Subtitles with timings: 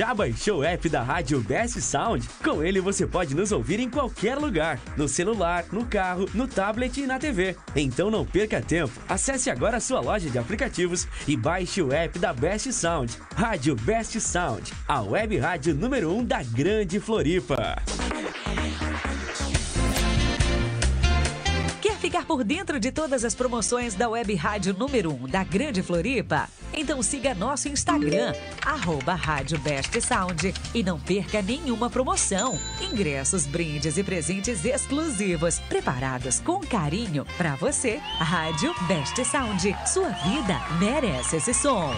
[0.00, 2.26] Já baixou o app da Rádio Best Sound?
[2.42, 7.02] Com ele você pode nos ouvir em qualquer lugar, no celular, no carro, no tablet
[7.02, 7.54] e na TV.
[7.76, 8.98] Então não perca tempo.
[9.06, 13.14] Acesse agora a sua loja de aplicativos e baixe o app da Best Sound.
[13.36, 17.76] Rádio Best Sound, a web rádio número 1 um da Grande Floripa.
[22.30, 26.48] Por dentro de todas as promoções da Web Rádio número 1 da Grande Floripa?
[26.72, 28.32] Então siga nosso Instagram,
[28.64, 32.56] arroba Rádio Best Sound e não perca nenhuma promoção.
[32.80, 37.96] Ingressos, brindes e presentes exclusivos, preparados com carinho para você.
[38.20, 41.92] Rádio Best Sound, sua vida merece esse som.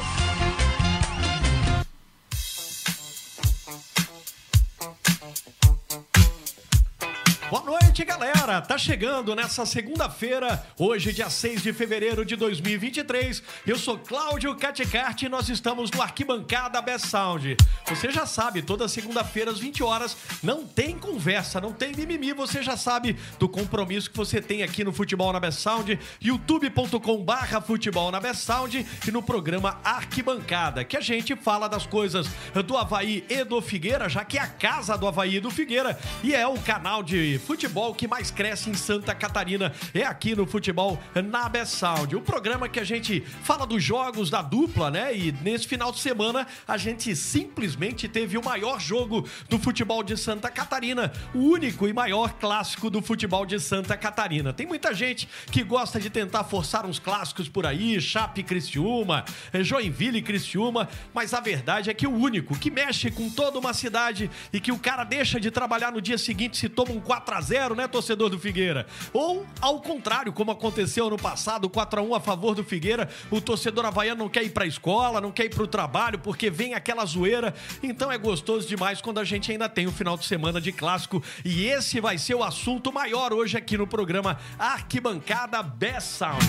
[7.92, 8.62] Noite, galera!
[8.62, 13.42] Tá chegando nessa segunda-feira, hoje, dia 6 de fevereiro de 2023.
[13.66, 17.54] Eu sou Cláudio Caticarte e nós estamos no Arquibancada Best Sound.
[17.86, 22.32] Você já sabe, toda segunda-feira às 20 horas não tem conversa, não tem mimimi.
[22.32, 27.60] Você já sabe do compromisso que você tem aqui no Futebol na Best Sound, youtube.com/barra
[27.60, 32.26] Futebol na Best Sound e no programa Arquibancada, que a gente fala das coisas
[32.64, 35.98] do Havaí e do Figueira, já que é a casa do Havaí e do Figueira
[36.22, 40.46] e é o canal de futebol que mais cresce em Santa Catarina é aqui no
[40.46, 42.14] Futebol na Best Sound.
[42.14, 45.16] O programa que a gente fala dos jogos da dupla, né?
[45.16, 50.16] E nesse final de semana a gente simplesmente teve o maior jogo do futebol de
[50.16, 54.52] Santa Catarina, o único e maior clássico do futebol de Santa Catarina.
[54.52, 59.24] Tem muita gente que gosta de tentar forçar uns clássicos por aí, Chape Criciúma,
[59.54, 64.30] Joinville Criciúma, mas a verdade é que o único que mexe com toda uma cidade
[64.52, 67.34] e que o cara deixa de trabalhar no dia seguinte se toma um 4 4
[67.34, 68.86] a 0 né, torcedor do Figueira?
[69.12, 73.40] Ou, ao contrário, como aconteceu no passado, 4 a 1 a favor do Figueira, o
[73.40, 77.04] torcedor havaiano não quer ir pra escola, não quer ir pro trabalho, porque vem aquela
[77.04, 77.54] zoeira.
[77.82, 81.22] Então é gostoso demais quando a gente ainda tem o final de semana de clássico.
[81.44, 86.44] E esse vai ser o assunto maior hoje aqui no programa Arquibancada Best Sound.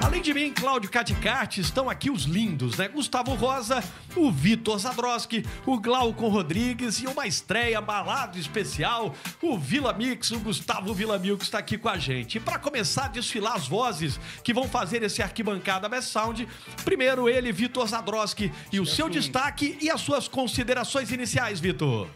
[0.00, 2.88] Além de mim, Cláudio Caticarte, estão aqui os lindos, né?
[2.88, 3.82] Gustavo Rosa,
[4.16, 10.38] o Vitor Zadroski, o Glaucon Rodrigues e uma estreia balado especial, o Vila Mix, o
[10.38, 12.36] Gustavo Villamil, que está aqui com a gente.
[12.36, 16.46] E para começar a desfilar as vozes que vão fazer esse arquibancada Best Sound,
[16.84, 22.08] primeiro ele, Vitor Zadroski, e o seu destaque e as suas considerações iniciais, Vitor.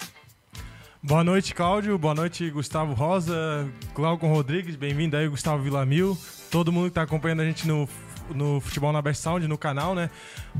[1.02, 1.98] Boa noite, Cláudio.
[1.98, 4.76] Boa noite, Gustavo Rosa, Glaucon Rodrigues.
[4.76, 6.16] Bem-vindo aí, Gustavo Villamil.
[6.50, 7.88] Todo mundo que está acompanhando a gente no
[8.34, 10.10] no Futebol na Best Sound, no canal, né?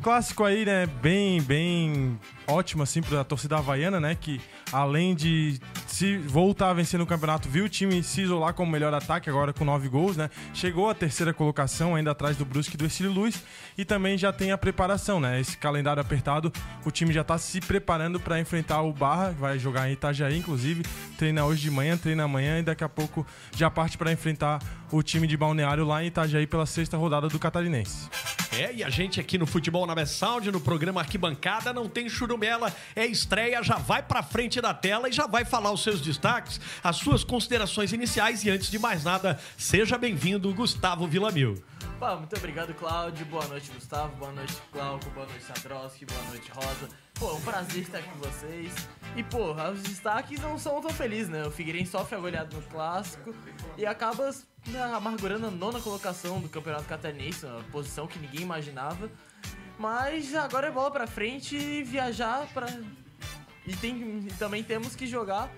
[0.02, 0.86] Clássico aí, né?
[0.86, 4.16] Bem, bem ótimo, assim, pra torcida havaiana, né?
[4.18, 4.40] Que
[4.72, 8.94] além de se voltar a vencer no campeonato, viu o time se isolar como melhor
[8.94, 10.30] ataque, agora com nove gols, né?
[10.54, 13.42] Chegou à terceira colocação, ainda atrás do Brusque e do Ercílio Luz,
[13.76, 15.40] e também já tem a preparação, né?
[15.40, 16.52] Esse calendário apertado,
[16.84, 20.82] o time já tá se preparando para enfrentar o Barra, vai jogar em Itajaí, inclusive,
[21.18, 25.02] treina hoje de manhã, treina amanhã e daqui a pouco já parte para enfrentar o
[25.02, 28.08] time de Balneário lá em Itajaí pela sexta rodada do Catarinense.
[28.52, 30.20] É, e a gente aqui no Futebol na Best
[30.52, 35.12] no programa Arquibancada, não tem churumela, é estreia, já vai pra frente da tela e
[35.12, 39.38] já vai falar os seus destaques, as suas considerações iniciais e antes de mais nada,
[39.56, 41.62] seja bem-vindo, Gustavo Villamil.
[42.00, 43.24] Pá, muito obrigado, Cláudio.
[43.26, 44.16] Boa noite, Gustavo.
[44.16, 45.08] Boa noite, Glauco.
[45.10, 46.04] Boa noite, Sadrowski.
[46.04, 46.88] Boa noite, Rosa.
[47.14, 48.74] Pô, é um prazer estar com vocês.
[49.14, 51.46] E, porra, os destaques não são tão felizes, né?
[51.46, 53.32] O Figueirense sofre a goleada no Clássico
[53.78, 54.34] e acaba
[54.66, 59.08] né, amargurando a nona colocação do Campeonato Catarinense, uma posição que ninguém imaginava.
[59.82, 62.68] Mas agora é bola pra frente e viajar pra...
[63.66, 65.50] E, tem, e também temos que jogar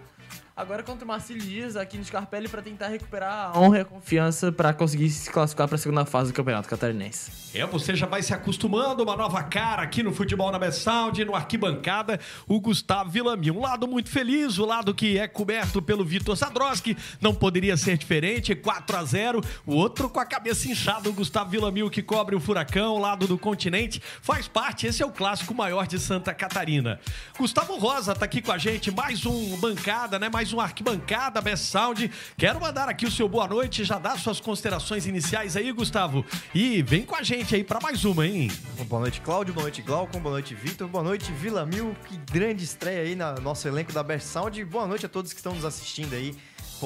[0.56, 3.84] agora contra o Marcelo Dias aqui no Scarpelli para tentar recuperar a honra e a
[3.84, 7.58] confiança para conseguir se classificar para a segunda fase do Campeonato Catarinense.
[7.58, 11.24] É, você já vai se acostumando, uma nova cara aqui no Futebol na Best Sound,
[11.24, 13.50] no Arquibancada, o Gustavo Villami.
[13.50, 17.98] Um lado muito feliz, o lado que é coberto pelo Vitor Sadroski, não poderia ser
[17.98, 22.36] diferente, 4 a 0 O outro com a cabeça inchada, o Gustavo Villamil, que cobre
[22.36, 27.00] o Furacão, lado do continente, faz parte, esse é o clássico maior de Santa Catarina.
[27.36, 31.40] Gustavo Rosa tá aqui com a gente, mais um bancada, né, mais mais um Arquibancada
[31.40, 32.10] Best Sound.
[32.36, 36.22] Quero mandar aqui o seu boa noite, já dá suas considerações iniciais aí, Gustavo.
[36.54, 38.50] E vem com a gente aí para mais uma, hein?
[38.86, 39.54] Boa noite, Cláudio.
[39.54, 40.20] Boa noite, Glaucon.
[40.20, 40.86] Boa noite, Vitor.
[40.86, 41.96] Boa noite, Vila Mil.
[42.06, 44.62] Que grande estreia aí no nosso elenco da Best Sound.
[44.66, 46.36] Boa noite a todos que estão nos assistindo aí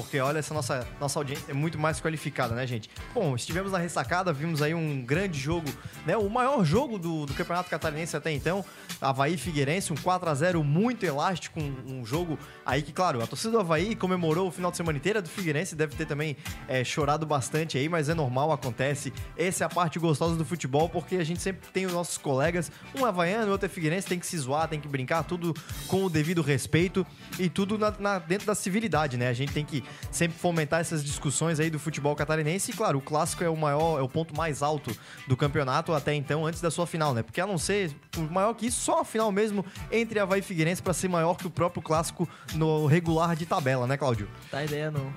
[0.02, 2.88] porque olha, essa nossa, nossa audiência é muito mais qualificada, né, gente?
[3.14, 5.68] Bom, estivemos na ressacada, vimos aí um grande jogo,
[6.06, 6.16] né?
[6.16, 8.64] O maior jogo do, do Campeonato Catarinense até então,
[9.00, 13.26] Havaí Figueirense, um 4 a 0 muito elástico, um, um jogo aí que, claro, a
[13.26, 16.36] torcida do Havaí comemorou o final de semana inteira do Figueirense, deve ter também
[16.68, 19.12] é, chorado bastante aí, mas é normal, acontece.
[19.36, 22.70] Essa é a parte gostosa do futebol, porque a gente sempre tem os nossos colegas,
[22.96, 25.54] um havaiano, outro é figueirense, tem que se zoar, tem que brincar, tudo
[25.86, 27.06] com o devido respeito
[27.38, 29.28] e tudo na, na- dentro da civilidade, né?
[29.28, 33.00] A gente tem que sempre fomentar essas discussões aí do futebol catarinense e, claro, o
[33.00, 36.70] clássico é o maior, é o ponto mais alto do campeonato até então, antes da
[36.70, 37.22] sua final, né?
[37.22, 37.94] Porque a não ser
[38.30, 41.46] maior que isso, só a final mesmo entre Havaí e Figueirense para ser maior que
[41.46, 44.28] o próprio clássico no regular de tabela, né, Cláudio?
[44.50, 45.12] Tá ideia não.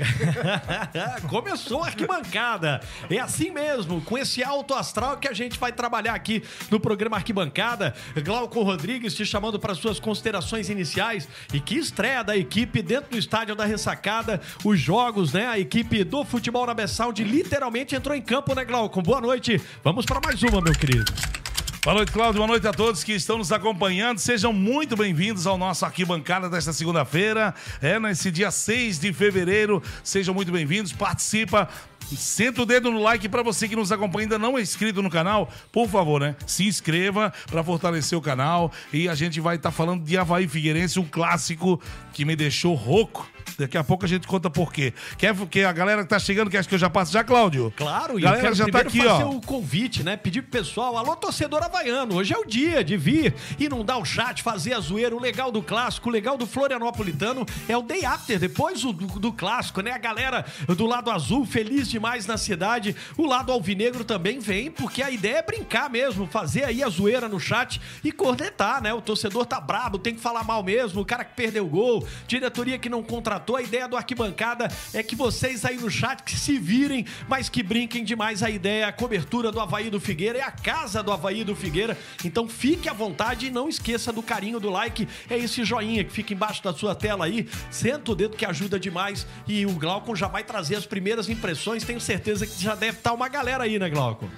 [1.28, 2.80] Começou a arquibancada.
[3.08, 7.16] É assim mesmo, com esse alto astral que a gente vai trabalhar aqui no programa
[7.16, 7.94] Arquibancada.
[8.24, 11.28] Glauco Rodrigues te chamando para suas considerações iniciais.
[11.52, 14.40] E que estreia da equipe dentro do estádio da ressacada.
[14.64, 15.46] Os jogos, né?
[15.46, 19.02] A equipe do futebol na Bessaud literalmente entrou em campo, né, Glauco?
[19.02, 19.60] Boa noite.
[19.82, 21.12] Vamos para mais uma, meu querido.
[21.82, 22.40] Boa noite, Cláudio.
[22.40, 24.18] Boa noite a todos que estão nos acompanhando.
[24.18, 27.54] Sejam muito bem-vindos ao nosso Arquibancada desta segunda-feira.
[27.80, 29.82] É, nesse dia 6 de fevereiro.
[30.04, 30.92] Sejam muito bem-vindos.
[30.92, 31.70] Participa.
[32.16, 35.10] Senta o dedo no like para você que nos acompanha ainda não é inscrito no
[35.10, 36.36] canal, por favor, né?
[36.46, 40.98] Se inscreva para fortalecer o canal e a gente vai estar falando de Havaí Figueirense,
[40.98, 41.80] um clássico
[42.12, 43.28] que me deixou rouco.
[43.58, 44.92] Daqui a pouco a gente conta por quê.
[45.18, 47.72] Quer que a galera que tá chegando, quer que eu já passe já, Cláudio?
[47.76, 49.30] Claro, e galera eu quero já tá aqui, fazer ó.
[49.30, 50.16] o convite, né?
[50.16, 54.42] Pedir pro pessoal, alô, torcedor havaiano, hoje é o dia de vir, inundar o chat,
[54.42, 58.38] fazer a zoeira, o legal do clássico, o legal do Florianopolitano é o day after,
[58.38, 59.90] depois do, do, do clássico, né?
[59.90, 65.02] A galera do lado azul feliz demais na cidade, o lado alvinegro também vem, porque
[65.02, 68.94] a ideia é brincar mesmo, fazer aí a zoeira no chat e cornetar, né?
[68.94, 72.08] O torcedor tá brabo, tem que falar mal mesmo, o cara que perdeu o gol,
[72.26, 76.34] diretoria que não contratou, a ideia do arquibancada é que vocês aí no chat que
[76.34, 78.42] se virem, mas que brinquem demais.
[78.42, 81.98] A ideia, a cobertura do Havaí do Figueira é a casa do Havaí do Figueira,
[82.24, 86.12] então fique à vontade e não esqueça do carinho do like, é esse joinha que
[86.12, 89.26] fica embaixo da sua tela aí, senta o dedo que ajuda demais.
[89.46, 93.12] E o Glaucon já vai trazer as primeiras impressões, tenho certeza que já deve estar
[93.12, 94.28] uma galera aí, né Glaucon?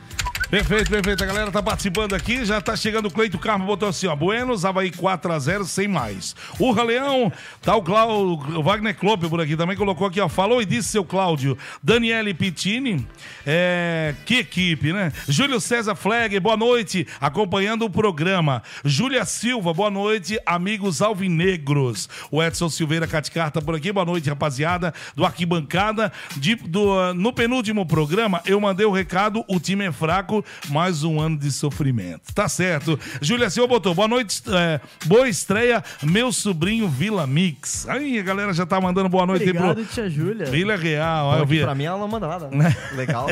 [0.53, 1.25] Perfeito, perfeito.
[1.25, 2.45] A galera tá participando aqui.
[2.45, 4.15] Já tá chegando o Cleito Carmo, botou assim, ó.
[4.15, 6.37] Buenos, Havaí 4x0, sem mais.
[6.61, 7.33] Urra Leão,
[7.63, 10.29] tá o, Clau, o Wagner Klopp por aqui também colocou aqui, ó.
[10.29, 11.57] Falou e disse seu Cláudio.
[11.83, 13.07] Daniele Pittini,
[13.47, 15.11] é, que equipe, né?
[15.27, 18.63] Júlio César Fleg, boa noite, acompanhando o programa.
[18.85, 22.11] Júlia Silva, boa noite, amigos alvinegros.
[22.31, 26.13] O Edson Silveira Caticarta por aqui, boa noite, rapaziada, do Arquibancada.
[26.37, 31.21] De, do, no penúltimo programa, eu mandei o recado, o time é fraco, mais um
[31.21, 32.33] ano de sofrimento.
[32.33, 32.97] Tá certo.
[33.21, 37.89] Júlia Silva botou, boa noite, é, boa estreia, meu sobrinho Vila Mix.
[37.89, 40.47] Aí a galera já tá mandando boa noite aí Obrigado, pro tia Júlia.
[40.47, 41.27] Vila Real.
[41.27, 41.63] Ó, eu vi.
[41.63, 42.77] pra mim ela não manda nada, né?
[42.95, 43.27] Legal.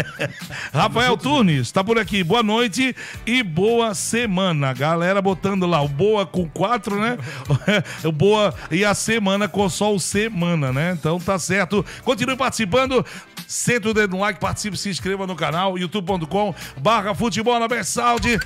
[0.75, 2.25] Rafael Tunes, tá por aqui.
[2.25, 4.73] Boa noite e boa semana.
[4.73, 7.17] Galera botando lá o boa com quatro, né?
[8.03, 10.97] o boa e a semana com só o semana, né?
[10.99, 11.87] Então tá certo.
[12.03, 13.07] Continue participando.
[13.51, 18.39] Senta o dedo no like, participe, se inscreva no canal youtube.com barra futebol na Bersalde.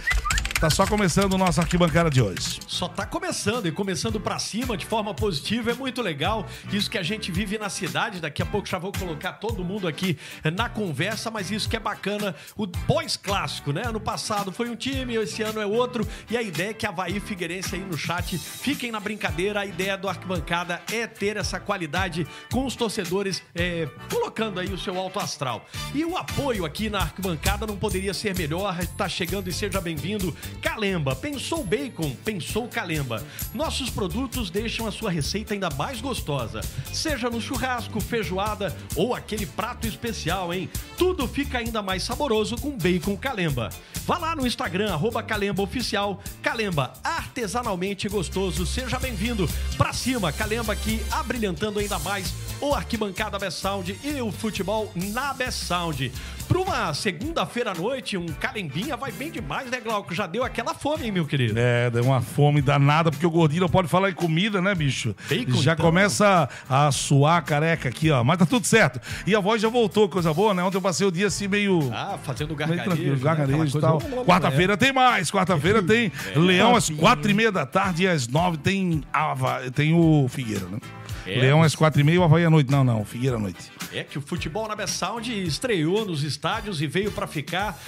[0.65, 2.59] Tá só começando o nosso arquibancada de hoje.
[2.67, 6.47] Só tá começando e começando pra cima de forma positiva é muito legal.
[6.73, 8.19] Isso que a gente vive na cidade.
[8.19, 10.17] Daqui a pouco já vou colocar todo mundo aqui
[10.57, 13.83] na conversa, mas isso que é bacana, o pós-clássico, né?
[13.85, 16.09] Ano passado foi um time, esse ano é outro.
[16.31, 19.61] E a ideia é que Havaí e Figueirense aí no chat fiquem na brincadeira.
[19.61, 24.79] A ideia do arquibancada é ter essa qualidade com os torcedores é, colocando aí o
[24.79, 25.67] seu alto astral.
[25.95, 28.75] E o apoio aqui na arquibancada não poderia ser melhor.
[28.97, 30.35] Tá chegando e seja bem-vindo.
[30.61, 33.23] Calemba, pensou bacon, pensou Calemba.
[33.53, 36.61] Nossos produtos deixam a sua receita ainda mais gostosa.
[36.93, 40.69] Seja no churrasco, feijoada ou aquele prato especial, hein?
[40.97, 43.71] Tudo fica ainda mais saboroso com bacon Calemba.
[44.07, 46.21] Vá lá no Instagram, arroba Calemba Oficial.
[46.43, 48.67] Calemba, artesanalmente gostoso.
[48.67, 49.49] Seja bem-vindo.
[49.77, 55.33] Pra cima, Calemba aqui, abrilhantando ainda mais o Arquibancada Best Sound e o futebol na
[55.35, 56.13] Best Sound.
[56.49, 60.15] Pra uma segunda-feira à noite, um calembinha vai bem demais, né, Glauco?
[60.15, 61.55] Já deu aquela fome, hein, meu querido?
[61.59, 65.15] É, deu uma fome danada, porque o gordinho não pode falar em comida, né, bicho?
[65.29, 65.85] Bacon, já então.
[65.87, 68.23] começa a suar a careca aqui, ó.
[68.23, 69.01] Mas tá tudo certo.
[69.27, 70.63] E a voz já voltou, coisa boa, né?
[70.63, 71.91] Ontem eu passei o dia assim meio.
[71.93, 72.85] Ah, fazendo Meio gargarejo.
[72.91, 73.23] tranquilo, né?
[73.23, 74.03] gargarejo e Aquela tal.
[74.21, 74.25] É.
[74.25, 75.31] Quarta-feira tem mais.
[75.31, 79.95] Quarta-feira tem Leão às quatro e meia da tarde e às nove tem, Ava, tem
[79.95, 80.79] o Figueira, né?
[81.27, 81.39] É.
[81.39, 82.71] Leão às quatro e meia o Havaí à noite.
[82.71, 83.71] Não, não, Figueira à noite.
[83.93, 87.79] É que o futebol na Best Sound estreou nos estádios e veio para ficar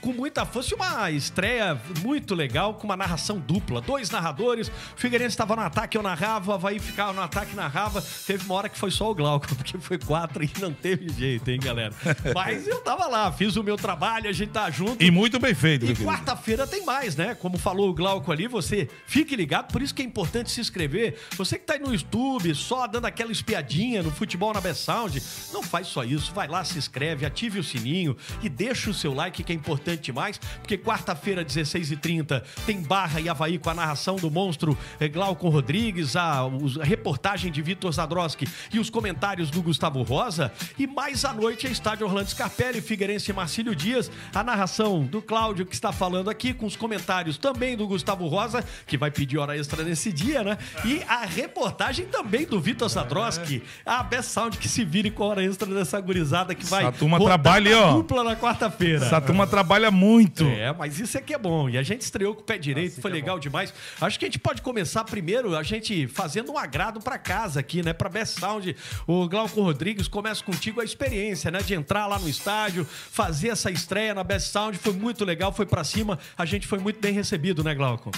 [0.00, 0.74] com muita força.
[0.74, 3.80] Uma estreia muito legal, com uma narração dupla.
[3.80, 8.02] Dois narradores, o Figueirense estava no ataque, eu narrava, o Havaí ficava no ataque, narrava.
[8.26, 11.50] Teve uma hora que foi só o Glauco, porque foi quatro e não teve jeito,
[11.50, 11.94] hein, galera?
[12.34, 15.02] Mas eu tava lá, fiz o meu trabalho, a gente tá junto.
[15.02, 17.34] E muito bem feito, E quarta-feira tem mais, né?
[17.34, 21.16] Como falou o Glauco ali, você fique ligado, por isso que é importante se inscrever.
[21.36, 25.22] Você que tá aí no YouTube, só dando aquela espiadinha no futebol na Best Sound,
[25.52, 26.32] não faz só isso.
[26.34, 30.02] Vai lá, se inscreve, ative o sininho e deixa o seu like, que é importante
[30.02, 35.48] demais, porque quarta-feira, 16h30, tem Barra e Havaí com a narração do monstro eh, Glauco
[35.48, 36.40] Rodrigues, a,
[36.80, 40.52] a reportagem de Vitor Zadroski e os comentários do Gustavo Rosa.
[40.78, 45.22] E mais à noite é Estádio Orlando Scarpelli, Figueirense e Marcílio Dias, a narração do
[45.22, 49.38] Cláudio que está falando aqui, com os comentários também do Gustavo Rosa, que vai pedir
[49.38, 50.58] hora extra nesse dia, né?
[50.84, 55.26] E a reportagem também do Vitor Zadroski, a Best Sound que se vire com a
[55.28, 57.92] hora extra dessa gurizada que vai Essa turma trabalha, ó.
[57.94, 59.04] dupla na quarta-feira.
[59.04, 60.44] Essa turma trabalha muito.
[60.44, 61.68] É, mas isso é que é bom.
[61.68, 63.72] E a gente estreou com o pé direito, foi legal demais.
[64.00, 67.82] Acho que a gente pode começar primeiro, a gente fazendo um agrado pra casa aqui,
[67.82, 67.92] né?
[67.92, 68.74] Pra Best Sound.
[69.06, 71.60] O Glauco Rodrigues, começa contigo a experiência, né?
[71.60, 74.78] De entrar lá no estádio, fazer essa estreia na Best Sound.
[74.78, 76.18] Foi muito legal, foi pra cima.
[76.36, 78.10] A gente foi muito bem recebido, né, Glauco?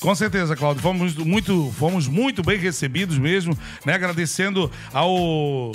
[0.00, 0.82] Com certeza, Claudio.
[0.82, 3.94] Fomos muito, fomos muito bem recebidos mesmo, né?
[3.94, 5.72] Agradecendo ao.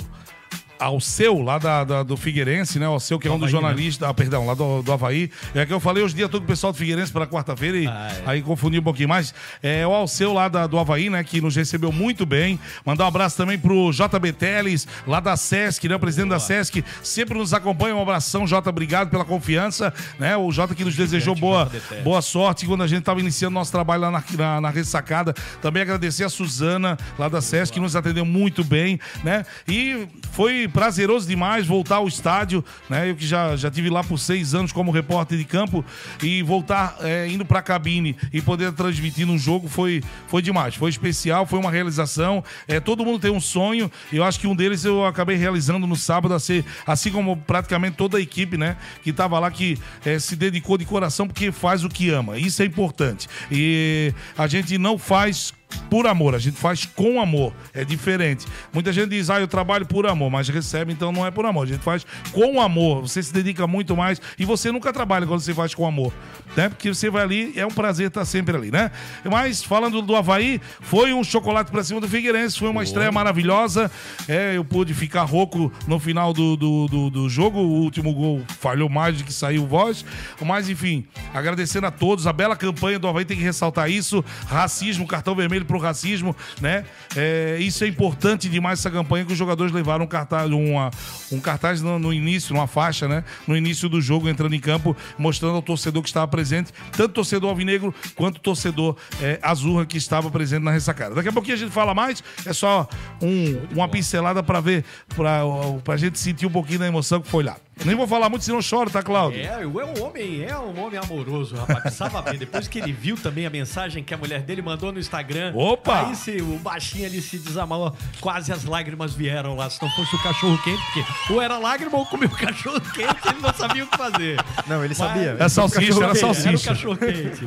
[0.78, 2.86] Ao seu, lá da, da- do Figueirense, né?
[2.86, 3.52] Ao seu, que é um dos né?
[3.52, 5.30] jornalistas, ah, perdão, lá do, do Havaí.
[5.54, 7.86] É que eu falei os dias todo com o pessoal do Figueirense para quarta-feira e
[7.86, 8.22] Ah, é.
[8.30, 9.34] aí confundi um pouquinho mais.
[9.62, 11.22] É o Alceu lá da, do Havaí, né?
[11.24, 12.58] Que nos recebeu muito bem.
[12.84, 15.96] Mandar um abraço também pro JB Teles, lá da Sesc, né?
[15.96, 17.94] O presidente da Sesc sempre nos acompanha.
[17.96, 20.36] Um abração, Jota, obrigado pela confiança, né?
[20.36, 21.70] O Jota que nos desejou boa,
[22.04, 25.32] boa sorte quando a gente estava iniciando nosso trabalho lá na, na, na ressacada.
[25.62, 29.44] Também agradecer a Suzana, lá da SESC, que nos atendeu muito bem, né?
[29.66, 33.10] E foi prazeroso demais voltar ao estádio, né?
[33.10, 35.84] Eu que já, já tive lá por seis anos como repórter de campo
[36.22, 40.74] e voltar é, indo pra cabine e poder transmitir num jogo foi, foi demais.
[40.74, 42.42] Foi especial, foi uma realização.
[42.66, 45.86] É, todo mundo tem um sonho e eu acho que um deles eu acabei realizando
[45.86, 48.76] no sábado, a ser, assim como praticamente toda a equipe, né?
[49.02, 52.38] Que tava lá, que é, se dedicou de coração porque faz o que ama.
[52.38, 53.28] Isso é importante.
[53.50, 55.52] E a gente não faz
[55.90, 58.46] por amor, a gente faz com amor, é diferente.
[58.72, 61.64] Muita gente diz, ah, eu trabalho por amor, mas recebe, então não é por amor.
[61.64, 65.40] A gente faz com amor, você se dedica muito mais e você nunca trabalha quando
[65.40, 66.12] você faz com amor,
[66.56, 66.68] né?
[66.68, 68.90] Porque você vai ali, é um prazer estar sempre ali, né?
[69.24, 73.90] Mas falando do Havaí, foi um chocolate pra cima do Figueirense, foi uma estreia maravilhosa.
[74.28, 78.42] É, eu pude ficar rouco no final do, do, do, do jogo, o último gol
[78.60, 80.04] falhou mais do que saiu voz,
[80.44, 85.06] mas enfim, agradecendo a todos, a bela campanha do Havaí tem que ressaltar isso, racismo,
[85.06, 86.84] cartão vermelho pro racismo, né?
[87.16, 90.90] É, isso é importante demais essa campanha que os jogadores levaram um cartaz, uma,
[91.32, 93.24] um cartaz no, no início, uma faixa, né?
[93.46, 97.50] No início do jogo, entrando em campo, mostrando ao torcedor que estava presente, tanto torcedor
[97.50, 101.14] alvinegro quanto torcedor é, azurra que estava presente na ressacada.
[101.14, 102.88] Daqui a pouquinho a gente fala mais, é só
[103.22, 105.40] um- uma pincelada para ver, pra,
[105.84, 107.56] pra gente sentir um pouquinho da emoção que foi lá.
[107.84, 109.38] Nem vou falar muito, senão choro, tá, Cláudio?
[109.40, 111.80] É, é um homem, é um homem amoroso, rapaz.
[111.82, 112.38] Precisava ver.
[112.38, 115.52] Depois que ele viu também a mensagem que a mulher dele mandou no Instagram.
[115.54, 116.08] Opa!
[116.08, 119.68] Aí se, o baixinho ali se desamou, quase as lágrimas vieram lá.
[119.68, 123.40] Se não fosse o cachorro quente, porque ou era lágrima ou comeu cachorro quente, ele
[123.42, 124.38] não sabia o que fazer.
[124.66, 125.36] Não, ele sabia.
[125.38, 126.68] É salsicha, era Era o salsicha.
[126.70, 127.44] cachorro quente.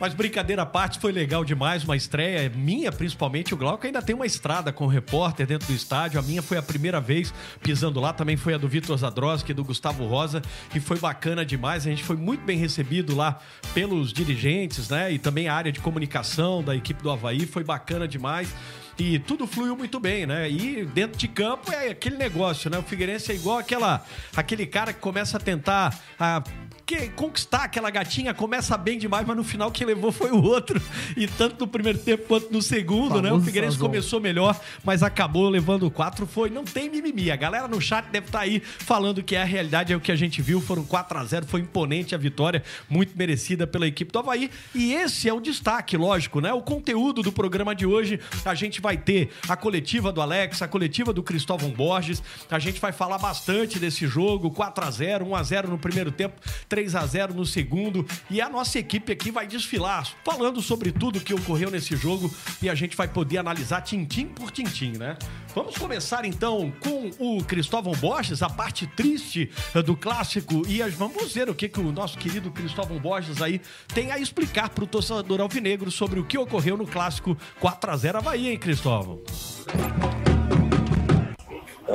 [0.00, 1.84] Mas brincadeira à parte, foi legal demais.
[1.84, 3.52] Uma estreia minha, principalmente.
[3.52, 6.18] O Glauco ainda tem uma estrada com o repórter dentro do estádio.
[6.18, 8.14] A minha foi a primeira vez pisando lá.
[8.14, 10.40] Também foi a do Vitor Zadroski, do Gustavo Rosa.
[10.74, 11.86] E foi bacana demais.
[11.86, 13.40] A gente foi muito bem recebido lá
[13.74, 15.12] pelos dirigentes, né?
[15.12, 17.44] E também a área de comunicação da equipe do Havaí.
[17.46, 18.54] Foi bacana demais.
[18.98, 20.50] E tudo fluiu muito bem, né?
[20.50, 22.78] E dentro de campo é aquele negócio, né?
[22.78, 24.02] O Figueirense é igual aquela,
[24.34, 26.42] aquele cara que começa a tentar a,
[26.86, 30.80] que, conquistar aquela gatinha, começa bem demais, mas no final quem levou foi o outro.
[31.16, 33.28] E tanto no primeiro tempo quanto no segundo, né?
[33.28, 36.26] O Famoso Figueirense começou melhor, mas acabou levando quatro.
[36.26, 37.28] Foi, não tem mimimi.
[37.32, 40.12] A galera no chat deve estar aí falando que é a realidade, é o que
[40.12, 40.60] a gente viu.
[40.60, 44.48] Foram 4 a 0 foi imponente a vitória, muito merecida pela equipe do Havaí.
[44.72, 46.52] E esse é o destaque, lógico, né?
[46.52, 50.68] O conteúdo do programa de hoje, a gente vai ter a coletiva do Alex, a
[50.68, 52.22] coletiva do Cristóvão Borges.
[52.48, 56.12] A gente vai falar bastante desse jogo, 4 a 0 1 a 0 no primeiro
[56.12, 58.06] tempo, 3 a 0 no segundo.
[58.30, 62.68] E a nossa equipe aqui vai desfilar, falando sobre tudo que ocorreu nesse jogo e
[62.68, 65.16] a gente vai poder analisar tintim por tintim, né?
[65.54, 71.32] Vamos começar então com o Cristóvão Borges, a parte triste eh, do clássico e vamos
[71.32, 73.60] ver o que, que o nosso querido Cristóvão Borges aí
[73.94, 77.96] tem a explicar para o torcedor alvinegro sobre o que ocorreu no clássico 4 a
[77.96, 79.22] 0 Havaí, hein, Cristóvão?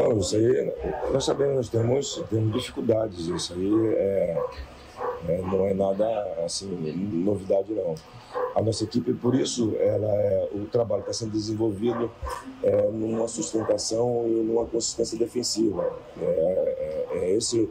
[0.02, 0.74] Não, isso aí,
[1.14, 4.44] nós sabemos, nós temos, temos dificuldades, isso aí é,
[5.30, 6.08] é, não é nada
[6.44, 6.66] assim,
[7.24, 7.94] novidade não.
[8.56, 12.10] A nossa equipe, por isso, ela é, o trabalho está sendo desenvolvido
[12.64, 15.94] é, numa sustentação e numa consistência defensiva.
[16.20, 17.70] É, é, é esse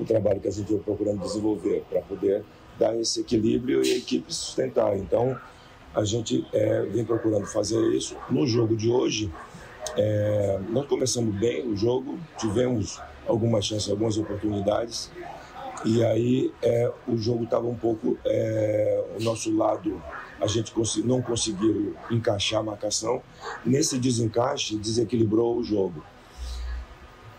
[0.00, 2.44] o trabalho que a gente vem procurando desenvolver para poder
[2.76, 4.96] dar esse equilíbrio e a equipe sustentar.
[4.96, 5.38] Então,
[5.94, 8.16] a gente é, vem procurando fazer isso.
[8.30, 9.32] No jogo de hoje,
[10.00, 15.10] é, nós começamos bem o jogo, tivemos algumas chances, algumas oportunidades,
[15.84, 18.16] e aí é, o jogo estava um pouco.
[18.24, 20.00] É, o nosso lado,
[20.40, 20.72] a gente
[21.04, 23.20] não conseguiu encaixar a marcação.
[23.66, 26.00] Nesse desencaixe, desequilibrou o jogo.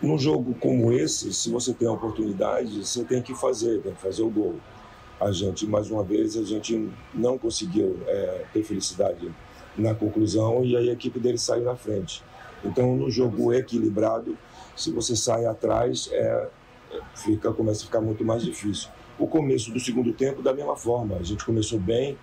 [0.02, 4.00] Num jogo como esse, se você tem a oportunidade, você tem que fazer, tem que
[4.00, 4.56] fazer o gol.
[5.18, 9.30] A gente, mais uma vez, a gente não conseguiu é, ter felicidade
[9.78, 12.22] na conclusão e aí a equipe dele saiu na frente.
[12.64, 14.36] Então, no jogo equilibrado,
[14.76, 16.48] se você sai atrás, é,
[17.14, 18.88] fica, começa a ficar muito mais difícil.
[19.18, 22.16] O começo do segundo tempo, da mesma forma, a gente começou bem,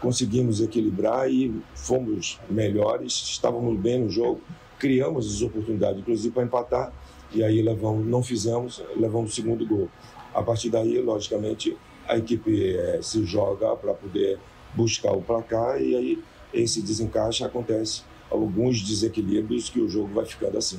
[0.00, 4.40] conseguimos equilibrar e fomos melhores, estávamos bem no jogo,
[4.78, 6.92] criamos as oportunidades, inclusive para empatar,
[7.32, 9.88] e aí levamos, não fizemos, levamos o segundo gol.
[10.34, 14.38] A partir daí, logicamente, a equipe é, se joga para poder
[14.74, 18.02] buscar o placar e aí esse desencaixe acontece
[18.34, 20.78] alguns desequilíbrios que o jogo vai ficando assim.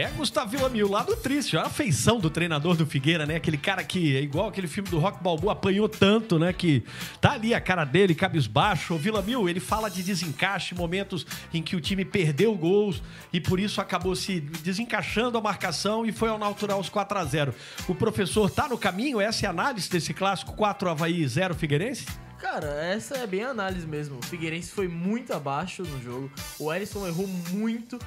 [0.00, 3.36] É Gustavo Villamil, lado triste, a feição do treinador do Figueira, né?
[3.36, 6.52] Aquele cara que é igual aquele filme do Rock Balboa, apanhou tanto, né?
[6.52, 6.82] Que
[7.20, 8.94] tá ali a cara dele, cabisbaixo.
[8.94, 13.60] O Villamil, ele fala de desencaixe, momentos em que o time perdeu gols e por
[13.60, 17.54] isso acabou se desencaixando a marcação e foi ao natural aos 4 a 0
[17.86, 19.20] O professor tá no caminho?
[19.20, 22.06] Essa é a análise desse clássico 4 Havaí 0 Figueirense?
[22.40, 24.18] Cara, essa é bem análise mesmo.
[24.18, 26.30] O Figueirense foi muito abaixo no jogo.
[26.58, 27.98] O Ellison errou muito.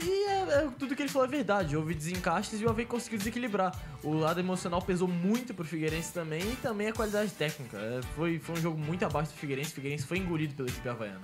[0.00, 1.74] E é, é, tudo que ele falou é verdade.
[1.74, 3.74] Houve desencaixes e o Havaí conseguiu desequilibrar.
[4.04, 7.78] O lado emocional pesou muito pro Figueirense também e também a qualidade técnica.
[7.78, 9.72] É, foi, foi um jogo muito abaixo do Figueirense.
[9.72, 11.20] O Figueirense foi engolido pela equipe havaiana.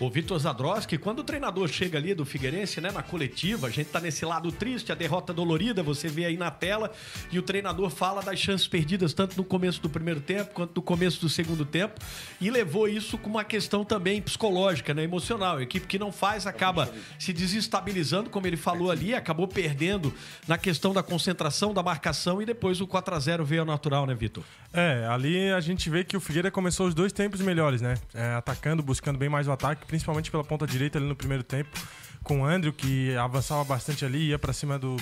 [0.00, 3.88] O Vitor Zadroski, quando o treinador chega ali do Figueirense, né, na coletiva, a gente
[3.88, 6.90] tá nesse lado triste, a derrota dolorida, você vê aí na tela,
[7.30, 10.80] e o treinador fala das chances perdidas tanto no começo do primeiro tempo quanto no
[10.80, 12.00] começo do segundo tempo,
[12.40, 15.58] e levou isso com uma questão também psicológica, né, emocional.
[15.58, 20.14] A equipe que não faz acaba se desestabilizando, como ele falou ali, acabou perdendo
[20.48, 24.06] na questão da concentração, da marcação, e depois o 4 a 0 veio ao natural,
[24.06, 24.44] né, Vitor?
[24.72, 27.98] É, ali a gente vê que o Figueira começou os dois tempos melhores, né?
[28.14, 31.76] É, atacando, buscando bem mais o ataque, principalmente pela ponta direita ali no primeiro tempo,
[32.22, 34.96] com o Andrew, que avançava bastante ali, ia para cima do,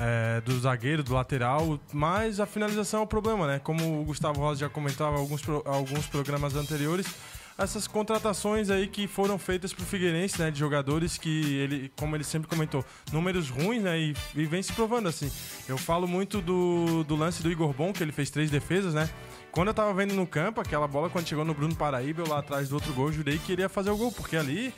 [0.00, 3.58] é, do zagueiro, do lateral, mas a finalização é o problema, né?
[3.58, 7.06] Como o Gustavo Rosa já comentava alguns, alguns programas anteriores,
[7.58, 12.24] essas contratações aí que foram feitas pro Figueirense, né, de jogadores que ele, como ele
[12.24, 15.30] sempre comentou, números ruins, né, e, e vem se provando assim.
[15.68, 19.10] Eu falo muito do, do lance do Igor Bom, que ele fez três defesas, né?
[19.52, 22.38] Quando eu tava vendo no campo, aquela bola quando chegou no Bruno Paraíba, eu lá
[22.38, 24.74] atrás do outro gol, jurei que iria fazer o gol, porque ali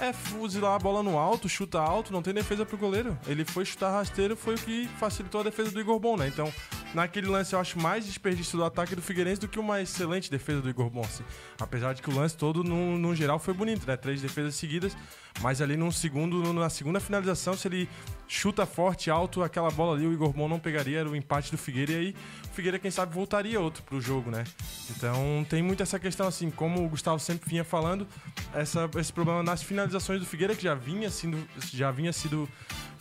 [0.00, 3.18] é fuzilar a bola no alto, chuta alto, não tem defesa pro goleiro.
[3.26, 6.28] Ele foi chutar rasteiro, foi o que facilitou a defesa do Igor Bom, né?
[6.28, 6.52] Então,
[6.94, 10.60] naquele lance eu acho mais desperdício do ataque do Figueirense do que uma excelente defesa
[10.60, 11.00] do Igor Bom.
[11.00, 11.24] Assim.
[11.60, 13.96] Apesar de que o lance todo, no, no geral, foi bonito, né?
[13.96, 14.96] Três defesas seguidas,
[15.40, 17.88] mas ali num segundo, na segunda finalização, se ele
[18.26, 21.58] chuta forte, alto, aquela bola ali o Igor Bom não pegaria, era o empate do
[21.58, 24.44] Figueira e aí o Figueira, quem sabe, voltaria outro pro jogo, né?
[24.90, 28.06] Então tem muito essa questão, assim, como o Gustavo sempre vinha falando,
[28.54, 31.38] essa, esse problema nas finalizações do Figueira, que já vinha, sendo,
[31.72, 32.48] já vinha sido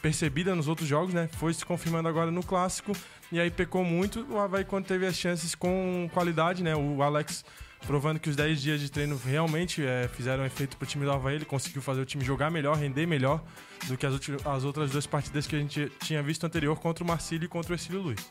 [0.01, 1.29] percebida nos outros jogos, né?
[1.33, 2.93] Foi se confirmando agora no clássico
[3.31, 4.25] e aí pecou muito.
[4.29, 6.75] O Havaí, quando teve as chances com qualidade, né?
[6.75, 7.43] O Alex
[7.85, 11.35] provando que os 10 dias de treino realmente é, fizeram efeito pro time do Havaí.
[11.35, 13.43] Ele conseguiu fazer o time jogar melhor, render melhor
[13.87, 17.07] do que as, as outras duas partidas que a gente tinha visto anterior contra o
[17.07, 18.27] Marcílio e contra o Ercílio Luiz.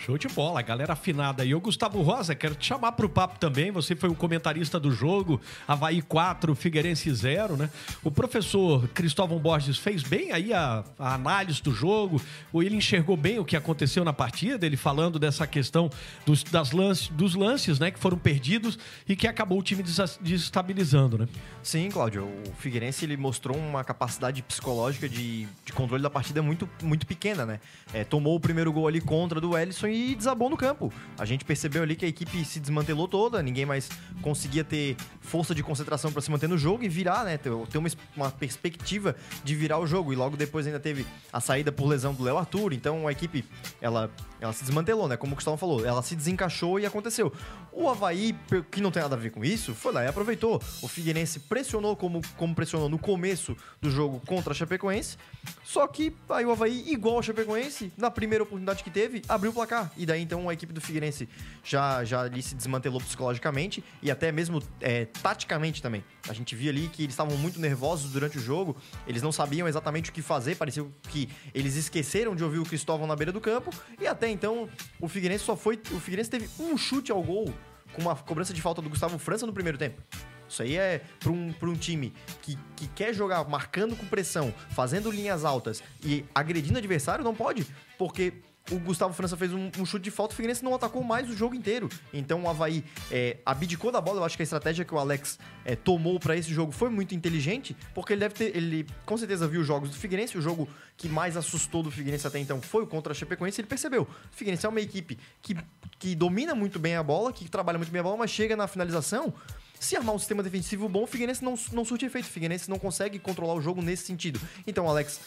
[0.00, 1.54] Show de bola, galera afinada aí.
[1.54, 3.70] O Gustavo Rosa, quero te chamar pro papo também.
[3.70, 7.68] Você foi o comentarista do jogo, Havaí 4, Figueirense 0, né?
[8.02, 12.18] O professor Cristóvão Borges fez bem aí a, a, análise do jogo,
[12.54, 15.90] ele enxergou bem o que aconteceu na partida, ele falando dessa questão
[16.24, 21.18] dos, das lances, dos lances, né, que foram perdidos e que acabou o time desestabilizando,
[21.18, 21.28] né?
[21.62, 22.24] Sim, Cláudio.
[22.24, 27.44] O Figueirense ele mostrou uma capacidade psicológica de, de controle da partida muito, muito pequena,
[27.44, 27.60] né?
[27.92, 30.92] É, tomou o primeiro gol ali contra do Ellison e desabou no campo.
[31.18, 33.88] A gente percebeu ali que a equipe se desmantelou toda, ninguém mais
[34.22, 37.36] conseguia ter força de concentração para se manter no jogo e virar, né?
[37.36, 40.12] Ter, ter uma, uma, perspectiva de virar o jogo.
[40.12, 42.72] E logo depois ainda teve a saída por lesão do Léo Arthur.
[42.72, 43.44] Então a equipe,
[43.80, 45.16] ela Ela se desmantelou, né?
[45.16, 47.32] Como o Gustavo falou, ela se desencaixou e aconteceu.
[47.72, 48.34] O Havaí,
[48.70, 50.60] que não tem nada a ver com isso, foi lá e aproveitou.
[50.82, 55.18] O Figueirense pressionou como, como pressionou no começo do jogo contra a Chapecoense.
[55.62, 59.54] Só que aí o Havaí, igual ao Chapecoense, na primeira oportunidade que teve, abriu o
[59.54, 59.92] placar.
[59.96, 61.28] E daí então a equipe do Figueirense
[61.62, 66.02] já, já ali se desmantelou psicologicamente e até mesmo é, taticamente também.
[66.28, 68.76] A gente via ali que eles estavam muito nervosos durante o jogo,
[69.06, 73.06] eles não sabiam exatamente o que fazer, parecia que eles esqueceram de ouvir o Cristóvão
[73.06, 74.68] na beira do campo e até então
[75.00, 75.80] o Figueirense só foi.
[75.92, 77.52] O Figueirense teve um chute ao gol
[77.92, 80.00] com uma cobrança de falta do Gustavo França no primeiro tempo.
[80.48, 82.12] Isso aí é para um, um time
[82.42, 87.34] que, que quer jogar marcando com pressão, fazendo linhas altas e agredindo o adversário, não
[87.34, 87.64] pode,
[87.96, 88.34] porque
[88.70, 91.36] o Gustavo França fez um, um chute de falta, o Figueirense não atacou mais o
[91.36, 91.88] jogo inteiro.
[92.12, 94.20] Então o Havaí é, abdicou da bola.
[94.20, 97.14] Eu acho que a estratégia que o Alex é, tomou para esse jogo foi muito
[97.14, 100.38] inteligente, porque ele deve ter, ele com certeza viu os jogos do Figueirense.
[100.38, 103.60] O jogo que mais assustou do Figueirense até então foi o contra a Chapecoense.
[103.60, 104.02] Ele percebeu.
[104.02, 105.56] O Figueirense é uma equipe que,
[105.98, 108.66] que domina muito bem a bola, que trabalha muito bem a bola, mas chega na
[108.66, 109.32] finalização.
[109.78, 112.26] Se armar um sistema defensivo bom, o Figueirense não, não surte efeito.
[112.26, 114.38] O Figueirense não consegue controlar o jogo nesse sentido.
[114.66, 115.18] Então o Alex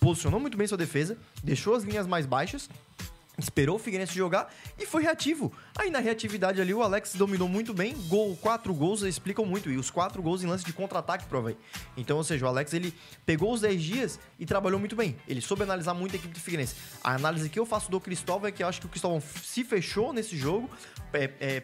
[0.00, 2.68] posicionou muito bem sua defesa, deixou as linhas mais baixas,
[3.38, 5.52] esperou o Figueirense jogar e foi reativo.
[5.76, 9.76] Aí na reatividade ali o Alex dominou muito bem, gol, quatro gols explicam muito e
[9.76, 11.56] os quatro gols em lance de contra-ataque pro Havaí.
[11.96, 15.16] Então, ou seja, o Alex ele pegou os 10 dias e trabalhou muito bem.
[15.28, 16.74] Ele soube analisar muito a equipe do Figueirense.
[17.02, 19.64] A análise que eu faço do Cristóvão é que eu acho que o Cristóvão se
[19.64, 20.70] fechou nesse jogo,
[21.12, 21.62] é, é,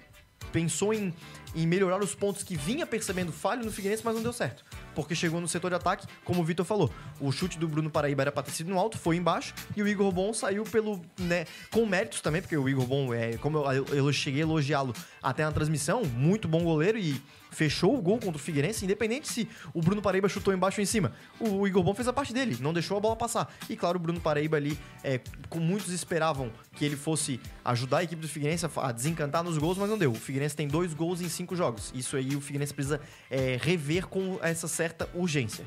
[0.53, 1.13] pensou em,
[1.57, 4.63] em melhorar os pontos que vinha percebendo falho no Figueirense, mas não deu certo.
[4.95, 8.23] Porque chegou no setor de ataque, como o Vitor falou, o chute do Bruno Paraíba
[8.23, 11.47] era pra ter sido no alto, foi embaixo, e o Igor Bom saiu pelo, né,
[11.71, 15.45] com méritos também, porque o Igor Bom, é, como eu, eu cheguei a elogiá-lo até
[15.45, 17.21] na transmissão, muito bom goleiro e
[17.57, 20.87] fechou o gol contra o Figueirense, independente se o Bruno Paraíba chutou embaixo ou em
[20.87, 21.13] cima.
[21.41, 23.51] O Igor Bom fez a parte dele, não deixou a bola passar.
[23.71, 28.05] E claro, o Bruno Paraíba ali, é, com muitos esperavam que ele fosse ajudar a
[28.05, 30.13] equipe do Figueirense a, desencantar nos gols, mas não deu.
[30.13, 31.91] O Figueirense tem dois gols em cinco jogos.
[31.95, 35.65] Isso aí o Figueirense precisa é, rever com essa certa urgência.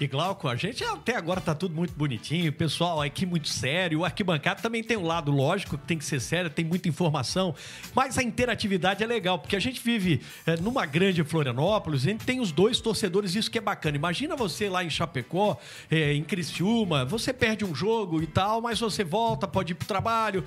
[0.00, 4.04] E Glauco, a gente até agora tá tudo muito bonitinho, pessoal aqui muito sério, o
[4.04, 7.52] arquibancada também tem um lado lógico que tem que ser sério, tem muita informação,
[7.96, 12.24] mas a interatividade é legal, porque a gente vive é, numa grande Florianópolis, a gente
[12.24, 13.96] tem os dois torcedores, isso que é bacana.
[13.96, 15.58] Imagina você lá em Chapecó,
[15.90, 19.88] é, em Criciúma, você perde um jogo e tal, mas você volta, pode ir pro
[19.88, 20.44] trabalho,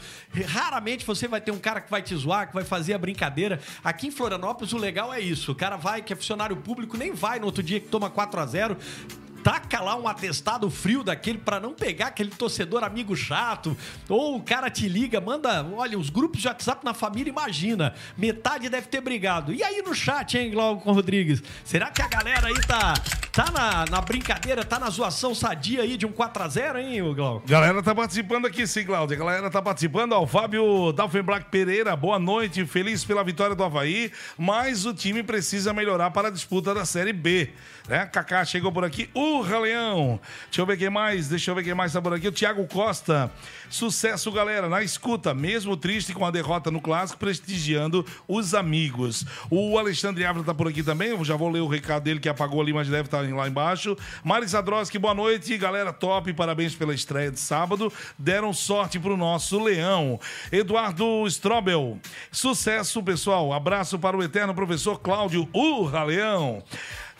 [0.47, 3.59] raramente você vai ter um cara que vai te zoar, que vai fazer a brincadeira.
[3.83, 7.11] Aqui em Florianópolis o legal é isso, o cara vai, que é funcionário público, nem
[7.11, 8.77] vai no outro dia que toma 4 a 0
[9.43, 13.75] taca lá um atestado frio daquele pra não pegar aquele torcedor amigo chato,
[14.07, 18.69] ou o cara te liga, manda, olha, os grupos de WhatsApp na família, imagina, metade
[18.69, 19.53] deve ter brigado.
[19.53, 21.41] E aí no chat, hein, Glauco Rodrigues?
[21.63, 22.93] Será que a galera aí tá,
[23.31, 27.47] tá na, na brincadeira, tá na zoação sadia aí de um 4x0, hein, Glauco?
[27.47, 29.17] Galera tá participando aqui, sim, Cláudia.
[29.17, 30.13] Galera tá participando.
[30.13, 32.65] Ó, o Fábio Dalfenblack Pereira, boa noite.
[32.65, 37.13] Feliz pela vitória do Havaí, mas o time precisa melhorar para a disputa da Série
[37.13, 37.49] B.
[37.87, 38.05] Né?
[38.05, 39.09] Kaká chegou por aqui.
[39.31, 40.19] Urra, Leão.
[40.45, 41.29] Deixa eu ver quem mais.
[41.29, 42.27] Deixa eu ver quem mais tá por aqui.
[42.27, 43.31] O Thiago Costa.
[43.69, 44.67] Sucesso, galera.
[44.67, 49.25] Na escuta, mesmo triste com a derrota no clássico, prestigiando os amigos.
[49.49, 51.09] O Alexandre Ávila tá por aqui também.
[51.09, 53.97] Eu já vou ler o recado dele que apagou ali, mas deve estar lá embaixo.
[54.23, 55.57] Mari Zadroski, boa noite.
[55.57, 57.91] Galera top, parabéns pela estreia de sábado.
[58.17, 60.19] Deram sorte pro nosso Leão.
[60.51, 61.97] Eduardo Strobel.
[62.31, 63.53] Sucesso, pessoal.
[63.53, 66.61] Abraço para o eterno professor Cláudio Urra Leão.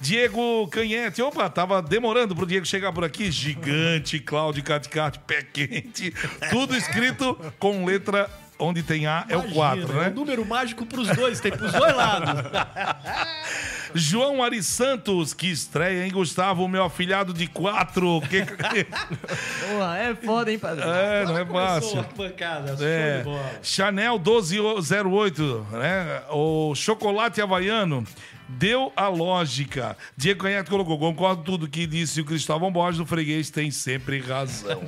[0.02, 1.22] Diego Canhete.
[1.22, 3.32] Opa, tava demorando pro Diego chegar por aqui.
[3.32, 6.12] Gigante, Cláudio Caticate, pé quente.
[6.50, 10.08] Tudo escrito com letra onde tem A é o 4, Imagina, né?
[10.08, 12.44] É um número mágico pros dois, tem pros dois lados.
[13.94, 16.68] João Ari Santos, que estreia, hein, Gustavo?
[16.68, 18.22] Meu afilhado de quatro.
[18.22, 18.46] Que...
[18.46, 20.84] Porra, é foda, hein, padre?
[20.86, 22.00] é, não é fácil.
[22.00, 23.52] a pancada, show É, de bola.
[23.62, 26.22] Chanel 1208, né?
[26.30, 28.06] O chocolate havaiano
[28.58, 29.98] deu a lógica.
[30.18, 34.82] Diego Canhete colocou, concordo tudo que disse o Cristóvão Borges, o freguês tem sempre razão.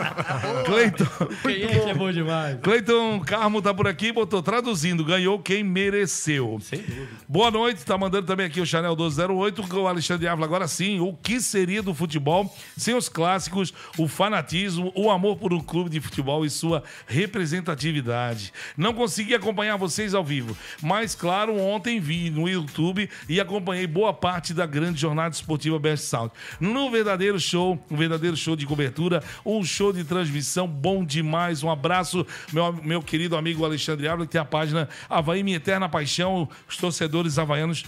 [0.66, 1.04] Cleiton,
[1.42, 2.58] Canhete é bom demais.
[2.60, 6.58] Cleiton Carmo tá por aqui, botou traduzindo, ganhou quem mereceu.
[6.60, 7.08] Sem dúvida.
[7.28, 10.46] Boa noite, tá mandando também aqui o Chanel 1208, com o Alexandre Ávila.
[10.46, 15.52] Agora sim, o que seria do futebol sem os clássicos, o fanatismo, o amor por
[15.52, 18.52] um clube de futebol e sua representatividade?
[18.76, 22.89] Não consegui acompanhar vocês ao vivo, mas claro, ontem vi no YouTube
[23.28, 26.32] e acompanhei boa parte da grande jornada esportiva Best Sound.
[26.58, 31.62] No verdadeiro show, um verdadeiro show de cobertura, um show de transmissão bom demais.
[31.62, 35.88] Um abraço, meu, meu querido amigo Alexandre Ávila, que tem a página Havaí Minha Eterna
[35.88, 37.84] Paixão, os torcedores havaianos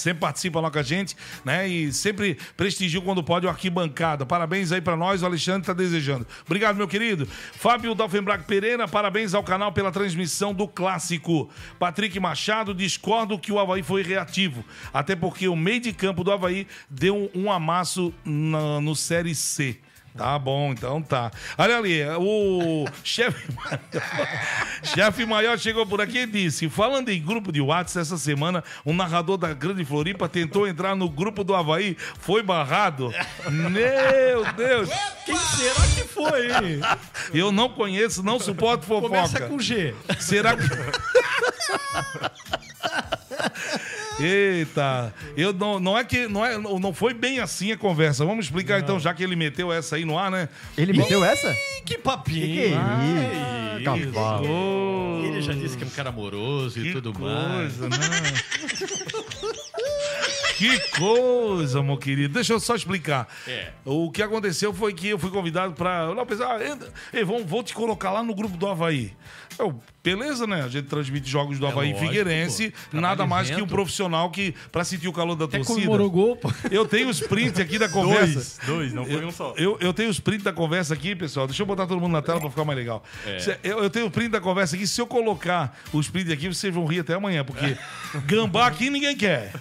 [0.00, 1.68] sempre participa lá com a gente, né?
[1.68, 4.24] E sempre prestigia quando pode o arquibancada.
[4.26, 6.26] Parabéns aí pra nós, o Alexandre tá desejando.
[6.46, 7.26] Obrigado, meu querido.
[7.26, 11.48] Fábio Dalfenbrac Pereira, parabéns ao canal pela transmissão do clássico.
[11.78, 14.64] Patrick Machado, discordo que o Havaí foi reativo.
[14.92, 19.34] Até porque o meio de campo do Havaí deu um, um amasso na- no Série
[19.34, 19.78] C.
[20.16, 21.30] Tá bom, então tá.
[21.56, 23.46] Olha ali, o chefe
[24.82, 28.92] chefe maior chegou por aqui e disse: falando em grupo de WhatsApp essa semana, um
[28.92, 33.14] narrador da Grande Floripa tentou entrar no grupo do Havaí, foi barrado.
[33.48, 34.90] Meu Deus!
[35.24, 36.48] Quem será que foi?
[37.32, 39.08] Eu não conheço, não suporto fofoca.
[39.08, 39.94] Começa com G.
[40.18, 40.62] Será que.
[44.22, 48.24] Eita, eu não, não é que não, é, não foi bem assim a conversa.
[48.24, 50.48] Vamos explicar então, já que ele meteu essa aí no ar, né?
[50.76, 51.54] Ele meteu essa?
[51.84, 52.46] Que papinho.
[52.46, 53.84] Que que é Ah, isso?
[54.12, 54.46] Cavalo.
[54.48, 57.74] Ô, Ele já disse que é um cara amoroso e que tudo mais.
[57.76, 57.96] coisa, né?
[60.60, 62.34] Que coisa, meu querido.
[62.34, 63.26] Deixa eu só explicar.
[63.48, 63.70] É.
[63.82, 66.14] O que aconteceu foi que eu fui convidado pra.
[66.14, 69.10] Não, pensei, ah, entra, ei, vamos, vou te colocar lá no grupo do Havaí.
[69.58, 70.62] Eu, beleza, né?
[70.62, 72.72] A gente transmite jogos do Havaí É lógico, Figueirense.
[72.90, 73.00] pô.
[73.00, 75.76] Nada mais que um profissional que, pra sentir o calor da Até torcida.
[75.76, 76.50] comemorou o gol, pô.
[76.70, 78.58] Eu tenho os prints aqui da conversa.
[78.66, 79.54] Dois, dois, não foi um só.
[79.56, 81.46] Eu, eu tenho os prints da conversa aqui, pessoal.
[81.46, 83.02] Deixa eu botar todo mundo na tela pra ficar mais legal.
[83.26, 83.58] É.
[83.62, 84.86] Eu, eu tenho o print da conversa aqui.
[84.86, 87.76] Se eu colocar os prints aqui, vocês vão rir até amanhã, porque
[88.26, 89.52] gambá aqui ninguém quer.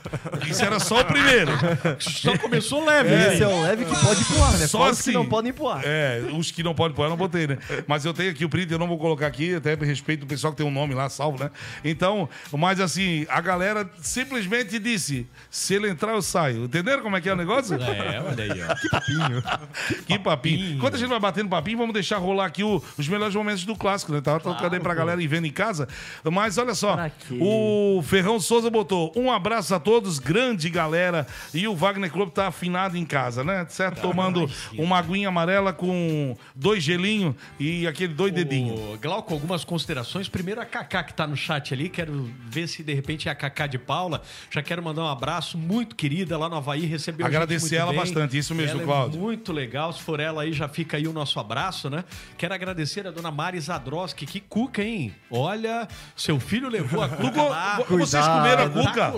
[0.48, 1.52] Isso era só o primeiro.
[2.00, 4.68] Só começou leve, Esse é o leve que pode pular, né?
[4.68, 5.12] Só Fora os assim.
[5.12, 5.82] que não podem pular.
[5.86, 7.58] É, os que não podem pôr, eu não botei, né?
[7.88, 10.26] Mas eu tenho aqui o print, eu não vou colocar aqui, até a respeito do
[10.28, 11.52] pessoal que tem um nome lá, salvo, né?
[11.84, 16.66] Então, mas assim, a galera simplesmente disse: se ele entrar, eu saio.
[16.66, 17.76] Entenderam como é que é o negócio?
[17.82, 19.60] É, olha aí, ó.
[20.08, 20.76] Que papinho.
[20.76, 23.76] Enquanto a gente vai batendo papinho, vamos deixar rolar aqui o- os melhores momentos do
[23.76, 24.22] clássico, né?
[24.22, 25.88] Tava tocando aí pra galera ir vendo em casa.
[26.24, 26.98] Mas olha só,
[27.40, 31.28] o Ferrão Souza botou um abraço a todos, grande galera.
[31.54, 33.66] E o Wagner Clube tá afinado em casa, né?
[33.70, 34.02] Certo?
[34.02, 38.80] Tomando uma aguinha amarela com dois gelinhos e aquele dois dedinhos.
[39.00, 40.28] Glauco, algumas considerações.
[40.28, 41.90] Primeiro a Cacá que tá no chat ali.
[41.90, 44.22] Quero ver se de repente é a Cacá de Paula.
[44.50, 46.86] Já quero mandar um abraço muito querida lá no Havaí.
[46.86, 48.00] Recebeu Agradecer ela bem.
[48.00, 49.20] bastante, isso mesmo, ela Cláudio.
[49.20, 49.94] É muito legal.
[49.94, 52.04] Se for ela aí, já fica aí o nosso abraço, né?
[52.38, 54.26] Quero agradecer a dona Mari Zadroski.
[54.26, 55.14] Que cuca, hein?
[55.30, 59.12] Olha, seu filho levou a cuca Vocês comeram a cuca?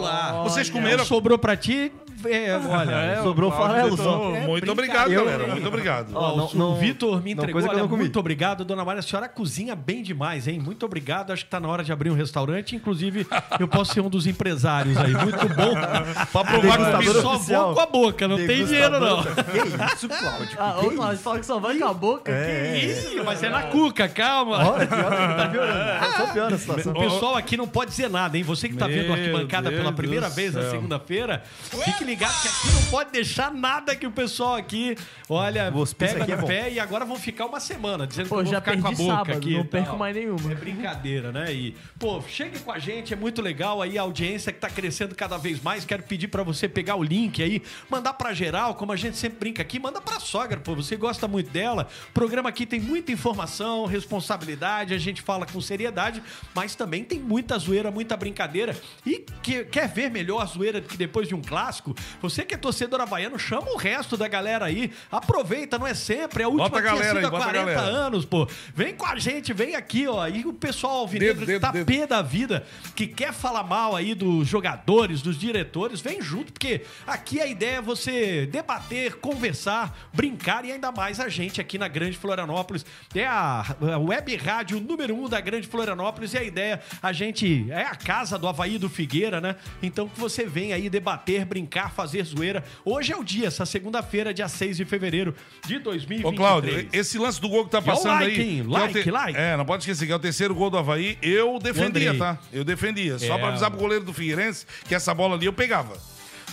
[0.44, 1.92] Vocês comeram a Sobrou pra ti.
[2.30, 4.32] É, olha, Sobrou farelo só.
[4.48, 5.48] Muito obrigado, Eu- galera.
[5.48, 6.12] Muito obrigado.
[6.14, 7.54] Ó, Não, o- não- Vitor me não, entregou.
[7.54, 8.02] coisa que eu olha, não comi.
[8.04, 9.00] muito obrigado, dona Maria.
[9.00, 10.60] A senhora cozinha bem demais, hein?
[10.60, 11.32] Muito obrigado.
[11.32, 12.76] Acho que tá na hora de abrir um restaurante.
[12.76, 13.26] Inclusive,
[13.60, 15.14] eu posso ser um dos empresários aí.
[15.14, 15.72] Muito bom.
[16.32, 19.24] Pra provar que eu Só vou com a boca, não tem dinheiro, não.
[19.24, 20.58] Que isso, Cláudio?
[20.60, 22.32] Ah, ô, Cláudio, fala que só vai com a boca.
[22.32, 24.72] É, Ih, mas é na cuca, calma.
[24.74, 26.12] Olha, pior, tá piorando.
[26.18, 26.92] Só piora a situação.
[26.94, 28.44] O pessoal aqui não pode dizer nada, hein?
[28.44, 31.44] Você que tá vendo a arquibancada Deus pela primeira vez na segunda-feira,
[31.84, 34.98] fique ligado que aqui não pode deixar nada que o pessoal aqui,
[35.30, 36.48] olha, hospício pega aqui é no bom.
[36.48, 38.88] pé e agora vão ficar uma semana dizendo Pô, que eu vou já ficar com
[38.88, 39.54] a boca sábado, aqui.
[39.54, 40.52] não perco mais nenhuma.
[40.52, 41.54] É brincadeira, né?
[41.54, 45.16] E, pô, chegue com a gente, é muito legal aí a audiência que tá crescendo
[45.16, 45.86] cada vez mais.
[45.86, 49.40] Quero pedir pra você pegar o link aí, mandar pra geral, como a gente sempre
[49.40, 51.88] brinca aqui, manda pra sogra, pô, você gosta muito dela.
[52.10, 56.22] O programa aqui tem muita informação, responsabilidade, a gente fala com seriedade,
[56.54, 58.76] mas também tem muita zoeira, muita brincadeira.
[59.06, 61.91] E que, quer ver melhor a zoeira do que depois de um clássico?
[62.22, 64.92] Você que é torcedor havaiano, chama o resto da galera aí.
[65.12, 67.66] Aproveita, não é sempre, é a última Bota a galera aí, há bota a 40
[67.74, 67.82] galera.
[67.82, 68.48] anos, pô.
[68.76, 70.28] Vem com a gente, vem aqui, ó.
[70.28, 71.86] E o pessoal alvinegro que tá dedo.
[71.86, 72.66] pé da vida,
[72.96, 77.78] que quer falar mal aí dos jogadores, dos diretores, vem junto, porque aqui a ideia
[77.78, 82.86] é você debater, conversar, brincar e ainda mais a gente aqui na Grande Florianópolis.
[83.14, 83.66] É a,
[83.98, 88.38] web rádio número um da Grande Florianópolis e a ideia, a gente é a casa
[88.38, 89.56] do Havaí do Figueira, né?
[89.82, 92.64] Então que você vem aí debater, brincar, fazer zoeira.
[92.86, 96.34] Hoje é o dia, essa segunda-feira, dia 6 de fevereiro de 2023.
[96.34, 98.50] Ô, Cláudio, esse lance do gol que tá passando like, aí.
[98.50, 98.56] hein?
[98.56, 99.40] que é o Like, like.
[99.40, 101.18] É, não pode esquecer que é o terceiro gol do Havaí.
[101.22, 102.38] Eu defendia, tá?
[102.52, 103.18] Eu defendia.
[103.20, 103.38] Só É.
[103.38, 105.98] pra avisar pro goleiro do Figueirense que essa bola ali eu pegava.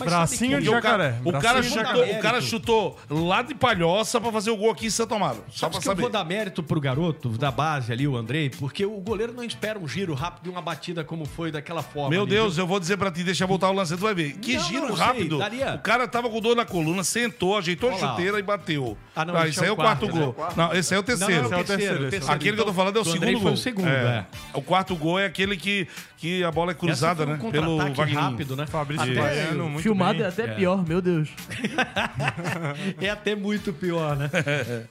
[0.01, 1.21] Mas Bracinho sabe de Porque o cara, jacaré.
[1.25, 2.19] o cara, Bracinho de chutou, jacaré.
[2.19, 5.45] o cara chutou lá de Palhoça pra fazer o gol aqui em Santo Amaro.
[5.51, 6.03] Só Sabe pra que eu saber.
[6.03, 9.79] vou dar mérito pro garoto da base ali, o Andrei, porque o goleiro não espera
[9.79, 12.11] um giro rápido e uma batida como foi daquela forma.
[12.11, 12.65] Meu ali, Deus, viu?
[12.65, 14.33] eu vou dizer pra ti, deixa eu voltar o lance, tu vai ver.
[14.39, 15.39] Que Não, giro não, eu sei, rápido.
[15.39, 15.75] daria.
[15.75, 18.97] O cara tava com dor na coluna, sentou, ajeitou a lá, chuteira e bateu.
[19.15, 20.37] Ah, não, Ah, esse esse é aí é o quarto quarto, gol.
[20.57, 21.51] Não, esse aí é o Não, terceiro.
[21.51, 22.33] não, é o terceiro, o terceiro.
[22.35, 23.43] Aquele que eu tô falando é o do segundo Andrei gol.
[23.43, 24.27] foi o segundo, é.
[24.55, 27.51] O quarto gol é aquele que, que a bola é Essa cruzada, foi um né?
[27.51, 28.19] Pelo contra-ataque Wagner.
[28.23, 28.67] rápido, né?
[28.67, 30.25] Fabrício Até Baiano, muito Filmado bem.
[30.27, 31.29] é até pior, meu Deus.
[33.01, 34.31] É até muito pior, né?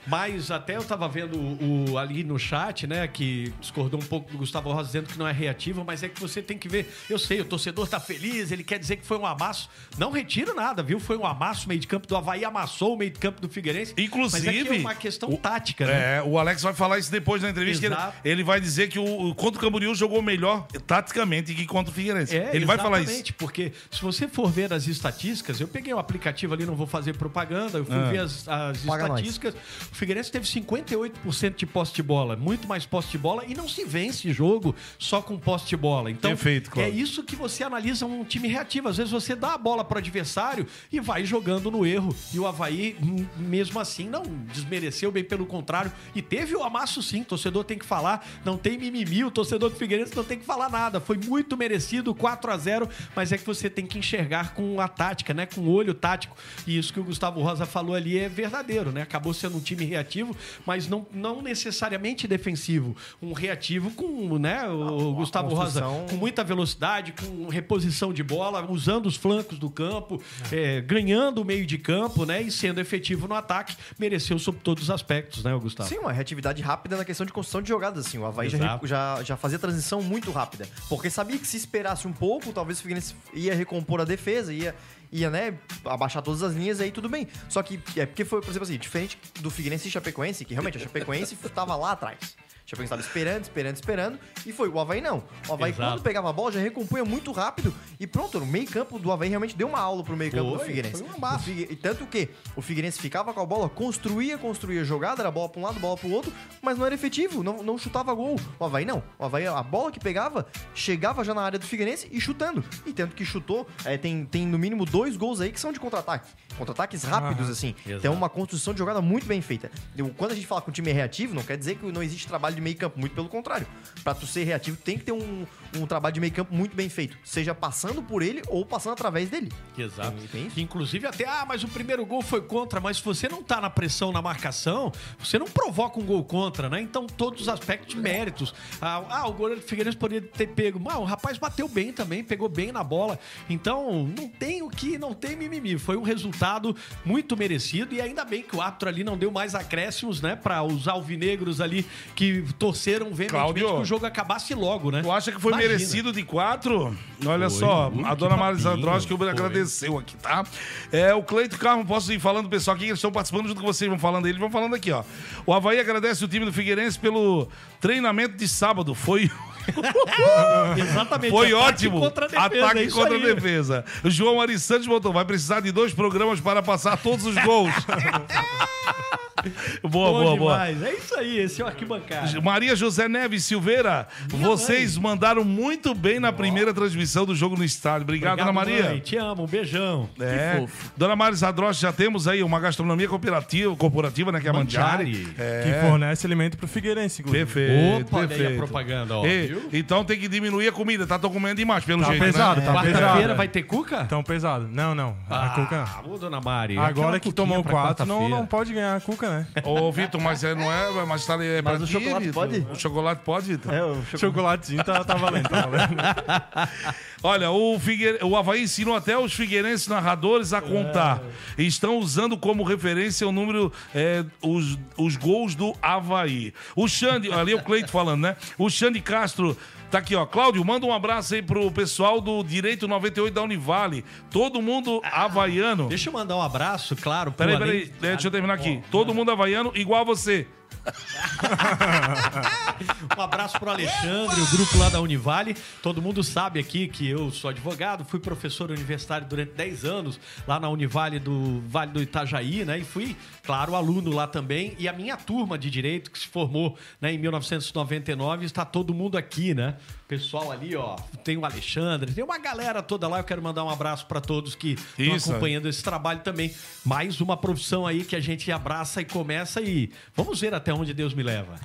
[0.06, 4.32] Mas até eu tava vendo o, o- ali no chat, né, que discordou um pouco
[4.32, 6.92] do Gustavo Rosa dizendo que não é reativo, mas é que você tem que ver.
[7.10, 9.70] Eu sei, o torcedor tá feliz, ele quer dizer que foi um amasso.
[9.98, 11.00] Não retiro nada, viu?
[11.00, 13.50] Foi um amasso, o meio de campo do Havaí amassou o meio de campo do
[13.50, 13.94] Figueirense.
[13.98, 16.18] Inclusive, mas é, que é uma questão tática, né?
[16.18, 17.88] É, o Alex vai falar isso depois na entrevista.
[17.88, 21.66] que Ele, ele vai dizer que o, o contra o Camboriú jogou melhor taticamente que
[21.66, 22.36] contra o Figueirense.
[22.36, 23.06] É, ele vai falar isso.
[23.12, 26.88] exatamente, porque se você for ver as estatísticas, eu peguei o aplicativo ali, não vou
[26.88, 28.10] fazer propaganda, eu fui Ah.
[28.10, 29.20] ver as, as Paga nós.
[29.20, 29.54] estatísticas.
[29.92, 33.68] O Figueirense teve 58% de posse de bola, muito mais posse de bola, e não
[33.68, 36.10] se vence jogo só com posse de bola.
[36.12, 37.00] Então, Perfeito, é Cláudio.
[37.00, 38.88] isso que você analisa um time reativo.
[38.90, 42.16] Às vezes você dá a bola pro adversário e vai jogando no erro.
[42.34, 42.96] E o Havaí,
[43.38, 44.24] mesmo assim, não
[44.54, 45.92] desmereceu, bem pelo contrário.
[46.16, 49.70] E teve o amasso sim, o torcedor tem que falar, não tem mimimi, o torcedor
[49.70, 51.00] do Figueirense não tem que falar nada.
[51.00, 54.88] Foi muito merecido, 4 a 0 mas é que você tem que enxergar com a
[54.88, 55.46] tática, né?
[55.46, 56.36] Com o olho tático.
[56.66, 59.02] E isso que o Gustavo Rosa falou ali é verdadeiro, né?
[59.02, 62.96] Acabou sendo um time reativo, mas não, não necessariamente defensivo.
[63.22, 69.06] Um reativo com, né, o Gustavo Rosa, com muita velocidade, com reposição de bola, usando
[69.06, 70.22] os flancos do campo,
[70.52, 72.42] é, ganhando o meio de campo, né?
[72.42, 75.90] E sendo efetivo no ataque, mereceu sob todos os aspectos, né, Gustavo?
[75.90, 78.18] Sim, uma reatividade rápida na questão de construção de jogadas, assim.
[78.18, 80.68] O Havaí já, já, já fazia transição muito rápida.
[80.90, 84.76] Porque sabia que se esperasse um pouco, talvez o Figueirense ia recompor a defesa, ia,
[85.12, 87.28] ia né, abaixar todas as linhas, aí tudo bem.
[87.50, 90.78] Só que é porque foi, por exemplo assim, diferente do Figueirense e Chapecoense, que realmente
[90.78, 92.36] a Chapecoense estava lá atrás.
[92.68, 94.68] A Chapecoense estava esperando, esperando, esperando, e foi.
[94.68, 95.24] O Havaí não.
[95.48, 95.90] O Havaí, Exato.
[95.94, 97.74] quando pegava a bola, já recompunha muito rápido.
[97.98, 100.60] E pronto, no meio campo do Havaí realmente deu uma aula pro meio campo do
[100.60, 101.02] Figueirense.
[101.02, 105.22] foi um Figue- E tanto que o Figueirense ficava com a bola, construía, construía jogada,
[105.22, 106.30] era bola pra um lado, bola pro outro,
[106.62, 108.36] mas não era efetivo, não, não chutava gol.
[108.60, 109.02] O Havaí não.
[109.18, 110.46] O Havaí, a bola que pegava,
[110.76, 112.62] chegava já na área do Figueirense e chutando.
[112.86, 115.80] E tanto que chutou, é, tem, tem no mínimo dois gols aí que são de
[115.80, 116.28] contra-ataque.
[116.58, 117.74] Contra-ataques rápidos, assim.
[117.86, 119.72] Então, uma construção de jogada muito bem feita.
[120.18, 122.28] Quando a gente fala que o time é reativo, não quer dizer que não existe
[122.28, 123.66] trabalho de meio campo, muito pelo contrário.
[124.04, 125.46] Pra tu ser reativo, tem que ter um,
[125.76, 127.18] um trabalho de meio campo muito bem feito.
[127.24, 129.52] Seja passando por ele ou passando através dele.
[129.78, 130.16] Exato.
[130.32, 133.42] Tem- tem Inclusive até, ah, mas o primeiro gol foi contra, mas se você não
[133.42, 136.82] tá na pressão, na marcação, você não provoca um gol contra, né?
[136.82, 138.54] Então todos os aspectos de méritos.
[138.82, 140.82] Ah, ah, o goleiro do Figueirense poderia ter pego.
[140.90, 143.18] Ah, o rapaz bateu bem também, pegou bem na bola.
[143.50, 145.78] Então não tem o que, não tem mimimi.
[145.78, 149.56] Foi um resultado muito merecido e ainda bem que o árbitro ali não deu mais
[149.56, 150.36] acréscimos, né?
[150.36, 153.68] Pra os alvinegros ali que torceram veementemente Cláudio.
[153.68, 155.02] que o jogo acabasse logo, né?
[155.02, 155.74] Tu acha que foi Imagina.
[155.74, 156.96] merecido de quatro?
[157.26, 157.60] Olha Foi.
[157.60, 158.86] só, Ui, a que dona Marisa papinho.
[158.88, 159.30] Androski Foi.
[159.30, 160.44] agradeceu aqui, tá?
[160.92, 163.90] É, o Cleito Carmo, posso ir falando, pessoal, aqui, eles estão participando junto com vocês,
[163.90, 165.04] vão falando eles vão falando aqui, ó.
[165.46, 167.48] O Havaí agradece o time do Figueirense pelo
[167.80, 168.94] treinamento de sábado.
[168.96, 169.30] Foi.
[170.78, 171.32] Exatamente.
[171.32, 172.00] Foi ataque ótimo.
[172.00, 173.36] Contra defesa, Ataque é contra a aí.
[173.36, 173.86] defesa.
[174.04, 175.12] O João Ari Santos botou.
[175.12, 177.74] Vai precisar de dois programas para passar todos os gols.
[179.84, 180.54] boa, Bom boa, boa.
[180.68, 180.84] demais.
[180.84, 182.42] É isso aí, esse é o arquibancada.
[182.42, 188.04] Maria José Neves Silveira, vocês mandaram muito bem na primeira transmissão do jogo no estádio.
[188.04, 188.84] Obrigado, Dona Maria.
[188.90, 189.00] mãe.
[189.00, 190.10] Te amo, um beijão.
[190.20, 190.66] É.
[190.96, 194.40] Dona Maris Adroche, já temos aí uma gastronomia cooperativa, corporativa, né?
[194.40, 195.06] Que é a Mandiari.
[195.06, 195.28] Mandiari.
[195.38, 195.64] É.
[195.64, 197.46] Que fornece alimento pro Figueirense, inclusive.
[197.46, 198.58] Perfeito, Opa, olha aí a perfeito.
[198.58, 199.70] propaganda, ó, E- viu?
[199.74, 201.18] então tem que diminuir a comida, tá?
[201.20, 202.66] Tô comendo demais, pelo Tá jeito, pesado, né?
[202.66, 202.98] tá pesado.
[203.04, 204.06] Quarta-feira vai ter cuca?
[204.06, 204.68] Tão pesado.
[204.72, 205.16] Não, não.
[205.30, 206.78] a Cuca Ah, dona Mari.
[206.78, 209.48] Agora que tomou quatro, não, não pode ganhar a Cuca, né?
[209.64, 212.34] Ô, Vitor, mas é, não é, mas tá é Mas pra o ti, chocolate Vitor?
[212.34, 212.68] pode?
[212.72, 213.74] O chocolate pode, Vitor?
[213.74, 214.20] É, o chocolate.
[214.20, 215.98] Chocolatezinho tá, tá valendo, tá valendo.
[217.24, 218.24] Olha, o, Figueire...
[218.24, 221.22] o Havaí ensinou até os figueirenses narradores a contar.
[221.58, 226.54] Estão usando como referência o número, é, os, os gols do Havaí.
[226.76, 228.36] O Xande, ali é o Cleito falando, né?
[228.58, 229.58] O Xande Castro
[229.90, 230.26] tá aqui, ó.
[230.26, 234.04] Cláudio, manda um abraço aí pro pessoal do Direito 98 da Univale.
[234.30, 235.88] Todo mundo havaiano.
[235.88, 237.32] Deixa eu mandar um abraço, claro.
[237.32, 238.82] Peraí, peraí, deixa eu terminar aqui.
[238.92, 240.48] Todo mundo havaiano igual a você.
[243.18, 245.56] Um abraço pro Alexandre, o grupo lá da Univale.
[245.82, 250.60] Todo mundo sabe aqui que eu sou advogado, fui professor universitário durante 10 anos lá
[250.60, 252.80] na Univale do Vale do Itajaí, né?
[252.80, 254.76] E fui, claro, aluno lá também.
[254.78, 259.18] E a minha turma de direito, que se formou né, em 1999, está todo mundo
[259.18, 259.76] aqui, né?
[260.08, 263.18] Pessoal ali, ó, tem o Alexandre, tem uma galera toda lá.
[263.20, 265.04] Eu quero mandar um abraço para todos que estão
[265.34, 266.54] acompanhando esse trabalho também.
[266.86, 270.94] Mais uma profissão aí que a gente abraça e começa e vamos ver até onde
[270.94, 271.56] Deus me leva.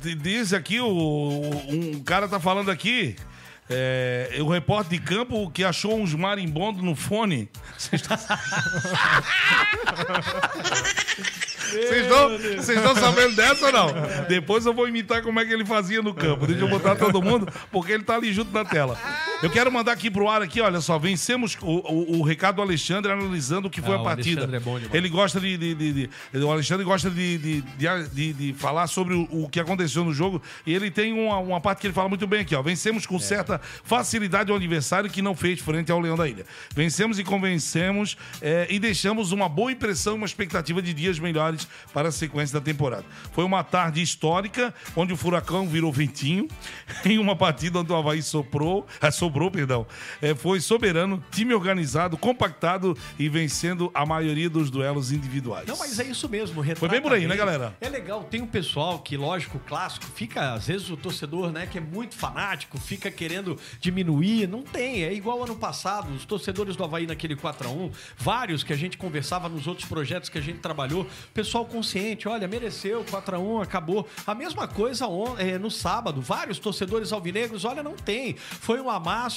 [0.00, 3.16] D- diz aqui, o, um cara tá falando aqui.
[3.68, 7.50] É, o repórter de campo que achou uns marimbondos no fone.
[7.76, 8.16] Vocês estão-
[11.78, 13.88] Vocês estão- sabendo dessa ou não?
[14.28, 16.46] Depois eu vou imitar como é que ele fazia no campo.
[16.46, 18.96] Deixa eu botar todo mundo, porque ele tá ali junto na tela.
[19.44, 22.62] Eu quero mandar aqui pro ar aqui, olha só, vencemos o, o, o recado do
[22.62, 24.40] Alexandre analisando o que foi Ah, a o partida.
[24.40, 24.94] Alexandre é bom demais.
[24.94, 25.92] Ele gosta de, de- de-
[26.32, 30.40] de- O Alexandre gosta de, de, de, falar sobre o, o que aconteceu no jogo.
[30.66, 32.62] E ele tem uma, uma parte que ele fala muito bem aqui, ó.
[32.62, 33.06] Vencemos É.
[33.06, 36.46] com certa facilidade o adversário que não fez frente ao Leão da Ilha.
[36.74, 41.68] Vencemos e convencemos é, e deixamos uma boa impressão e uma expectativa de dias melhores
[41.92, 43.04] para a sequência da temporada.
[43.32, 46.48] Foi uma tarde histórica, onde o Furacão virou ventinho,
[47.04, 49.84] em uma partida onde o Havaí soprou, ah, sobrou, perdão.
[50.22, 55.66] É, foi soberano, time organizado, compactado e vencendo a maioria dos duelos individuais.
[55.66, 56.62] Não, mas é isso mesmo.
[56.76, 57.36] Foi bem por aí, né, bem.
[57.38, 57.76] galera?
[57.80, 58.22] É legal.
[58.24, 62.14] Tem um pessoal que, lógico, clássico, fica, às vezes, o torcedor, né, que é muito
[62.14, 64.46] fanático, fica querendo diminuir.
[64.46, 65.02] Não tem.
[65.02, 66.12] É igual ano passado.
[66.14, 70.38] Os torcedores do Havaí naquele 4x1, vários que a gente conversava nos outros projetos que
[70.38, 74.06] a gente trabalhou, pessoal consciente, olha, mereceu, 4x1, acabou.
[74.26, 76.20] A mesma coisa on- é, no sábado.
[76.20, 78.36] Vários torcedores alvinegros, olha, não tem.
[78.36, 78.88] Foi um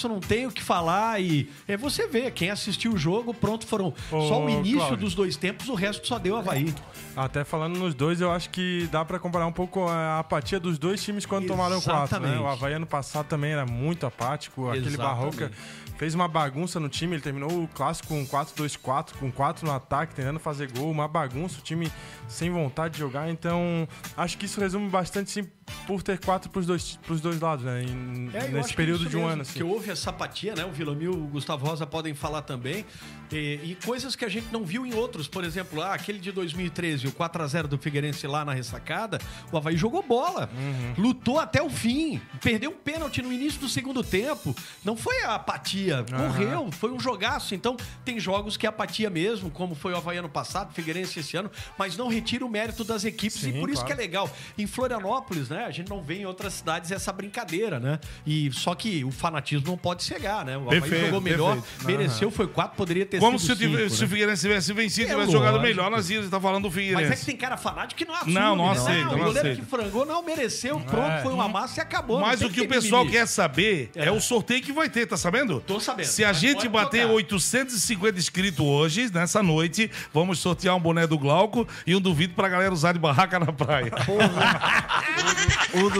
[0.07, 1.21] não tem o que falar.
[1.21, 4.97] E é, você vê, quem assistiu o jogo, pronto, foram Ô, só o início Cláudio.
[4.97, 6.73] dos dois tempos, o resto só deu Havaí.
[7.15, 10.77] Até falando nos dois, eu acho que dá pra comparar um pouco a apatia dos
[10.77, 12.27] dois times quando tomaram quatro, né?
[12.27, 12.43] Exatamente.
[12.43, 15.37] O Havaí ano passado também era muito apático, aquele Exatamente.
[15.37, 15.51] Barroca
[15.97, 20.13] fez uma bagunça no time, ele terminou o clássico com 4-2-4, com 4 no ataque,
[20.13, 21.91] tentando fazer gol, uma bagunça, o time
[22.27, 25.47] sem vontade de jogar, então acho que isso resume bastante sim
[25.85, 27.83] por ter quatro pros dois, pros dois lados, né?
[27.83, 29.53] Em- É, nesse que período isso de um mesmo, ano, assim.
[29.53, 30.65] Que houve essa apatia, né?
[30.65, 32.85] O Vilamil, o Gustavo Rosa podem falar também.
[33.31, 35.27] E, e coisas que a gente não viu em outros.
[35.27, 39.19] Por exemplo, ah, aquele de 2013, o 4x0 do Figueirense lá na ressacada,
[39.51, 40.49] o Havaí jogou bola.
[40.53, 41.03] Uhum.
[41.03, 42.21] Lutou até o fim.
[42.41, 44.55] Perdeu um pênalti no início do segundo tempo.
[44.83, 46.05] Não foi a apatia.
[46.11, 46.69] Morreu.
[46.71, 47.55] Foi um jogaço.
[47.55, 51.35] Então, tem jogos que é apatia mesmo, como foi o Havaí ano passado, Figueirense esse
[51.37, 53.39] ano, mas não retira o mérito das equipes.
[53.39, 53.87] Sim, e por isso claro.
[53.87, 54.29] que é legal.
[54.57, 55.56] Em Florianópolis, né?
[55.65, 57.99] A gente não vê em outras cidades essa brincadeira, né?
[58.25, 60.57] E só que o fanatismo não pode cegar, né?
[60.57, 61.85] O Havaí Perfeito, jogou melhor, perfeito.
[61.85, 64.05] mereceu, foi quatro, poderia ter Como sido se, o cinco, se né?
[64.05, 65.67] o Figueirense tivesse vencido, É tivesse jogado lógico.
[65.67, 67.09] melhor, nós íamos estar falando do Figueirense.
[67.09, 68.33] Mas é que tem cara fanático que não assume.
[68.33, 68.71] Não, não né?
[68.71, 69.61] aceita, o não goleiro aceita.
[69.61, 72.19] que frangou não mereceu, pronto, foi uma massa e acabou.
[72.19, 73.19] Mas não o tem que o pessoal mimimi.
[73.19, 74.11] quer saber é.
[74.11, 75.59] o sorteio que vai ter, tá sabendo?
[75.61, 76.05] Tô sabendo.
[76.07, 77.13] Se a gente bater tocar.
[77.13, 82.47] 850 inscritos hoje, nessa noite, vamos sortear um boné do Glauco e um duvido pra
[82.49, 83.91] galera usar de barraca na praia.
[84.07, 85.46] O Glauco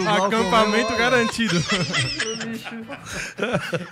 [0.07, 1.55] Acampamento garantido.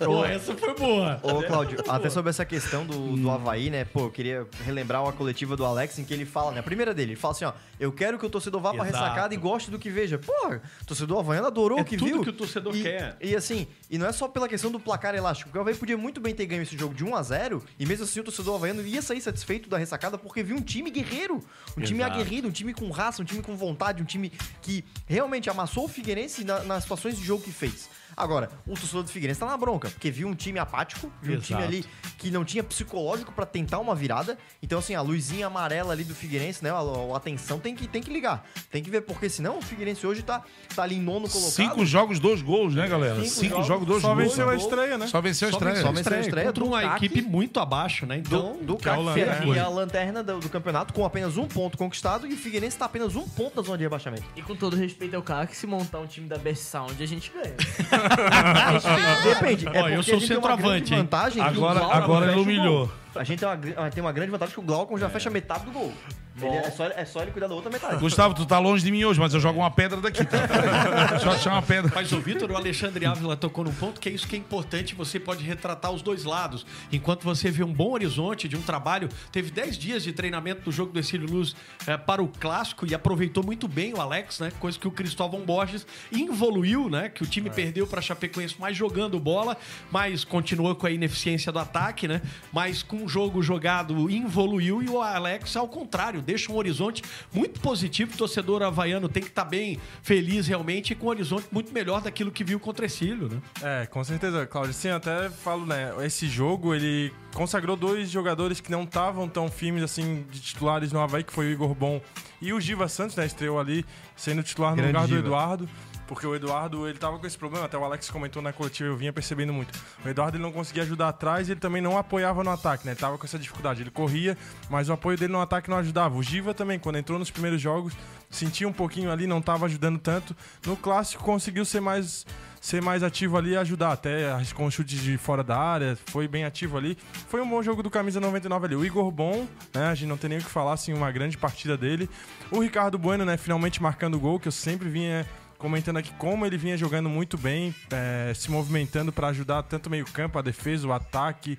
[0.04, 1.20] Pô, essa foi boa.
[1.24, 3.86] Ô, Cláudio, até sobre essa questão do, do Havaí, né?
[3.86, 6.60] Pô, eu queria relembrar uma coletiva do Alex em que ele fala, né?
[6.60, 9.04] A primeira dele, ele fala assim, ó, eu quero que o torcedor vá pra Exato.
[9.04, 10.18] ressacada e goste do que veja.
[10.18, 12.22] Pô, o torcedor havaiano adorou É o que tudo viu.
[12.24, 13.18] que o torcedor e, quer.
[13.22, 15.98] E assim, e não é só pela questão do placar elástico, porque o Havaí podia
[15.98, 18.56] muito bem ter ganho esse jogo de 1 a 0 e mesmo assim o torcedor
[18.56, 21.44] havaiano ia sair satisfeito da ressacada porque viu um time guerreiro,
[21.78, 22.16] um time Exato.
[22.20, 24.32] aguerrido, um time com raça, um time com vontade, um time
[24.62, 27.90] que realmente amassou o Figueirense na- nas situações de jogo que fez.
[28.18, 31.42] Agora, o torcedor do Figueirense tá na bronca, porque viu um time apático, viu um
[31.42, 31.74] time Exato.
[31.74, 31.86] ali
[32.18, 34.38] que não tinha psicológico pra tentar uma virada.
[34.64, 36.72] Então, assim, a luzinha amarela ali do Figueirense, né?
[36.72, 36.76] A,
[37.14, 38.46] a atenção tem que, tem que ligar.
[38.72, 40.44] Tem que ver, porque senão o Figueirense hoje tá,
[40.76, 41.52] tá ali em nono colocado.
[41.52, 43.16] Cinco jogos, dois gols, né, galera?
[43.16, 44.28] Cinco Cinco, jogos, jogos, dois Só gols.
[44.30, 45.08] venceu a estreia, né?
[45.08, 45.76] Só venceu a Só estreia.
[45.76, 47.06] venceu a venceu a estreia contra uma CAC.
[47.06, 48.18] equipe muito abaixo, né?
[48.18, 49.54] Então, do, do que é o CAC, Lanterna.
[49.54, 52.78] que é a lanterna do, do campeonato, com apenas um ponto conquistado, e o Figueirense
[52.78, 54.24] tá apenas um ponto da zona de rebaixamento.
[54.36, 57.06] E com todo respeito ao cara, que se montar um time da Best Sound, a
[57.06, 57.56] gente ganha.
[59.24, 59.68] Depende.
[59.74, 61.02] É Ó, eu sou centroavante, hein?
[61.02, 62.92] vantagem que o Agora, agora ele o humilhou.
[63.16, 65.66] A gente tem uma, gr- tem uma grande vantagem que o Glaucon já fecha metade
[65.66, 65.94] do gol.
[66.42, 67.98] Ele é, só, é só ele cuidar da outra metade.
[67.98, 70.38] Gustavo, tu tá longe de mim hoje, mas eu jogo uma pedra daqui, tá?
[71.12, 71.92] Deixa eu achar uma pedra.
[71.96, 74.94] Mas o Vitor, o Alexandre Ávila tocou num ponto que é isso que é importante,
[74.96, 76.66] você pode retratar os dois lados.
[76.92, 80.72] Enquanto você vê um bom horizonte de um trabalho, teve 10 dias de treinamento do
[80.72, 81.56] jogo do Exílio Luz
[81.88, 84.52] eh, para o clássico e aproveitou muito bem o Alex, né?
[84.60, 87.08] Coisa que o Cristóvão Borges evoluiu, né?
[87.08, 89.56] Que o time perdeu para Chapecoense, mas jogando bola,
[89.90, 92.22] mas continuou com a ineficiência do ataque, né?
[92.52, 97.02] Mas com o jogo jogado evoluiu e o Alex, ao contrário, deixa um horizonte
[97.34, 98.14] muito positivo.
[98.14, 102.02] O torcedor havaiano tem que estar bem feliz realmente e com um horizonte muito melhor
[102.02, 103.42] daquilo que viu contra Exílio, né?
[103.62, 104.74] É, com certeza, Claudio.
[104.74, 105.94] Sim, eu até falo, né?
[106.06, 111.00] Esse jogo, ele consagrou dois jogadores que não estavam tão firmes assim de titulares no
[111.00, 112.02] Havaí, que foi o Igor Bom
[112.42, 113.26] e o Giva Santos, né?
[113.26, 115.28] Estreou ali sendo titular no Grande lugar do Giva.
[115.28, 115.70] Eduardo.
[116.08, 118.98] Porque o Eduardo, ele tava com esse problema, até o Alex comentou na coletiva, eu
[118.98, 119.78] vinha percebendo muito.
[120.04, 122.92] O Eduardo ele não conseguia ajudar atrás e ele também não apoiava no ataque, né?
[122.92, 123.82] Ele tava com essa dificuldade.
[123.82, 124.38] Ele corria,
[124.70, 126.16] mas o apoio dele no ataque não ajudava.
[126.16, 127.94] O Giva também, quando entrou nos primeiros jogos,
[128.30, 130.36] sentia um pouquinho ali, não tava ajudando tanto.
[130.66, 132.26] No clássico conseguiu ser mais
[132.66, 133.92] ser mais ativo ali e ajudar.
[133.92, 136.98] Até arriscou um chute de fora da área, foi bem ativo ali.
[137.30, 138.76] Foi um bom jogo do Camisa 99 ali.
[138.76, 139.88] O Igor Bom, né?
[139.90, 142.10] A gente não tem nem o que falar, assim, uma grande partida dele.
[142.50, 143.38] O Ricardo Bueno, né?
[143.38, 145.28] Finalmente marcando o gol, que eu sempre vinha
[145.66, 149.90] comentando aqui como ele vinha jogando muito bem, é, se movimentando para ajudar tanto o
[149.90, 151.58] meio-campo, a defesa, o ataque.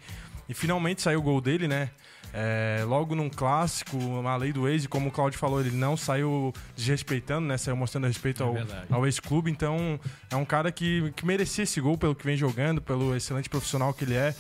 [0.48, 1.90] E finalmente saiu o gol dele, né?
[2.32, 6.54] É, logo num clássico, uma lei do ex, como o Claudio falou, ele não saiu
[6.76, 7.58] desrespeitando, né?
[7.58, 8.54] Saiu mostrando respeito ao,
[8.88, 9.50] ao ex-clube.
[9.50, 9.98] Então,
[10.30, 13.92] é um cara que, que merecia esse gol pelo que vem jogando, pelo excelente profissional
[13.92, 14.36] que ele é.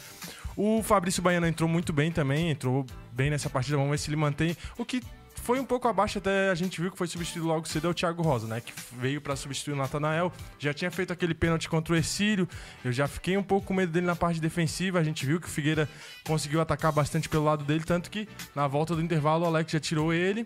[0.56, 3.76] O Fabrício Baiano entrou muito bem também, entrou bem nessa partida.
[3.76, 4.56] Vamos ver se ele mantém.
[4.78, 5.02] O que
[5.46, 7.94] foi um pouco abaixo, até a gente viu que foi substituído logo cedo é o
[7.94, 8.60] Thiago Rosa, né?
[8.60, 10.32] Que veio para substituir o Natanael.
[10.58, 12.48] Já tinha feito aquele pênalti contra o Ercílio.
[12.84, 14.98] Eu já fiquei um pouco com medo dele na parte defensiva.
[14.98, 15.88] A gente viu que o Figueira
[16.26, 19.78] conseguiu atacar bastante pelo lado dele, tanto que na volta do intervalo o Alex já
[19.78, 20.44] tirou ele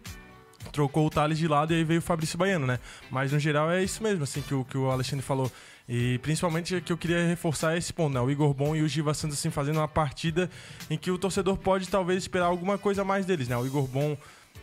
[0.70, 2.78] trocou o Thales de lado e aí veio o Fabrício Baiano, né?
[3.10, 5.50] Mas no geral é isso mesmo, assim, que o, que o Alexandre falou.
[5.88, 8.20] E principalmente que eu queria reforçar esse ponto, né?
[8.20, 10.50] O Igor Bom e o Giva Santos, assim, fazendo uma partida
[10.90, 13.56] em que o torcedor pode talvez esperar alguma coisa mais deles, né?
[13.56, 14.18] O Igor Bom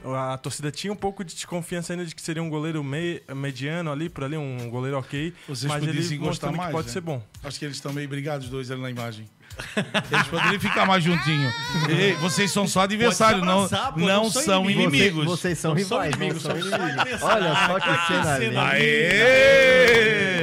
[0.05, 3.91] a torcida tinha um pouco de desconfiança ainda de que seria um goleiro me, mediano
[3.91, 5.33] ali, por ali, um goleiro ok.
[5.47, 6.93] Vocês mas ele gostar mais, pode né?
[6.93, 7.21] ser bom.
[7.43, 9.25] Acho que eles estão meio brigados os dois ali na imagem.
[10.11, 11.51] Eles poderiam ficar mais juntinhos.
[11.89, 14.93] Ei, vocês são só adversários, não, abraçar, não, não são são inimigos.
[14.93, 15.25] inimigos.
[15.25, 17.21] Vocês são rivais, são inimigos.
[17.23, 20.36] Olha só que que cena Aê!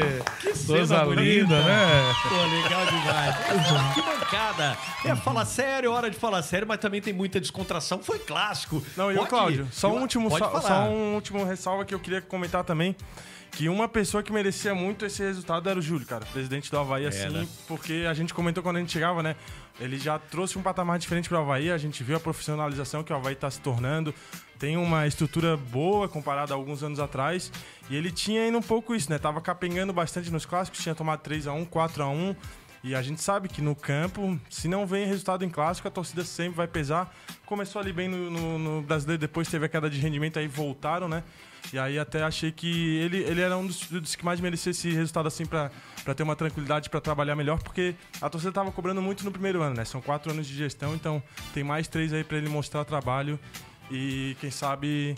[0.67, 1.23] Coisa bonita.
[1.23, 2.15] linda, né?
[2.29, 3.37] Pô, legal demais.
[3.95, 4.79] que bancada.
[5.05, 8.03] É, fala sério, hora de falar sério, mas também tem muita descontração.
[8.03, 8.83] Foi clássico.
[8.97, 12.21] Não, e o Cláudio, só um último, só, só um último ressalva que eu queria
[12.21, 12.97] comentar também.
[13.57, 17.07] Que uma pessoa que merecia muito esse resultado era o Júlio, cara, presidente do Havaí,
[17.07, 19.37] assim, porque a gente comentou quando a gente chegava, né?
[19.79, 23.17] Ele já trouxe um patamar diferente pro Havaí, a gente viu a profissionalização que o
[23.17, 24.13] Havaí tá se tornando,
[24.59, 27.53] tem uma estrutura boa comparada a alguns anos atrás,
[27.89, 29.19] e ele tinha ainda um pouco isso, né?
[29.19, 32.37] Tava capengando bastante nos clássicos, tinha tomado 3x1, 4x1,
[32.85, 36.23] e a gente sabe que no campo, se não vem resultado em clássico, a torcida
[36.23, 37.13] sempre vai pesar.
[37.47, 41.09] Começou ali bem no, no- no brasileiro, depois teve a queda de rendimento, aí voltaram,
[41.09, 41.23] né?
[41.73, 44.91] E aí até achei que ele, ele era um dos, dos que mais merecia esse
[44.93, 45.71] resultado assim pra
[46.15, 49.75] ter uma tranquilidade pra trabalhar melhor, porque a torcida tava cobrando muito no primeiro ano,
[49.77, 49.85] né?
[49.87, 51.23] São quatro anos de gestão, então
[51.55, 53.41] tem mais três aí pra ele mostrar trabalho
[53.91, 55.17] e quem sabe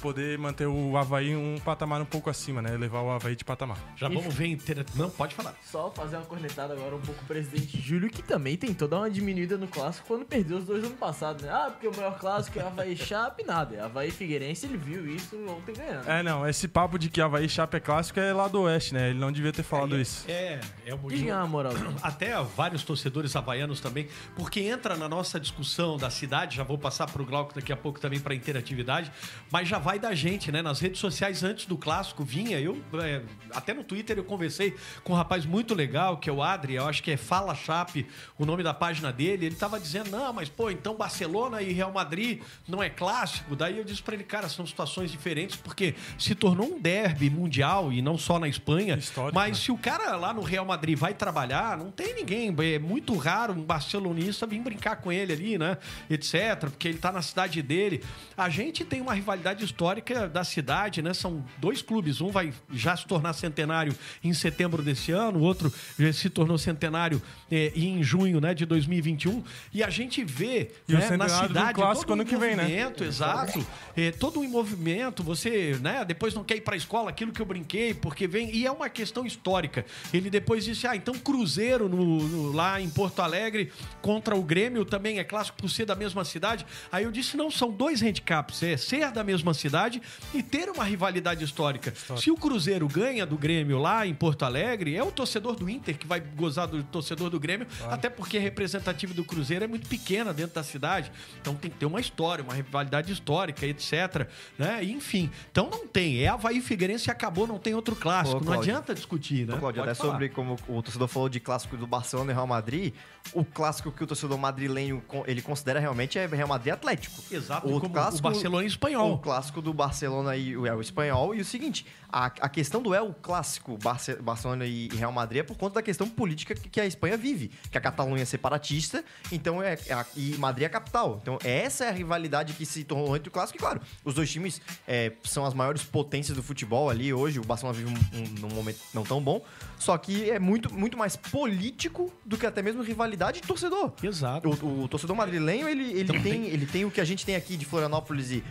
[0.00, 2.76] poder manter o Havaí um patamar um pouco acima, né?
[2.76, 3.78] Levar o Havaí de patamar.
[3.96, 4.84] Já vamos ver inteira.
[4.94, 5.54] Não, pode falar.
[5.62, 9.10] Só fazer uma cornetada agora um pouco o presidente Júlio, que também tentou dar uma
[9.10, 11.50] diminuída no clássico quando perdeu os dois ano passado, né?
[11.50, 13.76] Ah, porque o maior clássico é Havaí Chape, nada.
[13.76, 16.08] É Havaí Figueirense, ele viu isso ontem ganhando.
[16.08, 18.94] É, não, esse papo de que Havaí e Chape é clássico é lá do Oeste,
[18.94, 19.10] né?
[19.10, 20.24] Ele não devia ter falado isso.
[20.28, 21.72] É, é o Diga uma moral.
[22.02, 27.06] até vários torcedores havaianos também, porque entra na nossa discussão da cidade, já vou passar
[27.10, 29.10] para o Glauco daqui a pouco também para interatividade,
[29.50, 30.62] mas já vai da gente, né?
[30.62, 33.22] Nas redes sociais antes do clássico vinha, eu é,
[33.52, 36.86] até no Twitter eu conversei com um rapaz muito legal, que é o Adri, eu
[36.86, 38.06] acho que é Fala Chape,
[38.38, 41.92] o nome da página dele, ele tava dizendo, não, mas pô, então Barcelona e Real
[41.92, 46.34] Madrid não é clássico, daí eu disse para ele, cara, são situações diferentes, porque se
[46.34, 49.64] tornou um derby mundial, e não só na Espanha, Histórico, mas né?
[49.64, 52.54] se o cara lá no Real Madrid vai trabalhar, não tem ninguém.
[52.74, 55.78] É muito raro um barcelonista vir brincar com ele ali, né?
[56.10, 56.34] Etc.
[56.60, 58.02] Porque ele tá na cidade dele.
[58.36, 61.12] A gente tem uma rivalidade histórica da cidade, né?
[61.14, 62.20] São dois clubes.
[62.20, 63.94] Um vai já se tornar centenário
[64.24, 68.64] em setembro desse ano, o outro já se tornou centenário eh, em junho né, de
[68.66, 69.44] 2021.
[69.72, 72.62] E a gente vê E né, na cidade clássico todo um ano que vem, né?
[72.64, 73.66] movimento, exato.
[73.96, 77.46] É, todo um movimento, você, né, depois não quer ir pra escola, aquilo que eu
[77.46, 78.54] brinquei, porque vem.
[78.54, 79.84] E é uma questão histórica.
[80.12, 84.84] Ele depois disse: ah, então Cruzeiro no, no- lá em Porto Alegre contra o Grêmio
[84.84, 86.64] também é clássico por ser da mesma cidade.
[86.90, 90.00] Aí eu disse: não, são dois handicaps: é ser da mesma cidade
[90.32, 91.92] e ter uma rivalidade histórica.
[92.16, 95.96] Se o Cruzeiro ganha do Grêmio lá em Porto Alegre, é o torcedor do Inter
[95.96, 99.88] que vai gozar do torcedor do Grêmio, até porque a representativa do Cruzeiro é muito
[99.88, 101.10] pequena dentro da cidade.
[101.40, 104.28] Então tem que ter uma história, uma rivalidade histórica, etc.
[104.58, 104.84] Né?
[104.84, 106.22] E, Enfim, então não tem.
[106.22, 108.38] É Havaí e Figueirense e acabou, não tem outro clássico.
[108.38, 109.54] Ô, não adianta discutir, né?
[109.54, 110.12] Ô, Cláudio, até falar.
[110.12, 112.94] sobre como o torcedor falou de clássico do Barcelona e Real Madrid,
[113.34, 117.22] o clássico que o torcedor madrilenho ele considera realmente é Real Madrid Atlético.
[117.30, 119.12] Exato, O clássico- o Barcelona e o espanhol.
[119.14, 121.34] O clássico do Barcelona e o, é, o espanhol.
[121.34, 125.42] E o seguinte, a, a questão do o clássico Barce- Barcelona e, Real Madrid é
[125.42, 127.50] por conta da questão política que, a Espanha vive.
[127.70, 131.18] Que a Catalunha é separatista, então é, é a- e Madrid é a capital.
[131.22, 133.58] Então essa é a rivalidade que se tornou entre o clássico.
[133.58, 137.38] E claro, os dois times é, são as maiores potências do futebol ali hoje.
[137.38, 139.44] O Barcelona vive um, um- num momento não tão bom.
[139.78, 143.92] Só que é muito, muito mais político do que até mesmo rivalidade de torcedor.
[144.02, 144.48] Exato.
[144.48, 147.56] O, o torcedor madrilenho, ele, ele, tem, ele tem o que a gente tem aqui
[147.56, 148.42] de Florianópolis e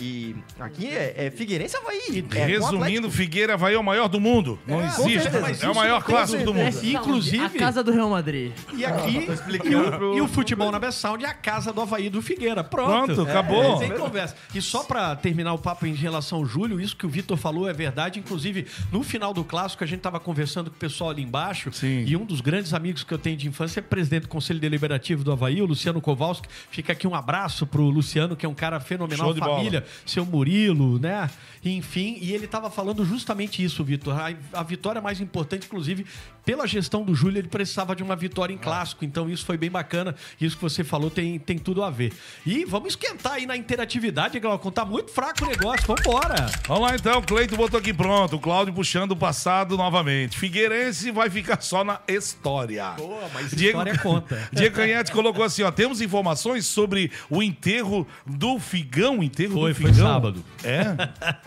[0.00, 2.26] E aqui é, é Figueirense e Havaí.
[2.34, 4.58] É, Resumindo, Figueira Havaí é o maior do mundo.
[4.66, 5.22] Não existe.
[5.22, 6.76] certeza, mas É o maior não clássico do mundo.
[6.82, 8.52] Inclusive, a casa do Real Madrid.
[8.74, 9.28] E aqui,
[9.64, 12.62] e, o, e o futebol na Best Sound é a casa do Havaí do Figueira.
[12.62, 13.14] Pronto.
[13.14, 13.78] Pronto, acabou.
[13.78, 14.36] Sem conversa.
[14.54, 17.68] E só pra terminar o papo em relação ao Júlio, isso que o Vitor falou
[17.68, 18.18] é verdade.
[18.18, 21.70] Inclusive, no final do clássico, a gente tava conversando com o pessoal ali embaixo.
[21.72, 22.04] Sim.
[22.06, 25.24] E um dos grandes amigos que eu tenho de infância é presidente do Conselho Deliberativo
[25.24, 26.48] do Havaí, o Luciano Kowalski.
[26.70, 29.85] Fica aqui um abraço pro Luciano, que é um cara fenomenal, Show de bola.
[30.04, 31.30] Seu Murilo, né?
[31.64, 34.18] Enfim, e ele tava falando justamente isso, Vitor.
[34.18, 36.06] A, a vitória mais importante, inclusive,
[36.44, 39.04] pela gestão do Júlio, ele precisava de uma vitória em clássico.
[39.04, 40.14] Então, isso foi bem bacana.
[40.40, 42.12] Isso que você falou tem, tem tudo a ver.
[42.46, 44.70] E vamos esquentar aí na interatividade, Glaucon.
[44.70, 45.84] Tá muito fraco o negócio.
[45.86, 46.46] Vambora.
[46.68, 48.36] Vamos lá então, Cleito botou aqui pronto.
[48.36, 50.38] O Cláudio puxando o passado novamente.
[50.38, 52.90] Figueirense vai ficar só na história.
[52.90, 54.48] Boa, mas Diego, história conta.
[54.52, 59.22] Diego Canhete colocou assim: ó, temos informações sobre o enterro do Figão.
[59.22, 60.12] Enterro Foi, do foi Figão.
[60.12, 60.44] sábado.
[60.64, 60.86] É?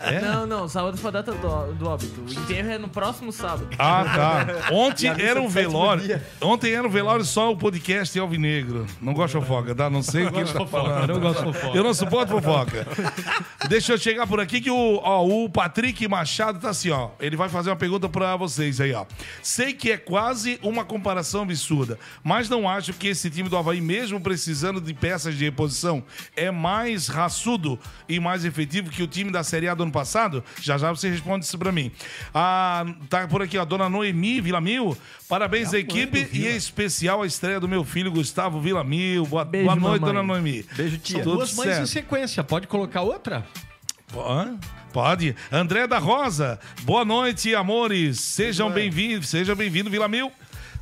[0.00, 0.20] É?
[0.20, 2.20] Não, não, sábado foi a data do, do óbito.
[2.22, 3.68] O enterro é no próximo sábado.
[3.78, 4.74] Ah, tá.
[4.74, 6.20] Ontem E era um velório.
[6.40, 8.86] Ontem era um velório só o podcast Alvinegro.
[9.00, 9.88] Não gosto de fofoca, tá?
[9.90, 11.10] Não sei o que ele tá falando.
[11.10, 11.76] eu não gosto de fofoca.
[11.76, 12.86] Eu não suporto fofoca.
[13.68, 17.10] Deixa eu chegar por aqui que o, ó, o Patrick Machado tá assim, ó.
[17.20, 19.04] Ele vai fazer uma pergunta pra vocês aí, ó.
[19.42, 23.80] Sei que é quase uma comparação absurda, mas não acho que esse time do Havaí,
[23.80, 26.02] mesmo precisando de peças de reposição,
[26.34, 27.78] é mais raçudo
[28.10, 30.42] e mais efetivo que o time da Série A do ano passado?
[30.60, 31.90] Já já você responde isso pra mim.
[32.34, 34.96] Ah, tá por aqui, ó, dona Noemi Vilamil.
[35.28, 39.24] Parabéns à equipe e em especial a estreia do meu filho Gustavo Vilamil.
[39.26, 40.14] Boa, Beijo, boa noite, mamãe.
[40.14, 40.66] dona Noemi.
[40.76, 41.22] Beijo, tia.
[41.22, 41.86] Tudo Duas mães em certo.
[41.86, 42.42] sequência.
[42.44, 43.46] Pode colocar outra?
[44.16, 44.58] Hã?
[44.92, 45.36] Pode.
[45.52, 48.18] André da Rosa, boa noite, amores.
[48.20, 50.32] Sejam bem-vindos, seja bem-vindo, Vila Mil.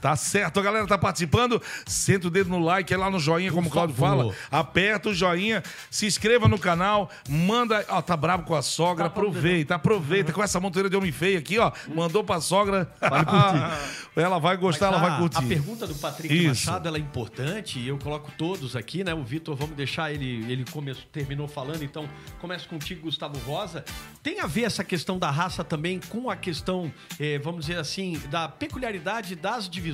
[0.00, 1.60] Tá certo, a galera tá participando.
[1.86, 4.32] Senta o dedo no like, é lá no joinha, como o Claudio fala.
[4.50, 7.84] Aperta o joinha, se inscreva no canal, manda.
[7.88, 10.32] Ó, tá bravo com a sogra, aproveita, aproveita.
[10.32, 11.72] Com essa monteira de homem feio aqui, ó.
[11.94, 12.92] Mandou pra sogra.
[14.14, 15.38] ela vai gostar, ela vai curtir.
[15.38, 16.66] a pergunta do Patrick Isso.
[16.66, 19.12] Machado ela é importante e eu coloco todos aqui, né?
[19.14, 22.08] O Vitor, vamos deixar ele, ele começou, terminou falando, então
[22.40, 23.84] começo contigo, Gustavo Rosa.
[24.22, 28.20] Tem a ver essa questão da raça também com a questão, eh, vamos dizer assim,
[28.30, 29.87] da peculiaridade das divisões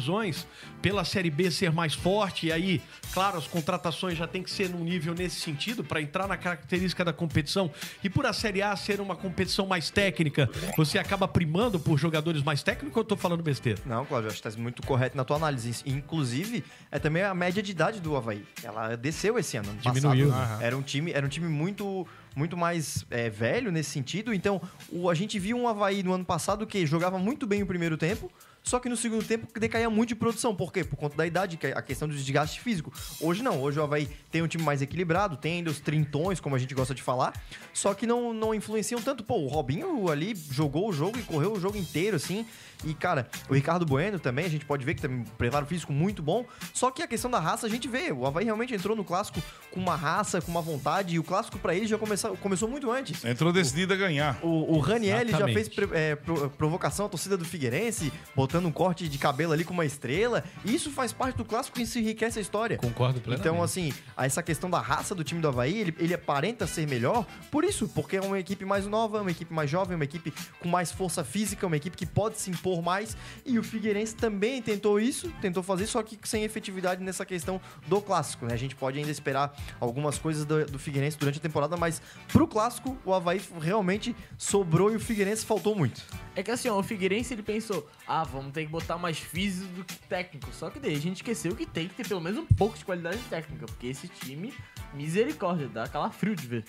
[0.82, 2.82] pela Série B ser mais forte e aí,
[3.12, 7.04] claro, as contratações já tem que ser num nível nesse sentido para entrar na característica
[7.04, 7.70] da competição
[8.02, 12.42] e por a Série A ser uma competição mais técnica, você acaba primando por jogadores
[12.42, 13.80] mais técnicos ou eu tô falando besteira?
[13.86, 15.82] Não, Cláudio, acho que tá muito correto na tua análise.
[15.86, 18.44] Inclusive, é também a média de idade do Havaí.
[18.62, 19.70] Ela desceu esse ano.
[19.70, 20.62] ano Diminuiu, passado.
[20.62, 24.32] Era um time, era um time muito, muito mais é, velho nesse sentido.
[24.32, 27.66] Então, o, a gente viu um Havaí no ano passado que jogava muito bem o
[27.66, 28.30] primeiro tempo,
[28.64, 30.56] só que no segundo tempo decaía muito de produção.
[30.56, 30.82] Por quê?
[30.82, 32.92] Por conta da idade, que é a questão do desgaste físico.
[33.20, 36.56] Hoje não, hoje o Havaí tem um time mais equilibrado, tem ainda os trintões, como
[36.56, 37.32] a gente gosta de falar,
[37.72, 39.22] só que não, não influenciam tanto.
[39.22, 42.44] Pô, o Robinho ali jogou o jogo e correu o jogo inteiro, assim.
[42.84, 45.90] E, cara, o Ricardo Bueno também, a gente pode ver que tem um preparo físico
[45.92, 46.44] muito bom.
[46.74, 48.12] Só que a questão da raça a gente vê.
[48.12, 49.40] O Havaí realmente entrou no clássico
[49.70, 51.14] com uma raça, com uma vontade.
[51.14, 53.24] E o clássico pra ele já começou, começou muito antes.
[53.24, 54.38] Entrou decidido a ganhar.
[54.42, 58.12] O, o Raniel já fez é, pro- provocação à torcida do Figueirense,
[58.54, 60.44] botando um corte de cabelo ali com uma estrela.
[60.64, 62.76] E isso faz parte do clássico e isso enriquece a história.
[62.78, 63.48] Concordo plenamente.
[63.48, 67.26] Então, assim, essa questão da raça do time do Havaí, ele, ele aparenta ser melhor
[67.50, 70.68] por isso, porque é uma equipe mais nova, uma equipe mais jovem, uma equipe com
[70.68, 73.16] mais força física, uma equipe que pode se impor mais.
[73.44, 78.00] E o Figueirense também tentou isso, tentou fazer, só que sem efetividade nessa questão do
[78.00, 78.54] clássico, né?
[78.54, 82.46] A gente pode ainda esperar algumas coisas do, do Figueirense durante a temporada, mas pro
[82.46, 86.02] clássico, o Havaí realmente sobrou e o Figueirense faltou muito.
[86.36, 89.72] É que assim, ó, o Figueirense ele pensou, ah, vamos ter que botar mais físico
[89.72, 90.48] do que técnico.
[90.52, 92.84] Só que daí a gente esqueceu que tem que ter pelo menos um pouco de
[92.84, 94.52] qualidade técnica, porque esse time,
[94.92, 96.64] misericórdia, dá aquela frio de ver.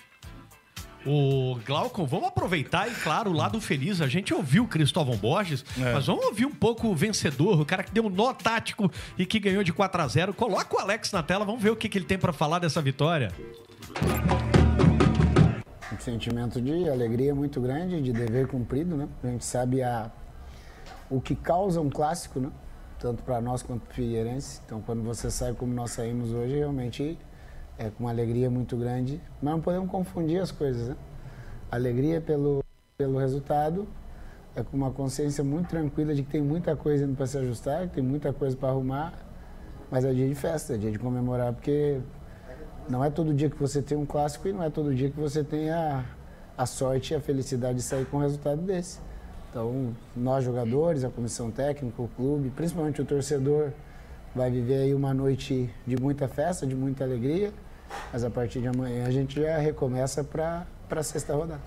[1.07, 4.01] O Glaucon, vamos aproveitar e, claro, o lado feliz.
[4.01, 5.93] A gente ouviu o Cristóvão Borges, É.
[5.93, 9.23] mas vamos ouvir um pouco o vencedor, o cara que deu um nó tático e
[9.23, 11.87] que ganhou de 4 a 0 Coloca o Alex na tela, vamos ver o que,
[11.87, 13.31] que ele tem pra falar dessa vitória.
[15.93, 19.07] um sentimento de alegria muito grande, de dever cumprido, né?
[19.23, 20.11] A gente sabe a,
[21.09, 22.51] o que causa um clássico, né?
[22.99, 24.61] Tanto para nós quanto para Figueirense.
[24.65, 27.17] Então, quando você sai como nós saímos hoje, realmente
[27.77, 29.21] é com uma alegria muito grande.
[29.41, 30.95] Mas não podemos confundir as coisas, né?
[31.71, 32.63] Alegria pelo,
[32.97, 33.87] pelo resultado
[34.55, 37.87] é com uma consciência muito tranquila de que tem muita coisa indo para se ajustar,
[37.89, 39.13] que tem muita coisa para arrumar,
[39.91, 41.99] mas é dia de festa, é dia de comemorar, porque
[42.87, 45.19] não é todo dia que você tem um clássico e não é todo dia que
[45.19, 46.05] você tem a,
[46.57, 48.99] a sorte e a felicidade de sair com um resultado desse.
[49.55, 53.71] Então, nós jogadores, a comissão técnica, o clube, principalmente o torcedor,
[54.35, 57.53] vai viver aí uma noite de muita festa, de muita alegria,
[58.11, 61.61] mas a partir de amanhã a gente já recomeça para a sexta rodada.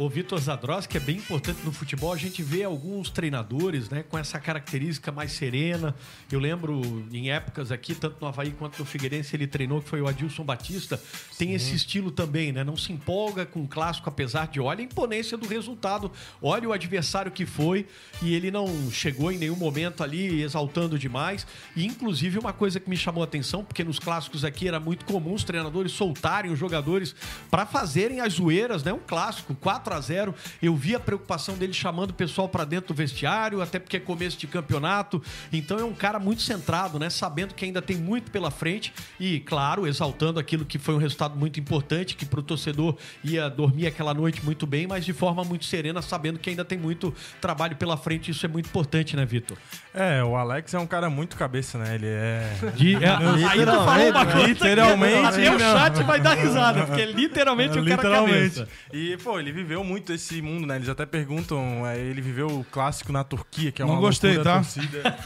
[0.00, 4.02] O Vitor Zadros, que é bem importante no futebol, a gente vê alguns treinadores né,
[4.02, 5.94] com essa característica mais serena.
[6.32, 10.00] Eu lembro em épocas aqui, tanto no Havaí quanto no Figueirense, ele treinou, que foi
[10.00, 10.98] o Adilson Batista.
[11.36, 12.64] Tem esse estilo também, né?
[12.64, 16.72] Não se empolga com o clássico, apesar de olha a imponência do resultado, olha o
[16.72, 17.86] adversário que foi,
[18.22, 21.46] e ele não chegou em nenhum momento ali exaltando demais.
[21.76, 25.04] E inclusive uma coisa que me chamou a atenção, porque nos clássicos aqui era muito
[25.04, 27.14] comum os treinadores soltarem os jogadores
[27.50, 28.94] para fazerem as zoeiras, né?
[28.94, 29.54] Um clássico,
[29.90, 33.60] 4 a 0 Eu vi a preocupação dele chamando o pessoal para dentro do vestiário,
[33.60, 35.22] até porque é começo de campeonato.
[35.52, 37.10] Então é um cara muito centrado, né?
[37.10, 41.36] Sabendo que ainda tem muito pela frente e, claro, exaltando aquilo que foi um resultado
[41.36, 45.64] muito importante, que pro torcedor ia dormir aquela noite muito bem, mas de forma muito
[45.64, 48.30] serena, sabendo que ainda tem muito trabalho pela frente.
[48.30, 49.56] Isso é muito importante, né, Vitor?
[49.92, 51.94] É, o Alex é um cara muito cabeça, né?
[51.96, 52.56] Ele é.
[52.74, 53.08] De, é,
[53.48, 57.78] aí tu falou uma coisa Literalmente, que o chat vai dar risada, porque é literalmente
[57.78, 58.68] o cara cabeça.
[58.92, 60.76] E, pô, ele viveu muito esse mundo, né?
[60.76, 64.34] Eles até perguntam, é, ele viveu o clássico na Turquia, que é uma Não gostei,
[64.36, 64.60] loucura tá?
[64.62, 65.18] torcida.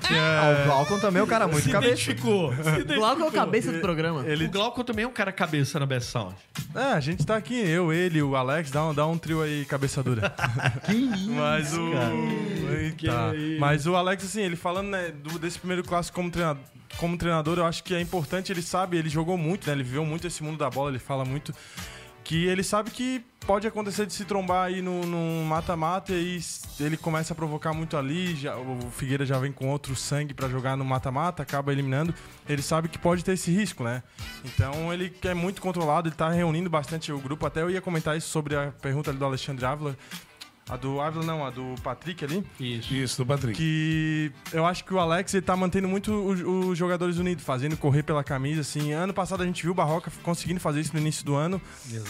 [0.00, 1.92] Que Ah, é- o Glaucon também é um cara muito Se cabeça.
[1.92, 2.52] identificou.
[2.54, 2.96] Se identificou.
[2.96, 4.20] Glauco é o cabeça do programa.
[4.22, 6.34] O Glauco também é um cara cabeça na Best Sound.
[6.74, 9.64] É, a gente tá aqui, eu, ele, o Alex, dá um, dá um trio aí,
[9.64, 10.32] cabeça dura.
[10.86, 11.90] Que isso, Mas o.
[11.92, 12.14] cara.
[12.82, 13.32] Eita.
[13.58, 16.62] Mas o Alex, assim, ele falando né, do- desse primeiro clássico como treinador,
[16.96, 19.72] como treinador, eu acho que é importante, ele sabe, ele jogou muito, né?
[19.72, 21.54] Ele viveu muito esse mundo da bola, ele fala muito.
[22.30, 26.38] Que ele sabe que pode acontecer de se trombar aí no mata-mata e
[26.78, 28.36] ele começa a provocar muito ali.
[28.36, 32.14] já- o Figueira já vem com outro sangue pra jogar no mata-mata, acaba eliminando.
[32.48, 34.04] Ele sabe que pode ter esse risco, né?
[34.44, 37.44] Então ele é muito controlado, ele tá reunindo bastante o grupo.
[37.46, 39.96] Até eu ia comentar isso sobre a pergunta ali do Alexandre Ávila.
[40.70, 42.46] A do Ávila, não, a do Patrick ali.
[42.60, 42.94] Isso.
[42.94, 43.58] Isso, do Patrick.
[43.58, 48.04] Que eu acho que o Alex ele tá mantendo muito os, jogadores unidos, fazendo correr
[48.04, 48.92] pela camisa, assim.
[48.92, 51.60] Ano passado a gente viu o Barroca conseguindo fazer isso no início do ano.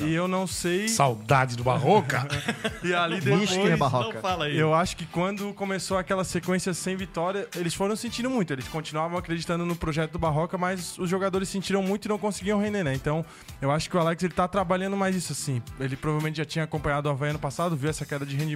[0.02, 0.88] E eu não sei.
[0.88, 2.28] Saudade do Barroca.
[2.82, 3.78] E ali depois.
[3.78, 4.14] Barroca?
[4.14, 4.58] Não fala aí.
[4.58, 8.52] Eu acho que quando começou aquela sequência sem vitória, eles foram sentindo muito.
[8.52, 12.61] Eles continuavam acreditando no projeto do Barroca, mas os jogadores sentiram muito e não conseguiam
[12.61, 12.94] render, né?
[12.94, 13.24] Então,
[13.61, 15.62] eu acho que o Alex ele tá trabalhando mais isso, assim.
[15.78, 18.49] Ele provavelmente já tinha acompanhado o Havaí ano passado, viu essa queda de rendimento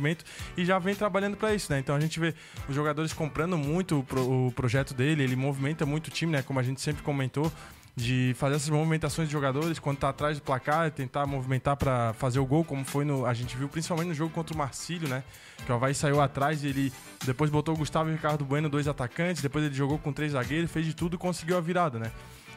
[0.56, 1.78] e já vem trabalhando pra isso, né?
[1.78, 2.34] Então a gente vê
[2.68, 6.42] os jogadores comprando muito o, pro- o projeto dele, ele movimenta muito o time, né?
[6.42, 7.50] Como a gente sempre comentou.
[7.96, 12.40] De fazer essas movimentações de jogadores quando tá atrás do placar, tentar movimentar pra fazer
[12.40, 13.24] o gol, como foi no.
[13.24, 15.22] A gente viu principalmente no jogo contra o Marcílio, né?
[15.64, 16.92] Que o Havaí saiu atrás e ele
[17.24, 20.32] depois botou o Gustavo e o Ricardo Bueno, dois atacantes, depois ele jogou com três
[20.32, 22.10] zagueiros, fez de tudo e conseguiu a virada, né?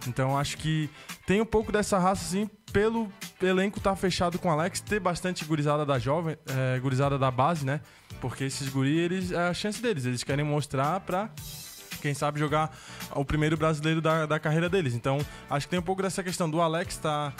[0.07, 0.89] Então acho que
[1.25, 5.45] tem um pouco dessa raça, assim, pelo elenco estar fechado com o Alex, ter bastante
[5.45, 7.81] gurizada da jovem, é, gurizada da base, né?
[8.19, 11.29] Porque esses guri, eles, é a chance deles, eles querem mostrar pra
[12.01, 12.75] quem sabe jogar
[13.15, 14.93] o primeiro brasileiro da, da carreira deles.
[14.93, 15.19] Então,
[15.49, 17.33] acho que tem um pouco dessa questão do Alex estar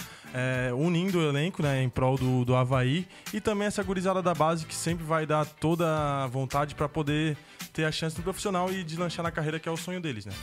[0.78, 4.66] unindo o elenco né, em prol do, do Havaí e também essa gurizada da base
[4.66, 7.38] que sempre vai dar toda a vontade para poder
[7.74, 10.34] ter a chance do profissional e deslanchar na carreira, que é o sonho deles, né?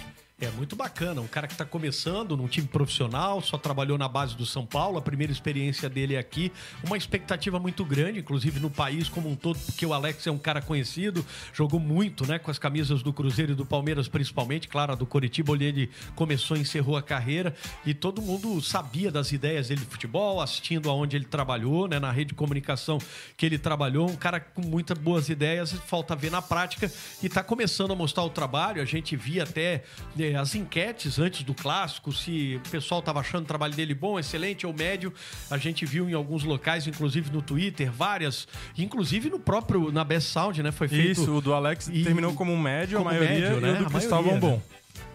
[0.41, 4.35] É muito bacana, um cara que está começando num time profissional, só trabalhou na base
[4.35, 6.51] do São Paulo, a primeira experiência dele é aqui,
[6.83, 10.39] uma expectativa muito grande, inclusive no país como um todo, porque o Alex é um
[10.39, 14.93] cara conhecido, jogou muito, né, com as camisas do Cruzeiro e do Palmeiras principalmente, claro,
[14.93, 17.55] a do Coritiba, onde ele começou e encerrou a carreira,
[17.87, 22.11] e todo mundo sabia das ideias dele de futebol, assistindo aonde ele trabalhou, né, na
[22.11, 22.99] rede de comunicação
[23.37, 26.91] que ele trabalhou, um cara com muitas boas ideias, falta ver na prática,
[27.23, 29.85] e está começando a mostrar o trabalho, a gente via até
[30.33, 34.19] né, as enquetes antes do clássico, se o pessoal estava achando o trabalho dele bom,
[34.19, 35.13] excelente ou médio.
[35.51, 38.47] A gente viu em alguns locais, inclusive no Twitter, várias,
[38.77, 40.71] inclusive no próprio, na Best Sound, né?
[40.73, 41.21] Foi feito.
[41.21, 43.69] Isso, o do Alex E- terminou como um médio, como a maioria, médio, né?
[43.69, 44.57] e o do A Cristóvão maioria, bom.
[44.57, 44.63] né?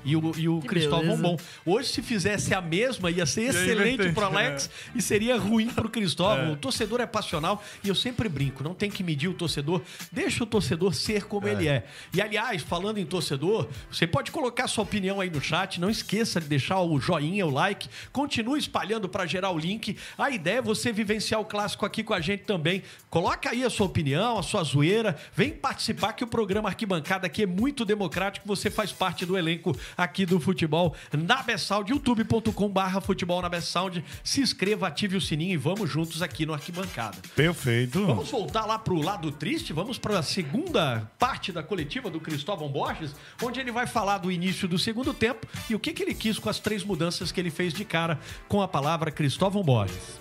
[0.04, 1.22] E o, e o Que Cristóvão beleza.
[1.22, 1.38] bom.
[1.66, 5.90] Hoje, se fizesse a mesma, ia ser excelente inverter, pro Alex e seria ruim pro
[5.90, 6.50] Cristóvão.
[6.50, 6.52] É.
[6.52, 9.82] O torcedor é passional e eu sempre brinco, não tem que medir o torcedor,
[10.12, 11.86] deixa o torcedor ser como ele é.
[12.14, 16.40] E aliás, falando em torcedor, você pode colocar sua opinião aí no chat, não esqueça
[16.40, 19.98] de deixar o joinha, o like, continue espalhando para gerar o link.
[20.18, 22.84] A ideia é você vivenciar o clássico aqui com a gente também.
[23.10, 27.44] Coloca aí a sua opinião, a sua zoeira, vem participar que o programa Arquibancada aqui
[27.44, 33.02] é muito democrático, você faz parte do elenco aqui do futebol na Bessound, youtube.com barra
[33.02, 34.04] futebol na Bessound.
[34.24, 37.18] Se inscreva, ative o sininho e vamos juntos aqui no Arquibancada.
[37.36, 38.06] Perfeito.
[38.06, 42.70] Vamos voltar lá pro lado triste, vamos para a segunda parte da coletiva do Cristóvão
[42.70, 46.14] Borges, onde ele vai falar do início do segundo tempo e o que, que ele
[46.14, 50.20] quis com as três mudanças que ele fez de cara com a palavra Cristóvão Borges.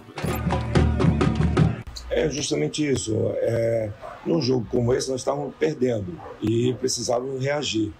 [2.11, 3.15] É justamente isso.
[3.37, 3.91] É,
[4.27, 7.93] num jogo como esse, nós estávamos perdendo e precisávamos reagir.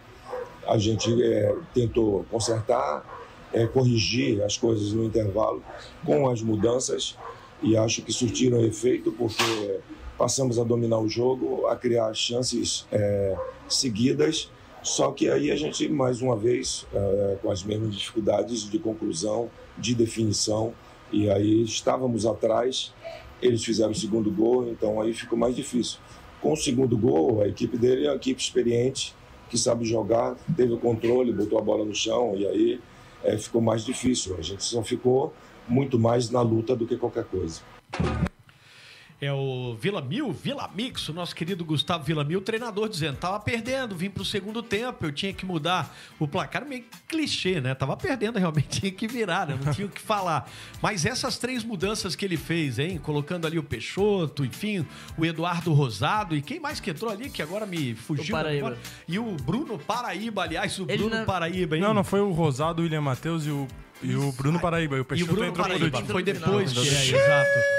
[0.69, 3.05] A gente é, tentou consertar,
[3.53, 5.63] é, corrigir as coisas no intervalo
[6.05, 7.17] com as mudanças
[7.63, 9.81] e acho que surtiram efeito porque
[10.17, 13.37] passamos a dominar o jogo, a criar chances é,
[13.69, 14.51] seguidas,
[14.83, 19.51] só que aí a gente, mais uma vez, é, com as mesmas dificuldades de conclusão,
[19.77, 20.73] de definição,
[21.13, 22.93] e aí estávamos atrás,
[23.41, 25.99] eles fizeram o segundo gol, então aí ficou mais difícil.
[26.41, 29.15] Com o segundo gol, a equipe dele é uma equipe experiente,
[29.49, 32.81] que sabe jogar, teve o controle, botou a bola no chão, e aí
[33.25, 34.37] é, ficou mais difícil.
[34.39, 35.33] A gente só ficou
[35.67, 37.61] muito mais na luta do que qualquer coisa.
[39.21, 43.41] É o Vila Mil, Vila Mix, o nosso querido Gustavo Vila Mil, treinador, dizendo: tava
[43.41, 46.65] perdendo, vim pro segundo tempo, eu tinha que mudar o placar.
[46.65, 47.75] Meio clichê, né?
[47.75, 49.59] Tava perdendo, realmente tinha que virar, né?
[49.61, 50.49] Não tinha o que falar.
[50.81, 52.97] Mas essas três mudanças que ele fez, hein?
[53.03, 57.43] Colocando ali o Peixoto, enfim, o Eduardo Rosado e quem mais que entrou ali, que
[57.43, 58.37] agora me fugiu.
[58.37, 58.67] O Paraíba.
[58.69, 58.81] agora?
[59.09, 61.83] E o Bruno Paraíba, aliás, o Ele Bruno na- Paraíba, hein?
[61.83, 63.67] Não, não foi o Rosado, o William Matheus e o,
[64.01, 64.95] e o Bruno Paraíba.
[64.95, 66.13] E o E o Peixoto Bruno entrou por Paraíba, último.
[66.13, 67.78] foi depois que é, exato.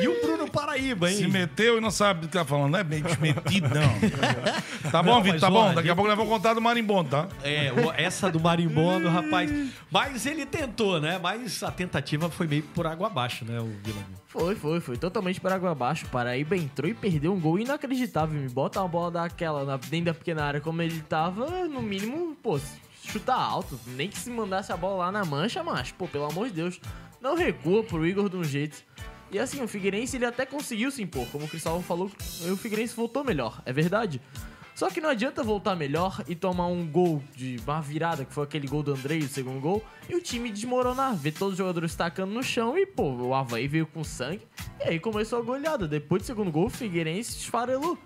[0.00, 1.16] E o Bruno Paraíba, hein?
[1.16, 2.72] Se meteu e não sabe do que tá falando.
[2.72, 4.90] Não é bem metido, não.
[4.90, 5.74] tá bom, Vitor, tá bom.
[5.74, 7.28] Daqui a pouco nós vamos contar do marimbondo, tá?
[7.42, 9.50] É, essa do marimbondo, rapaz.
[9.90, 11.18] Mas ele tentou, né?
[11.20, 14.18] Mas a tentativa foi meio por água abaixo, né, o Vila Mil?
[14.26, 16.06] Foi, foi, foi totalmente para água abaixo.
[16.06, 18.40] Paraíba entrou e perdeu um gol inacreditável.
[18.40, 22.36] Me bota uma bola daquela na, dentro da pequena área como ele tava, no mínimo,
[22.42, 22.60] pô,
[23.02, 23.78] chutar alto.
[23.86, 26.80] Nem que se mandasse a bola lá na mancha, mas, pô, pelo amor de Deus,
[27.20, 28.87] não recua pro Igor de um jeito.
[29.30, 31.26] E assim, o Figueirense ele até conseguiu se impor.
[31.28, 32.10] Como o Cristóvão falou,
[32.50, 34.20] o Figueirense voltou melhor, é verdade.
[34.74, 38.44] Só que não adianta voltar melhor e tomar um gol de uma virada, que foi
[38.44, 41.96] aquele gol do Andrei, o segundo gol, e o time desmoronar, ver todos os jogadores
[41.96, 44.46] tacando no chão e, pô, o Havaí veio com sangue.
[44.78, 45.88] E aí começou a goleada.
[45.88, 47.98] Depois do segundo gol, o Figueirense esfarelou.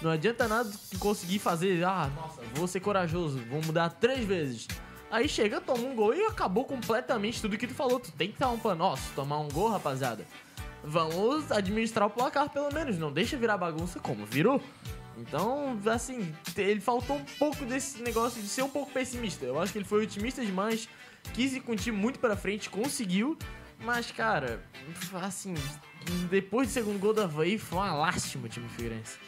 [0.00, 0.70] Não adianta nada
[1.00, 4.68] conseguir fazer, ah, nossa, vou ser corajoso, vou mudar três vezes.
[5.10, 7.98] Aí chega, toma um gol e acabou completamente tudo que tu falou.
[7.98, 8.84] Tu tem que estar um plano.
[8.84, 10.24] Nossa, tomar um gol, rapaziada.
[10.82, 12.98] Vamos administrar o placar, pelo menos.
[12.98, 14.62] Não deixa virar bagunça como virou.
[15.16, 19.44] Então, assim, ele faltou um pouco desse negócio de ser um pouco pessimista.
[19.44, 20.88] Eu acho que ele foi otimista demais,
[21.34, 23.36] quis ir com o time muito pra frente, conseguiu.
[23.82, 24.62] Mas, cara,
[25.22, 25.54] assim,
[26.30, 29.18] depois do segundo gol da Havaí, foi uma lástima o time do Figueirense.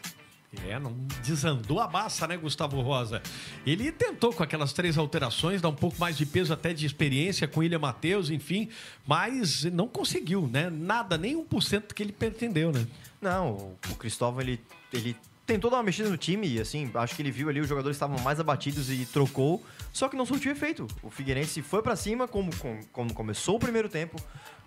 [0.69, 0.93] É, não
[1.25, 3.23] desandou a massa, né, Gustavo Rosa?
[3.65, 7.49] Ele tentou com aquelas três alterações, dar um pouco mais de peso até de experiência
[7.49, 8.69] com William Matheus, enfim,
[9.07, 10.69] mas não conseguiu, né?
[10.69, 12.87] Nada, nem 1% que ele pretendeu, né?
[13.21, 13.51] Não,
[13.91, 14.61] o- Cristóvão, ele,
[14.93, 17.69] ele tentou dar uma mexida no time e, assim, acho que ele viu ali os
[17.69, 20.87] jogadores estavam mais abatidos e trocou, só que não surtiu efeito.
[21.03, 22.51] O Figueirense foi pra cima, como,
[22.93, 24.17] como começou o primeiro tempo,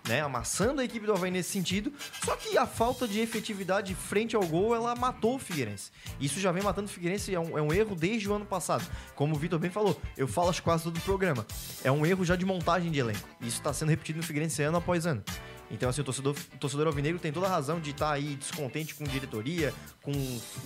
[0.06, 1.92] né, amassando a equipe do Havaí nesse sentido,
[2.24, 5.90] só que a falta de efetividade frente ao gol, ela matou o Figueirense.
[6.20, 8.84] Isso já vem matando o Figueirense, é um, é um erro desde o ano passado.
[9.14, 11.46] Como o Vitor bem falou, eu falo acho quase todo o programa,
[11.82, 13.28] é um erro já de montagem de elenco.
[13.40, 15.22] Isso está sendo repetido no Figueirense ano após ano.
[15.70, 18.94] Então, assim, o torcedor, o torcedor alvinegro tem toda a razão de estar aí descontente
[18.94, 20.12] com diretoria, com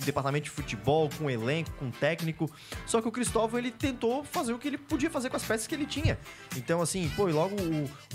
[0.05, 2.49] departamento de futebol, com elenco, com técnico.
[2.85, 5.65] Só que o Cristóvão, ele tentou fazer o que ele podia fazer com as peças
[5.65, 6.19] que ele tinha.
[6.55, 7.55] Então, assim, pô, e logo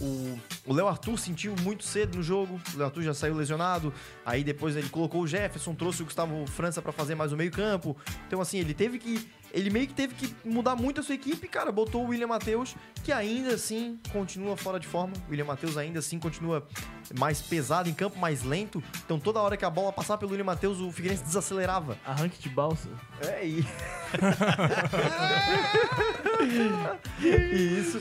[0.00, 0.38] o-
[0.72, 2.60] Léo Arthur sentiu muito cedo no jogo.
[2.74, 3.92] O Léo Arthur já saiu lesionado.
[4.24, 7.96] Aí depois ele colocou o Jefferson, trouxe o Gustavo França pra fazer mais o meio-campo.
[8.26, 9.28] Então, assim, ele teve que.
[9.56, 11.72] Ele meio que teve que mudar muito a sua equipe, cara.
[11.72, 15.14] Botou o William Matheus, que ainda assim continua fora de forma.
[15.26, 16.68] O William Matheus ainda assim continua
[17.18, 18.84] mais pesado em campo, mais lento.
[19.02, 21.96] Então toda hora que a bola passava pelo William Matheus, o Figueirense desacelerava.
[22.04, 22.90] Arranque de balsa.
[23.22, 23.66] É, e...
[27.22, 27.98] e isso,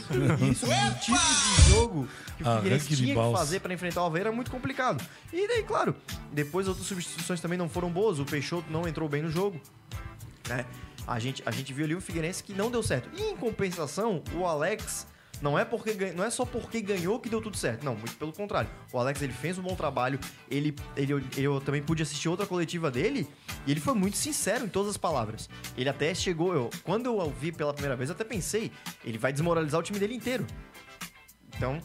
[0.51, 3.38] isso um tipo de jogo que o Figueirense tinha que balsa.
[3.38, 5.01] fazer pra enfrentar o era muito complicado.
[5.32, 5.95] E daí, claro,
[6.34, 8.20] depois outras substituições também não foram boas.
[8.20, 9.58] O Peixoto não entrou bem no jogo,
[10.49, 10.66] né?
[11.08, 13.10] A gente, a gente viu ali um Figueirense que não deu certo.
[13.18, 15.08] E em compensação, o Alex
[15.41, 17.84] não é porque não é só porque ganhou que deu tudo certo.
[17.84, 18.70] Não, muito pelo contrário.
[18.91, 20.20] O Alex ele fez um bom trabalho.
[20.49, 23.28] Ele, ele eu também pude assistir outra coletiva dele
[23.66, 25.49] e ele foi muito sincero em todas as palavras.
[25.78, 28.72] Ele até chegou, eu, quando eu ouvi pela primeira vez, até pensei,
[29.03, 30.45] ele vai desmoralizar o time dele inteiro.
[31.56, 31.82] Então,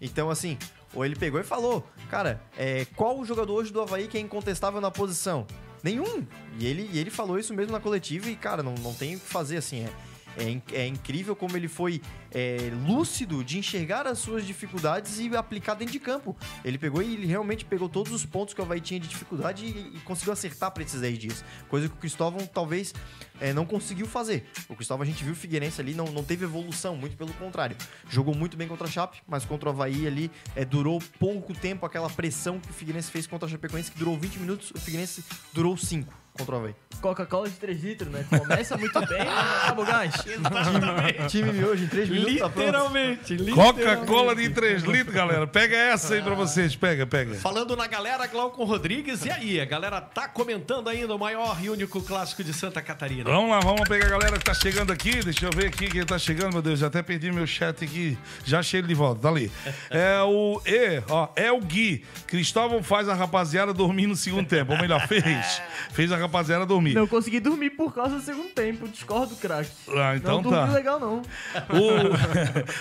[0.00, 0.58] então assim,
[0.94, 4.20] ou ele pegou e falou, cara, é, qual o jogador hoje do Havaí que é
[4.20, 5.46] incontestável na posição?
[5.82, 6.24] Nenhum.
[6.58, 9.20] E ele, e ele falou isso mesmo na coletiva e, cara, não, não tem o
[9.20, 9.90] que fazer, assim, é...
[10.36, 15.74] É, é incrível como ele foi é, lúcido de enxergar as suas dificuldades e aplicar
[15.74, 16.36] dentro de campo.
[16.64, 19.64] Ele pegou e ele realmente pegou todos os pontos que o Havaí tinha de dificuldade
[19.64, 21.44] e, e conseguiu acertar para esses 10 dias.
[21.68, 22.94] Coisa que o Cristóvão talvez
[23.40, 24.46] é, não conseguiu fazer.
[24.68, 27.76] O Cristóvão a gente viu o Figueirense ali, não, não teve evolução, muito pelo contrário.
[28.08, 31.84] Jogou muito bem contra a Chape, mas contra o Havaí ali é, durou pouco tempo
[31.84, 35.24] aquela pressão que o Figueirense fez contra a Chapecoense, que durou 20 minutos, o Figueirense
[35.52, 36.21] durou 5.
[36.36, 36.74] Contra o Havaí.
[37.00, 38.24] Coca-Cola de 3 litros, né?
[38.38, 40.14] Começa muito bem, mas acaba o gás.
[41.28, 42.46] Time miojo em 3 minutos tá.
[42.46, 43.84] Literalmente, literalmente.
[43.84, 45.46] Coca-Cola de 3 litros, galera.
[45.46, 46.76] Pega essa aí pra vocês.
[46.76, 47.34] Pega, pega.
[47.34, 49.60] Falando na galera, Glaucon Rodrigues, e aí?
[49.60, 53.24] A galera tá comentando ainda o maior e único clássico de Santa Catarina.
[53.24, 55.22] Vamos lá, vamos pegar a galera que tá chegando aqui.
[55.24, 56.78] Deixa eu ver aqui quem tá chegando, meu Deus.
[56.78, 58.16] Já até perdi meu chat aqui.
[58.44, 59.50] Já achei ele de volta, tá ali.
[59.90, 62.04] É o E, ó, é o Gui.
[62.26, 64.72] Cristóvão faz a rapaziada dormir no segundo tempo.
[64.72, 65.22] Ou melhor, fez.
[65.92, 66.94] Fez a rapaziada dormir.
[66.94, 68.88] Não consegui dormir por causa do segundo tempo.
[68.88, 69.70] Discordo, craque.
[69.90, 70.60] Ah, então não tá.
[70.60, 71.22] dormi legal, não.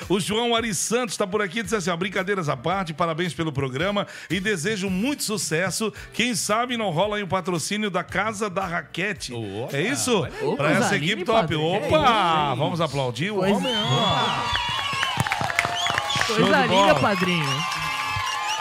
[0.10, 2.94] O, o João Ari Santos está por aqui e disse assim: ó, brincadeiras à parte,
[2.94, 5.94] parabéns pelo programa e desejo muito sucesso.
[6.14, 9.34] Quem sabe não rola aí o patrocínio da Casa da Raquete.
[9.34, 10.28] Opa, é isso?
[10.58, 11.42] Para essa equipe top.
[11.42, 11.62] padrinho.
[11.62, 12.52] Opa!
[12.54, 12.56] É?
[12.56, 13.74] Vamos aplaudir o homem.
[16.28, 16.66] Coisa bola.
[16.66, 17.81] linda, padrinho.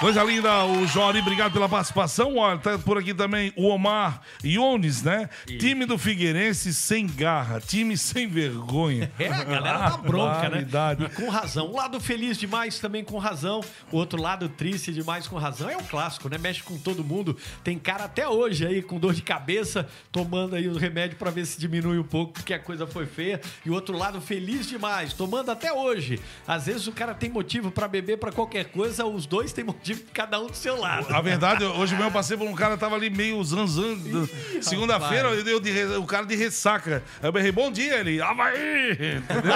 [0.00, 2.38] Coisa linda, o Jori, obrigado pela participação.
[2.38, 5.28] Olha, tá por aqui também o Omar Iones, né?
[5.46, 9.10] Time do Figueirense sem garra, time sem vergonha.
[9.20, 10.66] É, a galera tá bronca, né?
[10.98, 11.70] E com razão.
[11.70, 13.60] Um lado feliz demais também com razão.
[13.92, 15.68] O outro lado triste demais com razão.
[15.68, 16.38] É o clássico, né?
[16.38, 17.36] Mexe com todo mundo.
[17.62, 21.44] Tem cara até hoje aí com dor de cabeça, tomando aí o remédio pra ver
[21.44, 23.38] se diminui um pouco, porque a coisa foi feia.
[23.66, 26.18] E o outro lado feliz demais, tomando até hoje.
[26.48, 29.89] Às vezes o cara tem motivo pra beber pra qualquer coisa, os dois têm motivo,
[29.96, 31.06] cada um do seu lado.
[31.14, 34.28] A verdade, hoje mesmo eu passei por um cara tava ali meio zanzando.
[34.60, 37.02] Segunda-feira eu o de o cara de ressaca.
[37.22, 38.92] Aí eu berrei, bom dia, ele, Havaí!
[38.92, 39.52] Entendeu?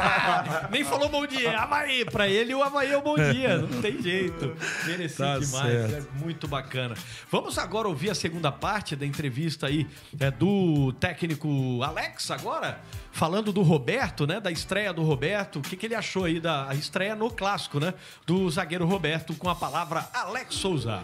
[0.70, 2.04] Nem falou bom dia, Havaí.
[2.04, 3.58] Pra ele, o Havaí é o bom dia.
[3.58, 4.56] Não tem jeito.
[4.86, 5.90] Merecido Tá demais.
[5.90, 5.94] certo.
[5.94, 6.94] É muito bacana.
[7.30, 9.86] Vamos agora ouvir a segunda parte da entrevista aí
[10.18, 12.80] é, do técnico Alex agora.
[13.18, 14.38] Falando do Roberto, né?
[14.38, 15.58] Da estreia do Roberto.
[15.58, 17.92] O que, que ele achou aí da estreia no clássico, né?
[18.24, 21.00] Do zagueiro Roberto com a palavra Alex Souza.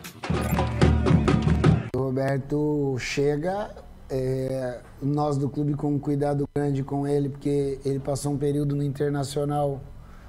[1.93, 3.75] O Roberto chega,
[4.09, 8.77] é, nós do clube com um cuidado grande com ele, porque ele passou um período
[8.77, 9.83] no Internacional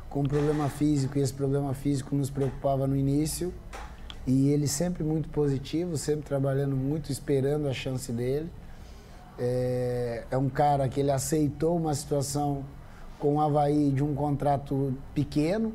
[0.10, 3.54] com um problema físico, e esse problema físico nos preocupava no início.
[4.26, 8.50] E ele sempre muito positivo, sempre trabalhando muito, esperando a chance dele.
[9.38, 12.64] É, é um cara que ele aceitou uma situação
[13.20, 15.74] com o Havaí de um contrato pequeno,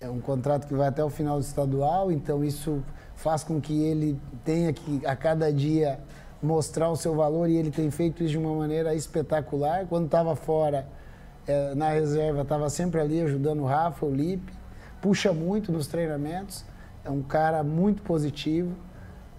[0.00, 2.82] é um contrato que vai até o final do estadual, então isso
[3.14, 6.00] faz com que ele tenha que a cada dia
[6.42, 9.86] mostrar o seu valor e ele tem feito isso de uma maneira espetacular.
[9.86, 10.88] Quando estava fora,
[11.46, 14.52] eh, na reserva, estava sempre ali ajudando o Rafa, o Lipe,
[15.00, 16.64] puxa muito nos treinamentos,
[17.04, 18.74] é um cara muito positivo,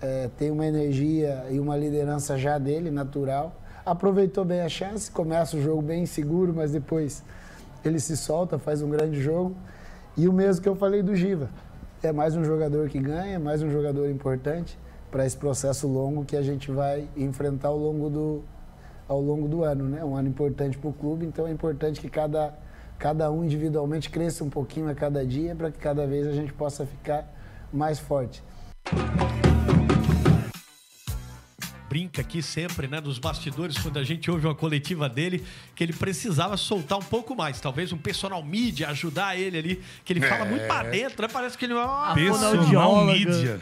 [0.03, 3.55] eh, tem uma energia e uma liderança já dele, natural.
[3.85, 7.23] Aproveitou bem a chance, começa o jogo bem seguro, mas depois
[7.85, 9.55] ele se solta, faz um grande jogo.
[10.17, 11.49] E o mesmo que eu falei do Giva.
[12.03, 14.77] É mais um jogador que ganha, mais um jogador importante
[15.09, 18.43] para esse processo longo que a gente vai enfrentar ao longo do,
[19.07, 19.85] ao longo do ano.
[19.85, 20.03] Né?
[20.03, 22.53] Um ano importante para o clube, então é importante que cada,
[22.99, 26.51] cada um individualmente cresça um pouquinho a cada dia para que cada vez a gente
[26.51, 27.25] possa ficar
[27.71, 28.43] mais forte.
[31.93, 35.43] Brinca aqui sempre, né, dos bastidores, quando a gente ouve uma coletiva dele,
[35.75, 37.61] que ele precisava soltar um pouco mais.
[37.61, 41.27] Talvez um personal media ajudar ele ali, que ele fala muito pra dentro, né?
[41.31, 43.03] Parece que ele é uma Personal.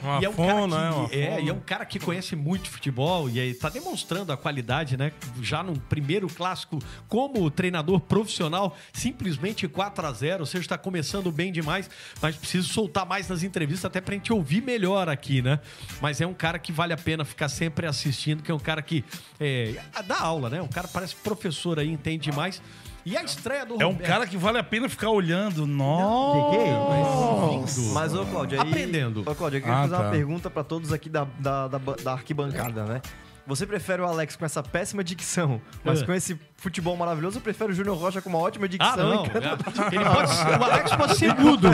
[0.01, 0.89] Uma e é um fono, cara né?
[0.91, 1.45] que, Uma é, fono.
[1.45, 5.11] e é um cara que conhece muito futebol e aí tá demonstrando a qualidade, né?
[5.41, 6.79] Já no primeiro clássico
[7.09, 11.89] como treinador profissional, simplesmente 4 a 0 ou seja, está começando bem demais,
[12.21, 15.59] mas preciso soltar mais nas entrevistas até pra gente ouvir melhor aqui, né?
[16.01, 18.81] Mas é um cara que vale a pena ficar sempre assistindo, que é um cara
[18.81, 19.03] que
[19.39, 19.75] é,
[20.05, 20.61] dá aula, né?
[20.61, 22.61] Um cara parece professor aí, entende demais.
[23.03, 25.65] E a estreia do É um Roberto- cara que vale a pena ficar olhando.
[25.65, 27.81] Nossa!
[27.93, 28.67] Mas, ô Cláudio, aí...
[28.69, 29.21] Aprendendo.
[29.25, 30.01] Ô Cláudio, eu queria Ah, fazer tá.
[30.01, 33.01] uma pergunta pra todos aqui da, da, da, ba- da arquibancada, né?
[33.47, 36.05] Você prefere o Alex com essa péssima dicção, mas É.
[36.05, 38.97] com esse futebol maravilhoso, ou prefere o Júnior Rocha com uma ótima Ah, dicção?
[38.97, 39.25] não.
[39.25, 39.95] e canta- é.
[39.95, 41.67] Ele pode ser- o Alex pode ser mudo.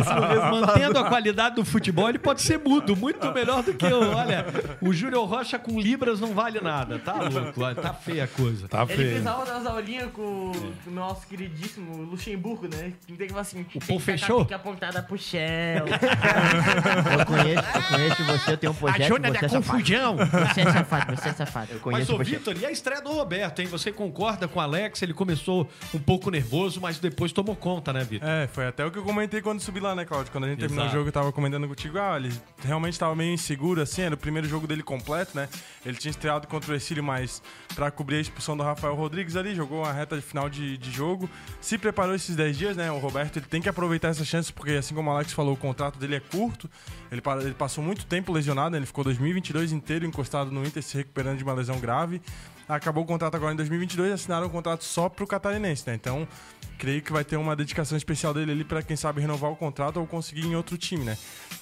[0.52, 2.96] Mantendo a qualidade do futebol, ele pode ser mudo.
[2.96, 4.16] Muito melhor do que o.
[4.16, 4.46] Olha,
[4.82, 6.98] o Júnior Rocha com Libras não vale nada.
[7.00, 7.62] Tá louco.
[7.62, 8.68] olha, Tá feia a coisa.
[8.68, 9.10] Tá Ele feio.
[9.10, 10.22] precisava das aulinhas com
[10.88, 12.94] o nosso queridíssimo Luxemburgo, né?
[13.06, 13.66] Que tem que falar assim.
[13.76, 14.42] O Paul fechou?
[14.44, 15.86] Fica apontada pro Shell.
[17.20, 19.80] Eu conheço, eu conheço você, eu tenho um A projeto, Júnior você da é safado.
[19.80, 20.18] confusão.
[20.18, 21.68] Você é safado, você é safado.
[21.72, 22.32] Eu Mas, conheço ô você.
[22.32, 23.68] Vitor, e a estreia do Roberto, hein?
[23.68, 24.77] Você concorda com o Alex?
[25.02, 28.28] Ele começou um pouco nervoso, mas depois tomou conta, né, Vitor?
[28.28, 30.32] É, foi até o que eu comentei quando subi lá, né, Claudio?
[30.32, 30.98] Quando a gente terminou o Exato.
[30.98, 32.32] jogo, eu tava comentando contigo, ah, ele
[32.64, 35.48] realmente tava meio inseguro, assim, era o primeiro jogo dele completo, né?
[35.86, 37.42] Ele tinha estreado contra o Exílio, mas
[37.76, 40.92] pra cobrir a expulsão do Rafael Rodrigues ali, jogou uma reta de final de, de
[40.92, 41.30] jogo,
[41.62, 42.92] se preparou esses 10 dias, né?
[42.92, 45.58] O Roberto, ele tem que aproveitar essa chance, porque assim como o Alex falou, o
[45.58, 46.70] contrato dele é curto,
[47.12, 48.78] ele, ele passou muito tempo lesionado, né?
[48.78, 52.22] ele ficou 2022 inteiro encostado no Inter, se recuperando de uma lesão grave.
[52.68, 55.96] Acabou o contrato agora em 2022 e assinaram um contrato só pro catarinense, né?
[55.96, 56.28] Então,
[56.78, 59.98] creio que vai ter uma dedicação especial dele ali para quem sabe renovar o contrato
[60.02, 61.18] ou conseguir em outro time, né?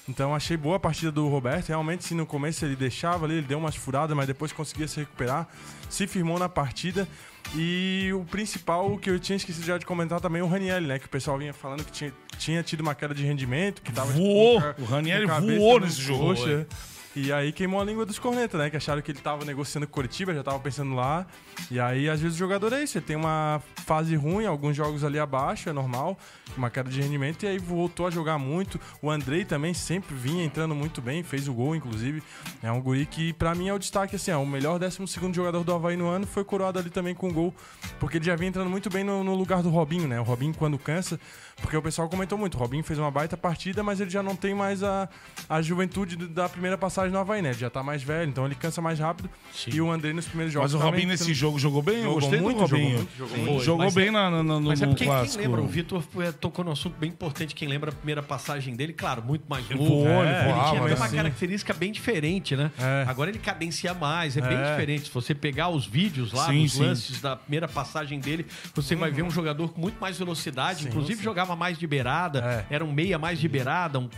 [0.09, 1.67] Então, achei boa a partida do Roberto.
[1.67, 4.99] Realmente, se no começo ele deixava ali, ele deu umas furadas, mas depois conseguia se
[4.99, 5.47] recuperar,
[5.89, 7.07] se firmou na partida.
[7.55, 10.97] E o principal, que eu tinha esquecido já de comentar também, o Raniel, né?
[10.97, 14.11] Que o pessoal vinha falando que tinha, tinha tido uma queda de rendimento, que tava
[14.11, 14.59] Voou!
[14.59, 14.85] tipo, O
[15.27, 16.23] cabeça voou no nesse jogo.
[16.25, 16.67] coxa.
[17.15, 18.69] E aí queimou a língua dos cornetas, né?
[18.69, 21.25] Que acharam que ele tava negociando com o Curitiba, já tava pensando lá.
[21.71, 22.97] E aí, às vezes, o jogador é isso.
[22.97, 26.19] Ele tem uma fase ruim, alguns jogos ali abaixo, é normal.
[26.57, 27.43] Uma queda de rendimento.
[27.43, 28.77] E aí voltou a jogar muito.
[29.01, 32.21] O Andrei também sempre vinha entrando muito bem, fez o gol, inclusive.
[32.61, 35.63] É um guri que, pra mim, é o destaque, assim, ó, o melhor 12 jogador
[35.63, 37.53] do Havaí no ano foi coroado ali também com gol.
[37.97, 40.19] Porque ele já vinha entrando muito bem no, no lugar do Robinho, né?
[40.19, 41.17] O Robinho, quando cansa,
[41.61, 42.55] porque o pessoal comentou muito.
[42.55, 45.07] O Robinho fez uma baita partida, mas ele já não tem mais a,
[45.49, 47.49] a juventude da primeira passagem no Havaí, né?
[47.49, 49.29] Ele já tá mais velho, então ele cansa mais rápido.
[49.67, 50.73] E o Andrei nos primeiros jogos.
[50.73, 51.97] Mas o Robinho nesse porque- jogo jogou bem?
[51.97, 52.89] Eu Jogou gostei muito, do Robinho.
[52.89, 53.43] jogou muito, jogou Sim.
[53.45, 53.63] muito.
[53.63, 55.41] Jogou Mas bem é- na, na, no, Mas é porque quem clássico.
[55.43, 56.03] lembra, o Vitor
[56.39, 59.85] tocou no assunto bem importante, quem lembra a primeira passagem dele, claro, muito mais novo.
[59.85, 61.15] voou, ele ele voava, tinha até uma assim.
[61.15, 62.71] característica bem diferente, né?
[62.77, 63.05] É.
[63.07, 64.71] Agora ele cadencia mais, é, bem É.
[64.71, 65.05] diferente.
[65.05, 66.83] Se você pegar os vídeos lá, Sim, sim.
[66.83, 70.89] lances da primeira passagem dele, você vai ver um jogador com muito mais velocidade, Sim,
[70.89, 71.23] inclusive sim.
[71.45, 72.75] Jogava mais de beirada, É.
[72.75, 74.09] era um meia mais de beirada, um,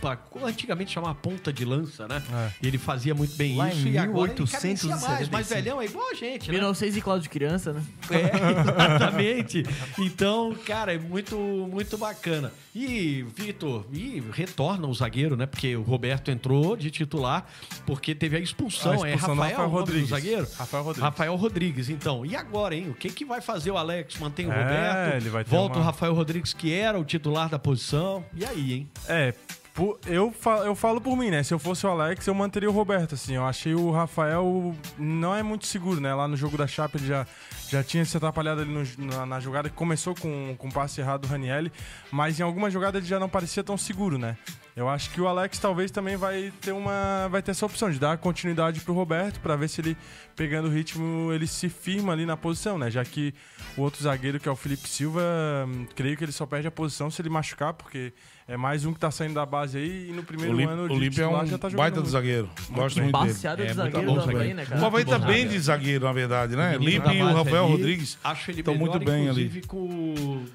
[0.44, 2.22] antigamente chamava ponta de lança, né?
[2.62, 2.66] É.
[2.66, 5.32] Ele fazia muito bem Lá isso em e agora ele cadencia mais, 1875.
[5.32, 6.54] mais velhão é igual a gente, né?
[6.54, 7.82] 1900 e Cláudio criança, né?
[8.10, 9.64] É, exatamente.
[9.98, 12.52] Então, cara, é muito, muito bacana.
[12.74, 15.46] E, Vitor, e retorna o zagueiro, né?
[15.46, 17.44] Porque o Roberto entrou de titular
[17.84, 18.92] porque teve a expulsão.
[18.92, 20.08] A expulsão é Rafael, Rafael Rodrigues.
[20.10, 20.46] zagueiro?
[20.56, 21.02] Rafael Rodrigues.
[21.02, 22.24] Rafael Rodrigues, então.
[22.24, 22.88] E agora, hein?
[22.90, 24.16] O que, que vai fazer o Alex?
[24.18, 25.16] Mantém o É, Roberto?
[25.16, 27.17] ele vai ter Volta uma- o Rafael Rodrigues, que era o titular
[27.48, 28.24] da posição.
[28.34, 28.90] E aí, hein?
[29.08, 29.34] É,
[30.06, 31.42] eu, fa- eu falo por mim, né?
[31.42, 33.34] Se eu fosse o Alex, eu manteria o Roberto, assim.
[33.34, 36.12] Eu achei o Rafael não é muito seguro, né?
[36.14, 37.26] Lá no jogo da Chape ele já,
[37.68, 41.00] já tinha se atrapalhado ali no- na, na jogada que começou com, com o passe
[41.00, 41.72] errado do Ranielli,
[42.10, 44.36] mas em alguma jogada ele já não parecia tão seguro, né?
[44.74, 47.98] Eu acho que o Alex talvez também vai ter uma vai ter essa opção de
[47.98, 49.96] dar continuidade pro Roberto para ver se ele
[50.36, 52.88] pegando o ritmo ele se firma ali na posição, né?
[52.88, 53.34] Já que
[53.76, 55.20] o outro zagueiro que é o Felipe Silva,
[55.66, 58.12] hum, creio que ele só perde a posição se ele machucar, porque
[58.48, 60.82] é mais um que tá saindo da base aí e no O primeiro Lipe, ano
[60.84, 62.48] o Lipe é um já tá jogando baita do zagueiro.
[62.70, 63.32] Gosto muito dele.
[63.34, 64.54] Passeado de É, zagueiro bom zagueiro.
[64.54, 64.86] né, O cara?
[64.86, 66.78] Havaí tá bem de zagueiro, na verdade, né?
[66.78, 68.18] Lipe e o Rafael ali, Rodrigues
[68.48, 69.48] estão melhor, muito bem ali.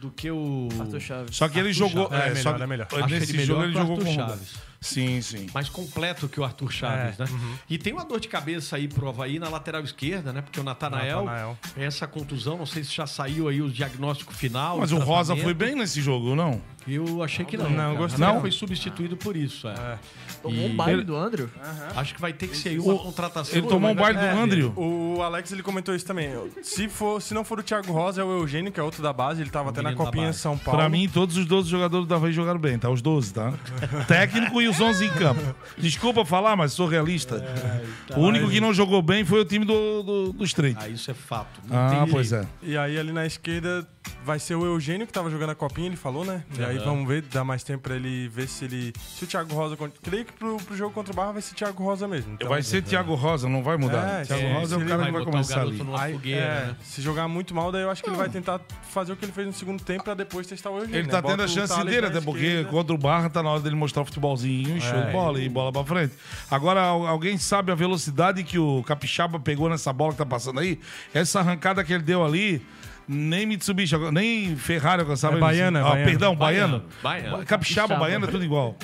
[0.02, 0.70] do que o...
[0.80, 1.36] Arthur Chaves.
[1.38, 2.10] Só que ele Arthur jogou.
[2.10, 2.18] Chaves.
[2.20, 2.88] É, é, melhor, só que é melhor.
[2.92, 4.54] Acho Nesse jogo melhor ele o jogou com Chaves.
[4.84, 5.48] Sim, sim.
[5.54, 7.30] mais completo que o Arthur Chaves, É, né?
[7.70, 10.42] E tem uma dor de cabeça aí pro Havaí na lateral esquerda, né?
[10.42, 11.58] Porque o Natanael, Natanael.
[11.78, 14.78] essa contusão, não sei se já saiu aí o diagnóstico final.
[14.80, 15.44] Mas o Rosa tratamento.
[15.44, 16.62] foi bem nesse jogo, não?
[16.86, 17.70] Eu achei que não.
[17.70, 17.94] Não, cara.
[17.96, 18.20] gostei.
[18.26, 18.42] Não?
[18.42, 19.98] foi substituído por isso, é.
[20.42, 21.50] Tomou um E- baile do Andrew.
[21.96, 23.58] Acho que vai ter que ser aí uma O- contratação.
[23.58, 24.74] Ele tomou um baile do É, Andrew.
[24.76, 26.30] O Alex ele comentou isso também.
[26.62, 29.14] Se, for, se não for o Thiago Rosa, é o Eugênio, que é outro da
[29.14, 29.40] base.
[29.42, 30.34] Ele tava até na da Copinha.
[30.34, 30.78] São Paulo.
[30.78, 32.90] Pra mim, todos os 12 jogadores do Havaí jogaram bem, tá?
[32.90, 33.54] Os 12, tá?
[34.06, 35.56] Técnico e os 11 em campo.
[35.78, 37.36] Desculpa falar, mas sou realista.
[37.38, 40.80] É, o único que não jogou bem foi o time do, do, do Estreito.
[40.82, 41.60] Ah, isso é fato.
[41.68, 42.48] Não Ah, tem pois jeito.
[42.64, 42.68] é.
[42.70, 43.88] E aí ali na esquerda
[44.26, 46.44] vai ser o Eugênio que tava jogando a copinha, ele falou, né?
[46.58, 48.94] E aí vamos ver, dá mais tempo pra ele ver se ele.
[49.18, 49.78] Se o Thiago Rosa.
[50.02, 52.34] Creio que pro, pro jogo contra o Barra vai ser Thiago Rosa mesmo.
[52.34, 54.22] Então, Vai ser Thiago Rosa, não vai mudar.
[54.22, 55.78] É, Thiago sim, Rosa é o cara vai que vai começar ali.
[55.78, 56.76] numa Aí, fogueira, é, né?
[56.84, 58.62] Se jogar muito mal, daí eu acho que ele vai tentar
[58.92, 60.96] fazer o que ele fez no segundo tempo pra depois testar o Eugênio.
[60.98, 61.12] Ele né?
[61.12, 62.70] tá Bota tendo a o chance dele, até porque esquerda.
[62.70, 65.06] contra o Barra tá na hora dele mostrar o futebolzinho, show É.
[65.08, 66.14] de bola e bola pra frente.
[66.50, 70.60] Agora, al- alguém sabe a velocidade que o Capixaba pegou nessa bola que tá passando
[70.60, 70.80] aí?
[71.14, 72.62] Essa arrancada que ele deu ali,
[73.08, 75.38] nem Mitsubishi, nem Ferrari alcançava.
[75.38, 76.06] É baiana, Ah, baiana.
[76.06, 76.84] Perdão, baiano.
[77.02, 77.46] Baiano.
[77.46, 78.76] Capixaba, é tudo igual.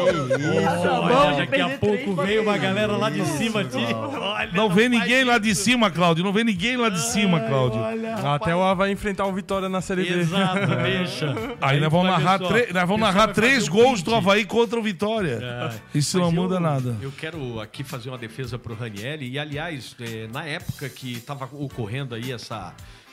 [0.00, 3.80] Olha, daqui a pouco veio uma galera lá de cima, tio.
[3.96, 5.40] Olha, Não vem faz ninguém lá isso.
[5.42, 6.24] de cima, Cláudio.
[6.24, 7.80] Não vem ninguém lá de cima, Cláudio.
[7.80, 10.18] Olha, Até o Havaí enfrentar o Vitória na Série B.
[10.20, 11.34] Exato, deixa.
[11.60, 14.14] Aí nós vamos narrar, tre- nós vamos narrar três gols do.
[14.14, 15.38] Havaí contra o Vitória.
[15.42, 15.70] É.
[15.98, 16.96] Isso Mas não eu- muda nada.
[17.00, 19.30] Eu quero aqui fazer uma defesa pro Ranielli.
[19.30, 22.57] E, aliás, é, na época que estava ocorrendo aí essa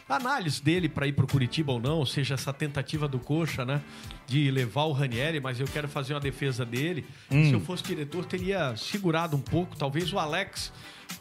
[0.07, 3.81] análise dele para ir pro Curitiba ou não, ou seja, essa tentativa do Coxa, né,
[4.27, 7.05] de levar o Ranielli, mas eu quero fazer uma defesa dele.
[7.31, 7.45] Hum.
[7.45, 10.71] Se eu fosse diretor, teria segurado um pouco, talvez o Alex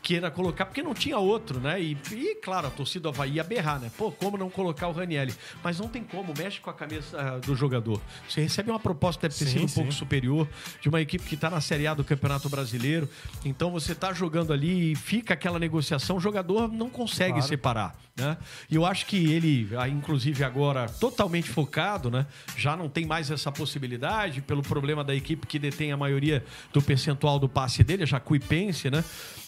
[0.02, 1.80] queira colocar, porque não tinha outro, né?
[1.80, 3.90] E, e, claro, a torcida do Havaí ia berrar, né?
[3.96, 5.34] Pô, como não colocar o Ranielli?
[5.62, 8.00] Mas não tem como, mexe com a cabeça ah, do jogador.
[8.28, 9.74] Você recebe uma proposta, deve ter Sim, sido um sim.
[9.76, 10.46] pouco superior,
[10.80, 13.08] de uma equipe que está na Série A do Campeonato Brasileiro.
[13.44, 17.48] Então você está jogando ali e fica aquela negociação, o jogador não consegue Claro.
[17.48, 18.36] separar, né?
[18.70, 22.26] E eu acho que ele, ah, inclusive agora, totalmente focado, né?
[22.56, 26.82] Já não tem mais essa possibilidade, pelo problema da equipe que detém a maioria do
[26.82, 29.02] percentual do passe dele, a Jacuipense, né?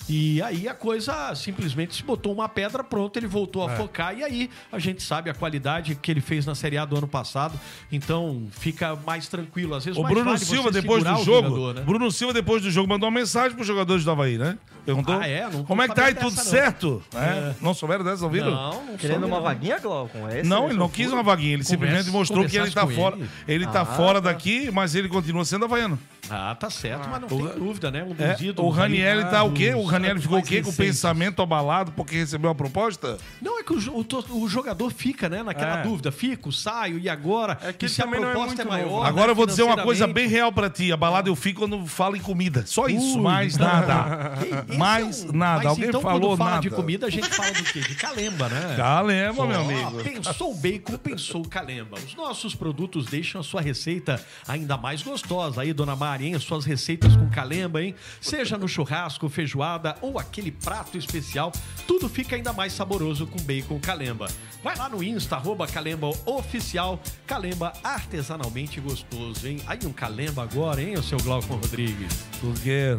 [0.09, 3.77] E aí a coisa simplesmente se botou uma pedra, pronto, ele voltou a É.
[3.77, 4.17] focar.
[4.17, 7.09] E aí a gente sabe a qualidade que ele fez na Série A do ano
[7.09, 7.59] passado.
[7.91, 9.75] Então fica mais tranquilo.
[9.75, 11.83] Às vezes O Bruno vale Silva, depois do jogo, jogador, né?
[11.83, 14.57] Bruno Silva, depois do jogo, mandou uma mensagem pros jogadores do Havaí, né?
[14.87, 15.49] Perguntou Ah, é?
[15.51, 17.03] Não como é que tá aí, tudo dessa, certo?
[17.13, 17.21] não.
[17.21, 17.55] É.
[17.61, 18.51] Não souberam dessa, ouviram?
[18.53, 19.43] Não, não Querendo uma não.
[19.43, 20.29] vaguinha, Glaucom?
[20.29, 23.17] É esse Não, ele não quis uma vaguinha, ele simplesmente mostrou que ele tá fora.
[23.17, 23.29] ele.
[23.49, 24.31] Ele, tá Ah, fora tá.
[24.31, 25.99] daqui, mas ele continua sendo havaiano.
[26.31, 28.03] Ah, tá certo, mas não O- tem dúvida, né?
[28.05, 29.75] Um É, o Raniel tá o dos quê?
[29.75, 30.63] O Raniel ficou o quê?
[30.63, 33.17] Com o pensamento abalado porque recebeu a proposta?
[33.43, 35.83] Não, é que o, o o jogador fica, né, naquela É.
[35.83, 36.13] dúvida.
[36.13, 37.59] Fico, saio, e agora?
[37.63, 38.87] É que e se a é proposta é, muito maior?
[38.89, 39.03] novo.
[39.03, 40.93] né, Agora eu vou dizer uma coisa bem real pra ti.
[40.93, 42.65] Abalado eu fico quando falo em comida.
[42.67, 44.35] Só isso, Ui, mais nada.
[44.69, 45.57] Esse Mais é um- nada.
[45.59, 46.63] Mas Alguém então, falou quando fala nada.
[46.63, 47.81] de comida, a gente fala do quê?
[47.81, 48.75] De calemba, né?
[48.77, 50.03] Calema, meu Ó, amigo.
[50.05, 51.99] Pensou o bacon, pensou o calemba.
[51.99, 55.63] Os nossos produtos deixam a sua receita ainda mais gostosa.
[55.63, 56.35] Aí, dona Mari, hein?
[56.37, 57.95] As suas receitas com calemba, hein?
[58.21, 61.51] Seja no churrasco, feijoada ou aquele prato especial,
[61.87, 64.29] tudo fica ainda mais saboroso com bacon calemba.
[64.63, 69.61] Vai lá no Insta, arroba calemba oficial, calemba artesanalmente gostoso, hein?
[69.67, 72.25] Aí um calemba agora, hein, o seu Glauco Rodrigues?
[72.41, 72.99] Porque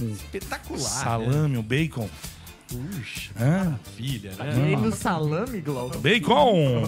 [0.00, 0.80] Espetacular.
[0.80, 1.04] né?
[1.04, 2.08] salame, o bacon.
[2.74, 3.78] Puxa, Hã?
[3.84, 4.72] maravilha, né?
[4.72, 5.98] E no salame, Glauco?
[5.98, 6.82] Bacon!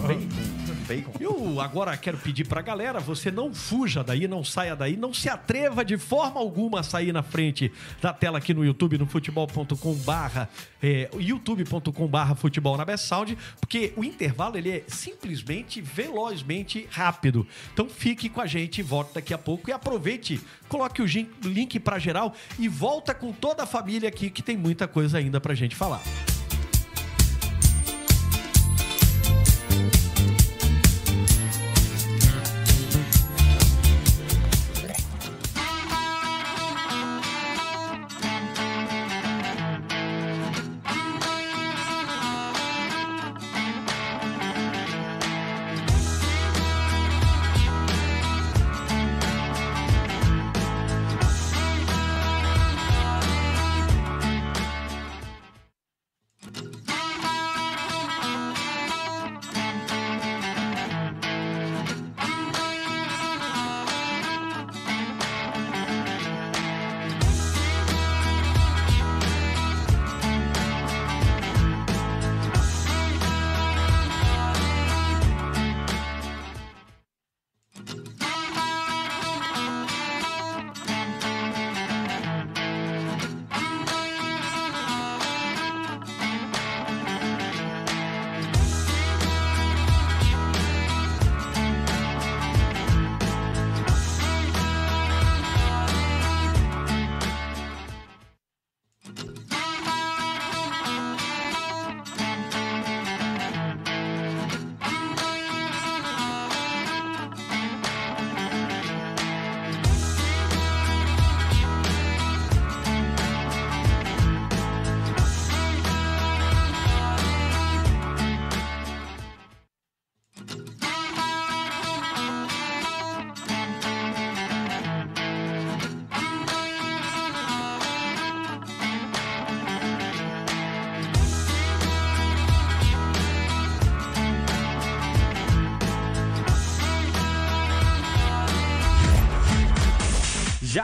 [0.87, 1.11] Bacon.
[1.19, 5.29] Eu agora quero pedir pra galera, você não fuja daí, não saia daí, não se
[5.29, 9.93] atreva de forma alguma a sair na frente da tela aqui no YouTube, no futebol.com
[9.95, 10.49] barra,
[10.81, 17.45] é, youtube.com barra futebol na Best Sound, porque o intervalo ele é simplesmente, velozmente rápido.
[17.73, 20.39] Então fique com a gente, volte daqui a pouco e aproveite,
[20.69, 24.87] coloque o link pra geral e volta com toda a família aqui que tem muita
[24.87, 26.01] coisa ainda pra gente falar.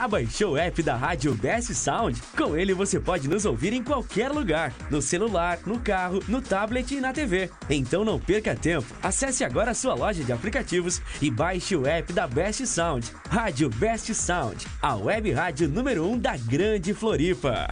[0.04, 2.20] Já baixou o app da Rádio Best Sound?
[2.36, 6.94] Com ele você pode nos ouvir em qualquer lugar, no celular, no carro, no tablet
[6.94, 7.48] e na TV.
[7.70, 8.86] Então não perca tempo.
[9.02, 13.10] Acesse agora a sua loja de aplicativos e baixe o app da Best Sound.
[13.30, 17.68] Rádio Best Sound, a web rádio número 1 um da Grande Floripa.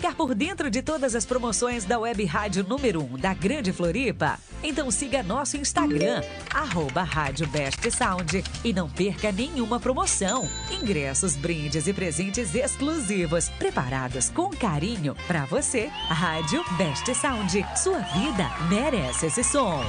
[0.00, 4.38] Ficar por dentro de todas as promoções da Web Rádio número 1 da Grande Floripa?
[4.62, 6.22] Então siga nosso Instagram,
[6.54, 10.48] arroba Rádio Best Sound e não perca nenhuma promoção.
[10.70, 15.90] Ingressos, brindes e presentes exclusivos, preparados com carinho para você.
[16.08, 19.84] Rádio Best Sound, sua vida merece esse som.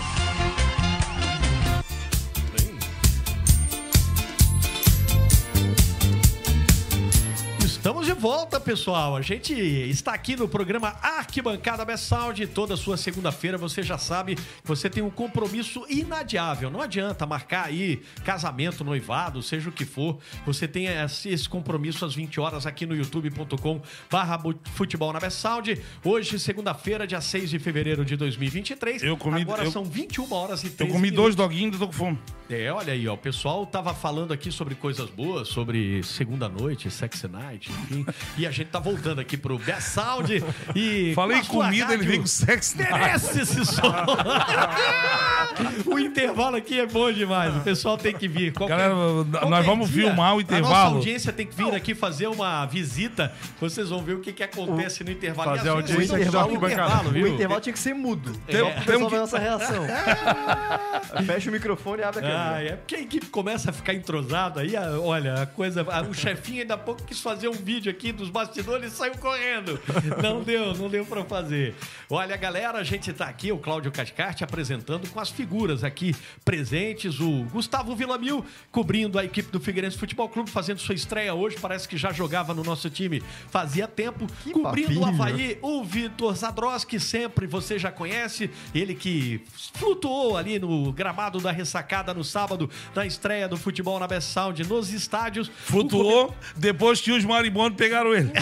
[8.22, 9.16] Volta, pessoal.
[9.16, 12.46] A gente está aqui no programa Arquibancada Best Sound.
[12.48, 16.70] Toda sua segunda-feira você já sabe que você tem um compromisso inadiável.
[16.70, 20.20] Não adianta marcar aí casamento, noivado, seja o que for.
[20.46, 20.86] Você tem
[21.26, 24.40] esse compromisso às 20 horas aqui no youtube.com barra
[24.76, 25.82] futebol na Best Sound.
[26.06, 29.02] Hoje, segunda-feira, dia 6 de fevereiro de 2023.
[29.02, 31.24] Eu comi- Agora eu- são 21 horas e Eu 13 comi minutos.
[31.24, 32.20] dois doguinhos e tô com fome.
[32.50, 36.92] É, olha aí, ó, o pessoal tava falando aqui sobre coisas boas, sobre segunda noite,
[36.92, 38.06] sexy night, enfim.
[38.38, 40.44] E a gente tá voltando aqui pro Best Sound
[40.76, 42.78] e Falei comida, ele veio com sexo.
[42.78, 43.82] Merece esse som.
[45.86, 47.56] o intervalo aqui é bom demais.
[47.56, 48.54] O pessoal tem que vir.
[48.54, 50.96] Qualquer- Galera, qualquer nós vamos dia, filmar o A nossa intervalo.
[50.98, 53.32] audiência tem que vir aqui fazer uma visita.
[53.60, 55.56] Vocês vão ver o que, que acontece no intervalo.
[55.58, 57.28] fazer a vezes audiência aqui o intervalo, O viu?
[57.28, 58.32] intervalo tinha que ser mudo.
[58.48, 59.86] Tem- É, tem o um vê a nossa reação.
[61.26, 62.56] Fecha o microfone e abre a câmera.
[62.56, 64.74] Ah, é porque a equipe começa a ficar entrosada aí,
[65.04, 65.86] olha, a coisa.
[65.90, 69.18] a- o chefinho ainda há pouco quis fazer um vídeo aqui dos bastidores e saiu
[69.18, 69.78] correndo.
[70.24, 71.76] Não deu, não deu pra fazer.
[72.10, 76.16] Olha, galera, a gente tá aqui, o Cláudio Cascarte, apresentando com as figuras aqui
[76.46, 81.58] presentes, o Gustavo Villamil, cobrindo a equipe do Figueirense Futebol Clube, fazendo sua estreia hoje,
[81.60, 85.06] parece que já jogava no nosso time fazia tempo, cobrindo o papinho.
[85.06, 89.42] Havaí, o Vitor Zadroski, sempre você já conhece, ele que
[89.74, 94.64] flutuou ali no gramado da ressacada no sábado, na estreia do futebol na Best Sound
[94.64, 95.52] nos estádios.
[95.66, 98.32] Flutuou, depois que os maribondos pegaram ele.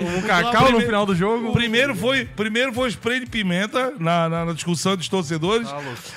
[0.00, 1.52] Um cacau no final do jogo.
[1.52, 5.68] Primeiro foi, primeiro foi spray de pimenta na, na, na discussão dos torcedores.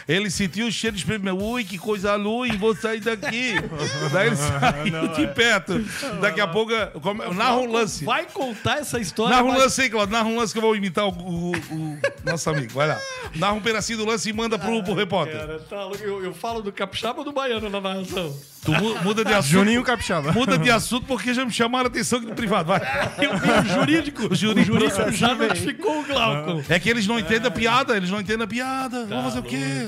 [0.07, 1.43] ele sentiu o cheiro de spray de pimenta.
[1.43, 3.56] Ui, que coisa ruim, vou sair daqui.
[4.14, 5.80] Daí ele saiu de perto.
[6.22, 6.72] Daqui a pouco,
[7.02, 8.06] come- narra um lance.
[8.06, 9.31] Vai contar essa história.
[9.35, 10.14] Narra um mas- lance aí, Claudio.
[10.14, 12.72] Narra um lance que eu vou imitar o, o- o nosso amigo.
[12.73, 12.99] Vai lá.
[13.35, 15.39] Narra um pedacinho do lance e manda pro, pro repórter.
[15.39, 18.31] Cara, tá eu, eu falo do capixaba ou do baiano na narração?
[18.63, 19.51] Tu mu- muda de assunto.
[19.51, 20.31] Juninho Capixaba.
[20.31, 22.67] Muda de assunto porque já me chamaram a atenção aqui no privado.
[22.67, 22.81] Vai.
[23.19, 24.27] Eu vi o jurídico.
[24.31, 24.75] O jurídico.
[24.77, 26.63] O jurídico já notificou o Glauco.
[26.69, 29.05] É que eles não entendem a piada, eles não entendem a piada.
[29.07, 29.88] Vamos fazer o quê?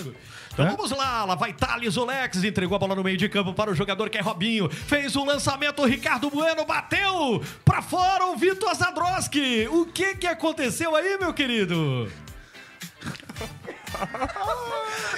[0.53, 3.71] Então vamos lá, lá vai Thales Olex, entregou a bola no meio de campo para
[3.71, 8.35] o jogador que é Robinho, fez o lançamento, o Ricardo Bueno bateu para fora o
[8.37, 9.67] Vitor Zadroski.
[9.71, 12.07] O que que aconteceu aí, meu querido?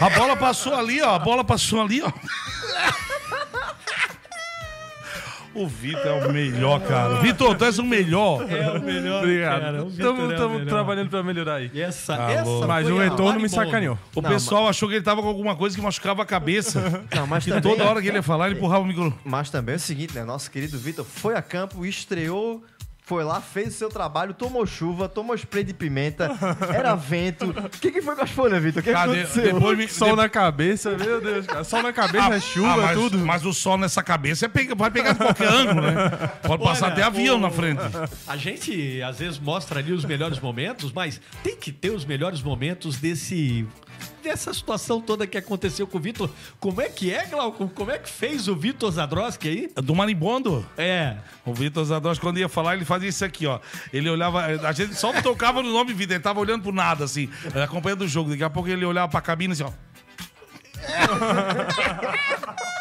[0.01, 1.15] A bola passou ali, ó.
[1.15, 2.11] A bola passou ali, ó.
[5.53, 7.15] O Vitor é o melhor, cara.
[7.21, 8.41] Vitor, tu és o melhor.
[8.51, 9.87] É o melhor, Obrigado.
[9.87, 11.71] Estamos trabalhando pra melhorar aí.
[11.73, 12.67] E essa, Tá essa.
[12.67, 13.97] Mas o retorno me sacaneou.
[14.13, 17.05] O Não, pessoal achou que ele tava com alguma coisa que machucava a cabeça.
[17.15, 19.15] Não, mas também, toda hora que ele ia falar, ele empurrava o microfone.
[19.23, 20.25] mas também é o seguinte, né?
[20.25, 22.61] Nosso querido Vitor foi a campo, estreou,
[23.05, 26.31] foi lá, fez o seu trabalho, tomou chuva, tomou spray de pimenta,
[26.73, 27.45] era vento.
[27.51, 28.81] O que, que foi com as folhas, Vitor?
[28.81, 29.21] O que, Cadê?
[29.21, 29.53] aconteceu?
[29.53, 29.87] Depois me.
[29.87, 31.63] Sol na cabeça, meu Deus, cara.
[31.63, 33.17] Sol na cabeça, Ah, é chuva, ah, mas, tudo.
[33.19, 36.09] Mas o sol nessa cabeça é pega- vai pegar de qualquer ângulo, né?
[36.41, 37.81] Pode passar Olha, até avião o- na frente.
[38.27, 42.41] A gente às vezes mostra ali os melhores momentos, mas tem que ter os melhores
[42.41, 43.67] momentos desse
[44.25, 46.29] dessa situação toda que aconteceu com o Vitor.
[46.59, 47.69] Como é que é, Glauco?
[47.69, 49.69] Como é que fez o Vitor Zadroski aí?
[49.81, 50.65] Do marimbondo.
[50.77, 51.17] É.
[51.45, 53.59] O Vitor Zadroski, quando ia falar, ele fazia isso aqui, ó.
[53.93, 57.29] Ele olhava, a gente só tocava no nome Vitor, ele tava olhando pro nada, assim,
[57.63, 58.31] acompanhando o jogo.
[58.31, 59.71] Daqui a pouco ele olhava pra cabine assim, ó.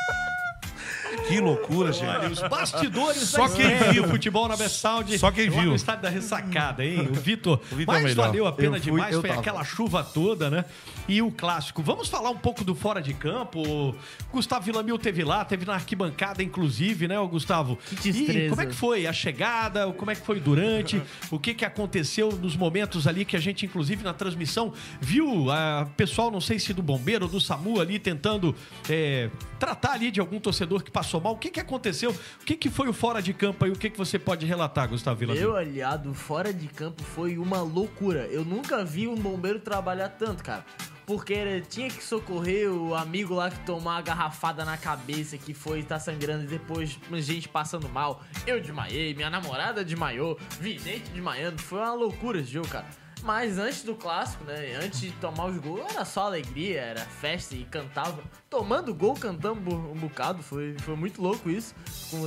[1.29, 2.33] Que loucura, Olha, gente.
[2.33, 4.09] os bastidores Só da quem estreia viu.
[4.09, 5.19] futebol na Best Sound.
[5.19, 5.71] Só quem viu.
[5.71, 7.09] no estádio da ressacada, hein?
[7.11, 7.61] O Vitor.
[7.73, 8.27] O Vitor é Mas melhor.
[8.27, 9.41] valeu a pena Eu fui, demais, eu foi tava.
[9.41, 10.65] aquela chuva toda, né?
[11.09, 11.83] E o clássico.
[11.83, 13.61] Vamos falar um pouco do fora de campo.
[13.63, 13.95] O
[14.33, 17.79] Gustavo Villamil teve lá, teve na arquibancada, inclusive, né, o Gustavo?
[18.01, 19.91] Que E como é que foi a chegada?
[19.93, 21.01] Como é que foi durante?
[21.31, 25.89] O que que aconteceu nos momentos ali que a gente, inclusive, na transmissão, viu a
[25.97, 28.55] pessoal, não sei se do bombeiro ou do SAMU ali, tentando
[28.89, 31.33] é, tratar ali de algum torcedor que passou mal.
[31.33, 32.11] O que que aconteceu?
[32.11, 33.71] O que que foi o fora de campo aí?
[33.71, 35.43] O que que você pode relatar, Gustavo Villamil?
[35.43, 38.27] Meu aliado fora de campo foi uma loucura.
[38.31, 40.65] Eu nunca vi um bombeiro trabalhar tanto, cara.
[41.07, 45.83] Porque tinha que socorrer o amigo lá que tomou uma garrafada na cabeça, que foi
[45.83, 48.23] tá sangrando e depois gente passando mal.
[48.47, 51.61] Eu desmaiei, minha namorada desmaiou, vi gente desmaiando.
[51.61, 52.87] Foi uma loucura esse jogo, cara.
[53.25, 54.77] Mas antes do clássico, né?
[54.83, 58.23] Antes de tomar os gols, era só alegria, era festa e cantava.
[58.51, 60.43] Tomando gol, cantando um bocado.
[60.43, 61.75] Foi, foi muito louco isso.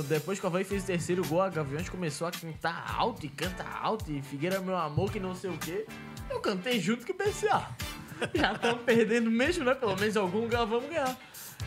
[0.08, 3.28] Depois que o Havaí fez o terceiro gol, a Gaviões começou a cantar alto e
[3.28, 4.10] canta alto.
[4.10, 5.86] E Figueira, meu amor, que não sei o quê.
[6.28, 7.68] Eu cantei junto com o PCA.
[8.34, 9.76] Já estamos perdendo mesmo, né?
[9.76, 11.16] Pelo menos algum lugar vamos ganhar.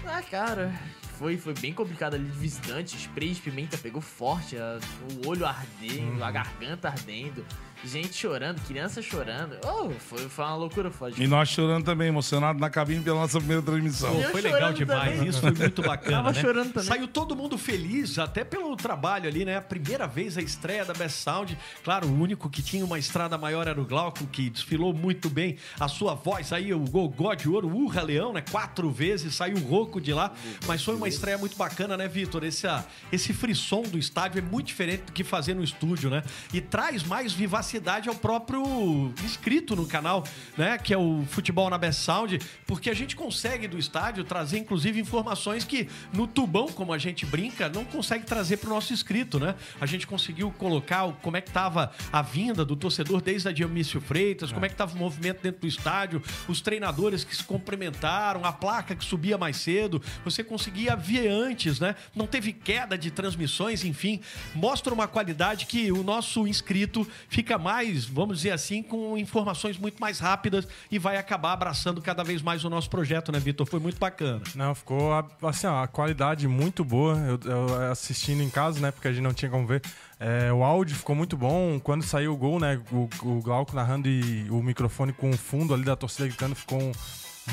[0.06, 0.74] Ah, cara,
[1.18, 2.98] foi, foi bem complicado ali de visitante.
[2.98, 4.78] Spray de pimenta pegou forte, a-
[5.24, 7.46] o olho ardendo, a garganta ardendo.
[7.84, 9.58] Gente chorando, criança chorando.
[9.66, 11.14] Oh, foi, foi uma loucura, foi.
[11.18, 14.14] E nós chorando também, emocionado na cabine pela nossa primeira transmissão.
[14.14, 15.30] Pô, foi legal demais também.
[15.30, 16.18] isso, foi muito bacana.
[16.18, 16.42] Tava né?
[16.42, 16.88] chorando também.
[16.88, 19.58] Saiu todo mundo feliz, até pelo trabalho ali, né?
[19.58, 21.58] A primeira vez a estreia da Best Sound.
[21.84, 25.58] Claro, o único que tinha uma estrada maior era o Glauco, que desfilou muito bem
[25.80, 28.44] a sua voz aí, o Gogó de Ouro, o Urra Leão, né?
[28.52, 30.34] Quatro vezes, saiu rouco de lá.
[30.68, 32.44] Mas foi uma estreia muito bacana, né, Vitor?
[32.44, 36.24] Esse, ah, esse frisson do estádio é muito diferente do que fazer no estúdio, né?
[36.54, 37.71] E traz mais vivacidade
[38.10, 40.26] ao próprio inscrito no canal,
[40.58, 40.78] né?
[40.78, 45.00] Que é o Futebol na Best Sound, porque a gente consegue do estádio trazer, inclusive,
[45.00, 49.40] informações que no tubão, como a gente brinca, não consegue trazer para o nosso inscrito,
[49.40, 49.56] né?
[49.80, 54.02] A gente conseguiu colocar como é que estava a vinda do torcedor desde a Dionísio
[54.02, 58.44] Freitas, como é que estava o movimento dentro do estádio, os treinadores que se cumprimentaram,
[58.44, 61.96] a placa que subia mais cedo, você conseguia ver antes, né?
[62.14, 64.20] Não teve queda de transmissões, enfim,
[64.54, 70.00] mostra uma qualidade que o nosso inscrito fica mais, vamos dizer assim, com informações muito
[70.02, 73.66] mais rápidas e vai acabar abraçando cada vez mais o nosso projeto, né, Vitor?
[73.68, 74.42] Foi muito bacana.
[74.56, 75.12] Não, ficou
[75.44, 77.16] assim, ó, a qualidade muito boa.
[77.18, 78.92] Eu, eu assistindo em casa, né?
[78.92, 79.82] Porque a gente não tinha como ver.
[80.20, 81.80] É, o áudio ficou muito bom.
[81.80, 82.82] Quando saiu o gol, né?
[82.92, 86.82] O, o Glauco narrando e o microfone com o fundo ali da torcida gritando ficou
[86.82, 86.92] um-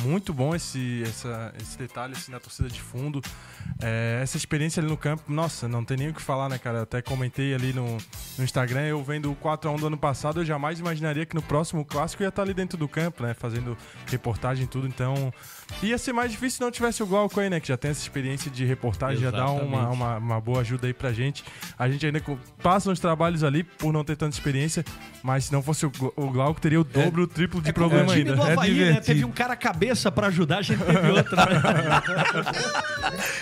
[0.01, 3.20] muito bom esse, essa- esse detalhe assim, da torcida de fundo.
[3.81, 6.82] É, essa experiência ali no campo, nossa, não tem nem o que falar, né, cara?
[6.82, 7.97] Até comentei ali no,
[8.36, 11.85] no Instagram, eu vendo o 4x1 do ano passado, eu jamais imaginaria que no próximo
[11.85, 13.35] clássico ia estar ali dentro do campo, né?
[13.35, 14.86] Fazendo reportagem e tudo.
[14.86, 15.32] Então,
[15.82, 17.61] ia ser mais difícil se não tivesse o Glauco aí, né?
[17.61, 19.93] Que já tem essa experiência de reportagem, já dá uma, Exatamente.
[19.95, 21.45] uma, uma boa ajuda aí pra gente.
[21.78, 22.20] A gente ainda
[22.62, 24.85] passa uns trabalhos ali por não ter tanta experiência,
[25.23, 27.73] mas se não fosse o, Glau- o Glauco, teria o dobro, o triplo de É
[27.73, 28.35] problema o time ainda.
[28.36, 28.74] do É Havaí, né?
[28.74, 29.07] divertido.
[29.07, 31.36] Teve um cara cabeça pra ajudar, a gente teve outro.
[31.36, 31.45] né?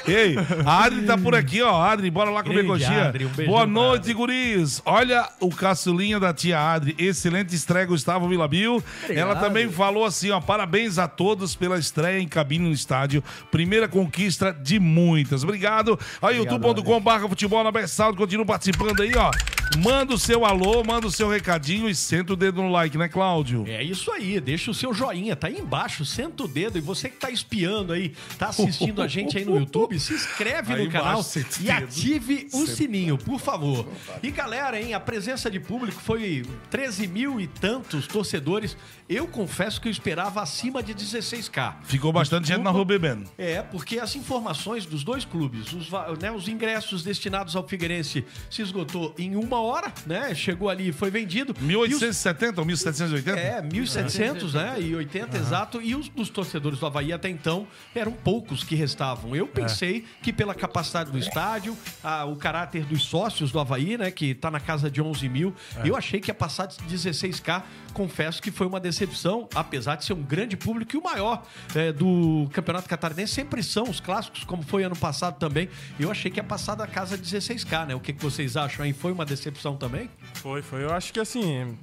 [0.07, 1.81] Ei, a Adri tá por aqui, ó.
[1.83, 3.09] Adri, bora lá comer Grande coxinha.
[3.09, 4.81] Adri, um Boa noite, guris.
[4.85, 6.95] Olha o caçulinha da tia Adri.
[6.99, 8.83] Excelente estreia, Gustavo Vilabil.
[9.09, 10.41] Ela também falou assim, ó.
[10.41, 13.23] Parabéns a todos pela estreia em cabine no estádio.
[13.51, 15.43] Primeira conquista de muitas.
[15.43, 15.99] Obrigado.
[16.21, 18.17] Aí, youtube.com barra futebol na Sound.
[18.17, 19.31] Continua participando aí, ó.
[19.75, 23.09] Manda o seu alô, manda o seu recadinho e senta o dedo no like, né,
[23.09, 23.65] Cláudio?
[23.67, 26.79] É isso aí, deixa o seu joinha, tá aí embaixo, senta o dedo.
[26.79, 30.73] E você que tá espiando aí, tá assistindo a gente aí no YouTube, se inscreve
[30.73, 31.85] Aí no canal embaixo, e dedo.
[31.85, 33.87] ative o sininho, por favor.
[34.23, 38.77] E galera, hein, a presença de público foi 13 mil e tantos torcedores.
[39.09, 41.75] Eu confesso que eu esperava acima de 16k.
[41.83, 43.29] Ficou bastante gente na rua bebendo.
[43.37, 45.91] É, porque as informações dos dois clubes, os,
[46.21, 50.35] né, os ingressos destinados ao Figueirense se esgotou em uma hora, né?
[50.35, 51.53] Chegou ali e foi vendido.
[51.53, 53.39] E os- 1870 ou 1780?
[53.41, 54.77] é, 1.700, né?
[54.81, 55.81] E 80, exato.
[55.83, 59.35] E os dos torcedores do Havaí até então eram poucos que restavam.
[59.35, 64.11] Eu pensei que pela capacidade do estádio, a- o caráter dos sócios do Havaí, né?
[64.11, 65.55] Que tá na casa de 11 mil,
[65.85, 67.63] eu achei que ia passar de 16k.
[67.93, 71.43] Confesso que foi uma decepção, apesar de ser um grande público e o maior
[71.75, 73.33] é, do Campeonato Catarinense.
[73.33, 75.69] Sempre são os clássicos, como foi ano passado também.
[75.99, 77.95] Eu achei que ia passar da casa de 16k, né?
[77.95, 78.93] O que, que vocês acham aí?
[78.93, 79.46] Foi uma decepção
[79.79, 80.11] também?
[80.35, 80.85] Foi, foi.
[80.85, 81.79] Eu acho que assim.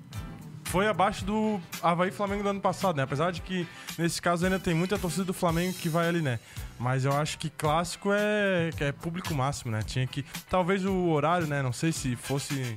[0.66, 3.04] Foi abaixo do Havaí Flamengo do ano passado, né?
[3.04, 6.40] Apesar de que, nesse caso, ainda tem muita torcida do Flamengo que vai ali, né?
[6.80, 9.82] Mas eu acho que clássico é, que é público máximo, né?
[9.84, 10.26] Tinha que.
[10.50, 11.62] Talvez o horário, né?
[11.62, 12.76] Não sei se fosse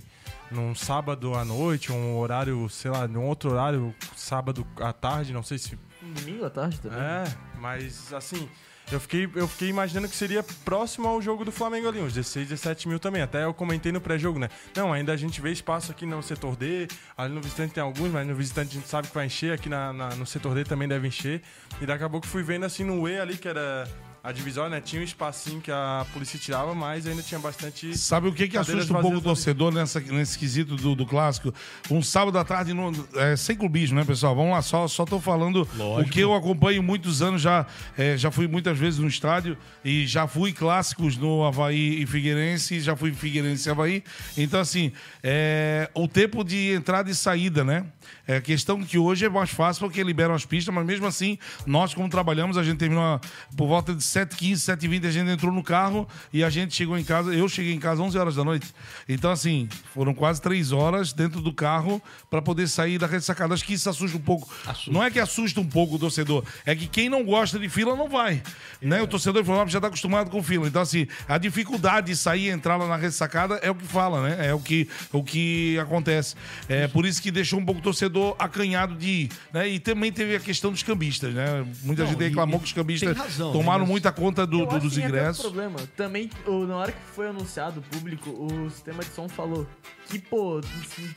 [0.50, 5.42] num sábado à noite, um horário, sei lá, num outro horário, sábado à tarde, não
[5.42, 6.98] sei se Um domingo à tarde também.
[6.98, 7.24] é,
[7.58, 8.48] mas assim,
[8.92, 12.48] eu fiquei, eu fiquei imaginando que seria próximo ao jogo do Flamengo ali, uns 16,
[12.48, 13.20] 17 mil também.
[13.22, 14.48] Até eu comentei no pré-jogo, né?
[14.76, 16.86] Não, ainda a gente vê espaço aqui no setor D,
[17.16, 19.68] ali no visitante tem alguns, mas no visitante a gente sabe que vai encher, aqui
[19.68, 21.42] na, na- no setor D também deve encher.
[21.80, 23.88] E daqui a pouco fui vendo assim no E ali, que era
[24.26, 24.80] a divisória, né?
[24.80, 27.96] Tinha um espacinho que a polícia tirava, mas ainda tinha bastante.
[27.96, 31.54] Sabe o que, que assusta um pouco o torcedor nessa, nesse quesito do, do clássico?
[31.90, 34.34] Um sábado à tarde, no- é, sem clubismo, né, pessoal?
[34.34, 35.66] Vamos lá, só, só tô falando
[36.00, 37.66] o que eu acompanho muitos anos, já,
[37.96, 42.80] é, já fui muitas vezes no estádio e já fui clássicos no Havaí e Figueirense,
[42.80, 44.02] já fui Figueirense e Havaí.
[44.36, 44.90] Então, assim,
[45.22, 47.84] é, o tempo de entrada e saída, né?
[48.26, 51.94] É questão que hoje é mais fácil porque liberam as pistas, mas mesmo assim, nós,
[51.94, 53.20] como trabalhamos, a gente terminou
[53.56, 57.04] por volta de 7h15, 7h20, a gente entrou no carro e a gente chegou em
[57.04, 57.32] casa.
[57.32, 58.66] Eu cheguei em casa 11 horas da noite.
[59.08, 63.54] Então, assim, foram quase 3 horas dentro do carro para poder sair da ressacada.
[63.54, 64.48] Acho que isso assusta um pouco.
[64.88, 67.94] Não é que assusta um pouco o torcedor, é que quem não gosta de fila
[67.94, 68.42] não vai.
[68.80, 69.02] Né?
[69.02, 70.66] O torcedor de Florianópolis já está acostumado com fila.
[70.66, 74.28] Então, assim, a dificuldade de sair e entrar lá na ressacada é o que fala,
[74.28, 74.48] né?
[74.48, 76.34] É o que, o que acontece.
[76.68, 79.68] É por isso que deixou um pouco o torcedor torcedor acanhado de né?
[79.68, 81.66] E também teve a questão dos cambistas, né?
[81.82, 83.90] Muita Não, gente reclamou e que os cambistas razão, tomaram né?
[83.90, 85.44] Muita conta do- do- dos ingressos.
[85.44, 85.78] outro problema.
[85.96, 86.30] Também,
[86.68, 89.66] na hora que foi anunciado o público, o sistema de som falou
[90.08, 90.60] que, pô,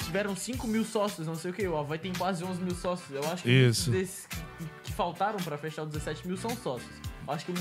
[0.05, 3.09] tiveram 5 mil sócios, não sei o que, o Havaí tem quase 11 mil sócios.
[3.11, 3.91] Eu acho que Isso.
[3.91, 6.89] desses que, que faltaram pra fechar os 17 mil são sócios.
[7.29, 7.51] Acho que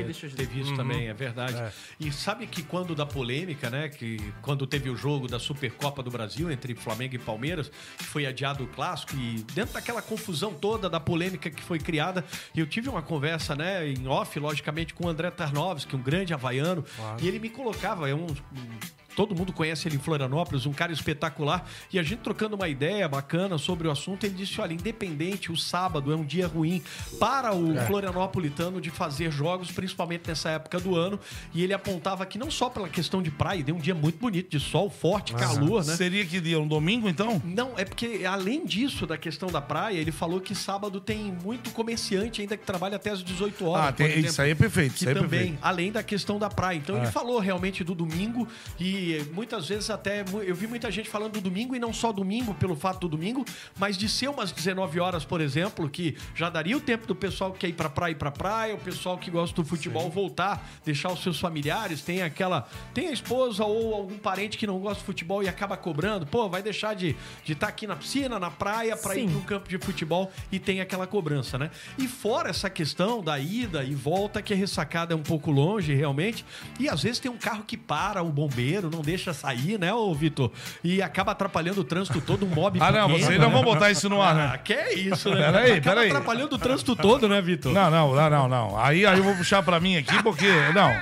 [0.00, 1.72] ser, deixou de Teve isso também, é verdade.
[2.00, 3.88] E sabe que quando da polêmica, né?
[3.88, 8.26] Que quando teve o jogo da Supercopa do Brasil entre Flamengo e Palmeiras, que foi
[8.26, 12.24] adiado o clássico, e dentro daquela confusão toda da polêmica que foi criada,
[12.56, 16.84] eu tive uma conversa, né, em off, logicamente, com o André Tarnovski, um grande havaiano,
[17.20, 18.24] e ele me colocava, é um.
[18.26, 21.68] um- Todo mundo conhece ele em Florianópolis, um cara espetacular.
[21.92, 25.56] E a gente trocando uma ideia bacana sobre o assunto, ele disse: olha, independente, o
[25.56, 26.82] sábado é um dia ruim
[27.18, 31.18] para o Florianópolitano de fazer jogos, principalmente nessa época do ano.
[31.54, 34.50] E ele apontava que não só pela questão de praia, deu um dia muito bonito,
[34.50, 35.96] de sol forte, calor, né?
[35.96, 36.58] Seria que dia?
[36.60, 37.40] Um domingo, então?
[37.44, 41.70] Não, é porque além disso, da questão da praia, ele falou que sábado tem muito
[41.70, 43.88] comerciante ainda que trabalha até às 18 horas.
[43.88, 45.58] Ah, tem- exemplo, isso aí é perfeito, Que isso aí é também, perfeito.
[45.62, 46.76] além da questão da praia.
[46.76, 47.10] Então ele É.
[47.10, 48.46] falou realmente do domingo
[48.78, 52.54] e muitas vezes até eu vi muita gente falando do domingo e não só domingo
[52.54, 53.44] pelo fato do domingo,
[53.78, 57.52] mas de ser umas 19 horas, por exemplo, que já daria o tempo do pessoal
[57.52, 60.66] que quer ir pra praia ir pra praia, o pessoal que gosta do futebol voltar,
[60.84, 65.00] deixar os seus familiares, tem aquela, tem a esposa ou algum parente que não gosta
[65.00, 67.14] de futebol e acaba cobrando, pô, vai deixar de
[67.44, 69.34] de estar aqui na piscina, na praia pra ir Sim.
[69.34, 71.70] pro campo de futebol e tem aquela cobrança, né?
[71.98, 75.94] E fora essa questão da ida e volta, que a ressacada é um pouco longe,
[75.94, 76.44] realmente,
[76.78, 80.14] e às vezes tem um carro que para o bombeiro, não deixa sair, né, ô
[80.14, 80.50] Vitor?
[80.82, 83.52] E acaba atrapalhando o trânsito todo, um mob Ah, não, vocês não né?
[83.54, 84.50] vão botar isso no ar, né?
[84.54, 85.46] Ah, que é isso, né?
[85.46, 86.10] Peraí, acaba peraí.
[86.10, 87.72] atrapalhando o trânsito todo, né, Vitor?
[87.72, 88.78] Não, não, não, não, não.
[88.78, 90.46] Aí, aí eu vou puxar pra mim aqui, porque.
[90.74, 90.92] Não.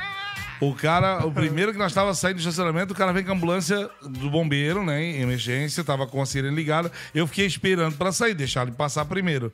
[0.60, 3.35] O cara, o primeiro que nós tava saindo do estacionamento, o cara vem com a
[3.35, 5.02] ambulância do bombeiro, né?
[5.02, 6.93] Em emergência, tava com a sirene ligada.
[7.12, 9.51] Eu fiquei esperando pra sair, deixar ele passar primeiro.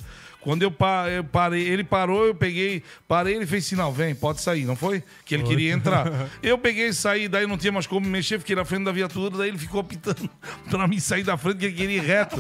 [0.49, 0.75] Quando eu,
[1.15, 5.03] eu parei, ele parou, eu peguei, parei, ele fez sinal, vem, pode sair, não foi?
[5.27, 6.11] Que ele queria entrar.
[6.43, 8.91] Eu peguei e saí, daí não tinha mais como me mexer, fiquei na frente da
[8.93, 10.27] viatura, daí ele ficou apitando
[10.71, 12.37] pra mim sair da frente, que ele queria ir reto.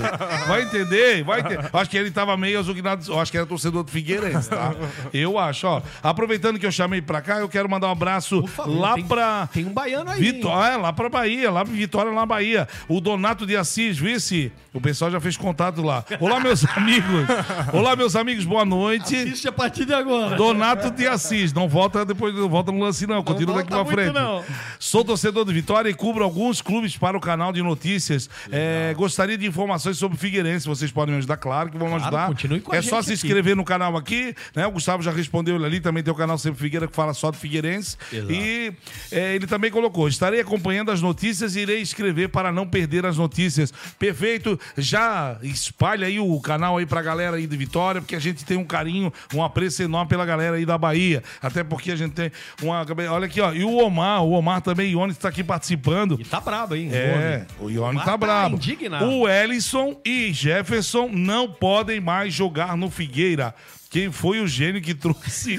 [0.46, 1.68] Vai entender, vai entender.
[1.70, 4.74] Acho que ele tava meio azuquinado, eu acho que era torcedor do Figueirense, tá?
[5.12, 5.82] Eu acho, ó.
[6.02, 9.46] Aproveitando que eu chamei pra cá, eu quero mandar um abraço favor, lá tem- pra.
[9.52, 10.18] Tem um baiano aí.
[10.18, 12.66] Vitória, é, lá pra Bahia, lá pra Vitória, lá na Bahia.
[12.88, 14.50] O Donato de Assis, vice.
[14.72, 16.02] O pessoal já fez contato lá.
[16.20, 17.26] Olá, meus amigos.
[17.72, 19.14] Olá, meus amigos, boa noite.
[19.16, 20.36] Assiste a partir de agora.
[20.36, 21.52] Donato de Assis.
[21.52, 23.22] Não volta depois, não volta no lance, não.
[23.24, 24.14] Continua daqui pra frente.
[24.14, 24.44] não.
[24.78, 28.30] Sou torcedor do Vitória e cubro alguns clubes para o canal de notícias.
[28.52, 30.66] É, gostaria de informações sobre o Figueirense.
[30.68, 32.26] Vocês podem me ajudar, claro que vão Claro, ajudar.
[32.28, 33.26] continue com a é só se aqui.
[33.26, 34.64] inscrever no canal aqui, né?
[34.66, 37.32] O Gustavo já respondeu ele ali, também tem o canal Sempre Figueira que fala só
[37.32, 37.96] do Figueirense.
[38.12, 38.32] Exato.
[38.32, 38.72] E
[39.10, 43.16] é, ele também colocou: estarei acompanhando as notícias e irei escrever para não perder as
[43.18, 43.72] notícias.
[43.98, 44.58] Perfeito.
[44.76, 48.56] Já espalha aí o canal aí pra galera aí de Vitória, porque a gente tem
[48.56, 51.22] um carinho, um apreço enorme pela galera aí da Bahia.
[51.40, 52.30] Até porque a gente tem
[52.62, 52.84] uma.
[53.10, 53.52] Olha aqui, ó.
[53.52, 56.18] E o Omar, o Omar também, Iones está aqui participando.
[56.20, 56.90] E tá brabo, hein?
[56.92, 58.56] É, o Ione Omar tá tá brabo.
[58.56, 59.06] indignado.
[59.08, 63.54] O Ellison e Jefferson não podem mais jogar no Figueira.
[63.90, 65.58] Quem foi o gênio que trouxe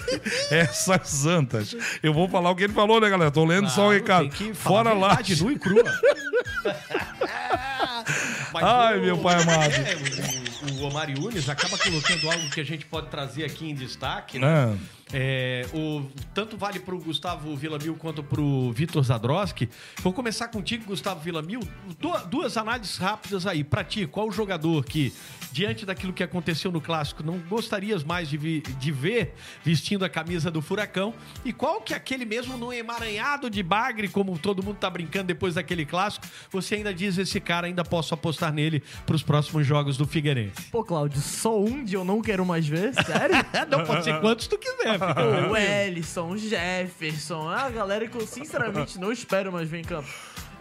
[0.50, 1.76] essas santas?
[2.02, 3.30] Eu vou falar o que ele falou, né, galera?
[3.30, 4.54] Tô lendo só o Claro, recado.
[4.54, 5.18] Fora lá.
[5.40, 5.84] nua e crua.
[8.54, 9.72] Ai, meu pai amado.
[10.78, 14.76] O Omar Yunes acaba colocando algo que a gente pode trazer aqui em destaque, né?
[15.12, 16.02] É, o,
[16.34, 19.68] tanto vale pro Gustavo Villamil quanto pro Vitor Zadroski.
[20.02, 21.60] Vou começar contigo, Gustavo Villamil.
[22.00, 23.62] Du- duas análises rápidas aí.
[23.62, 25.12] Pra ti, qual o jogador que,
[25.52, 29.34] diante daquilo que aconteceu no Clássico, não gostarias mais de, vi- de ver
[29.64, 31.14] vestindo a camisa do Furacão?
[31.44, 35.54] E qual que aquele mesmo no emaranhado de bagre, como todo mundo tá brincando depois
[35.54, 40.04] daquele Clássico, você ainda diz, esse cara, ainda posso apostar nele pros próximos jogos do
[40.06, 40.62] Figueirense?
[40.72, 42.92] Pô, Cláudio, só um de eu não quero mais ver?
[42.92, 43.36] Sério?
[43.70, 44.95] não, pode ser quantos tu quiser.
[45.50, 50.08] O Ellison, o Jefferson, a galera que eu sinceramente não espero mais ver em campo.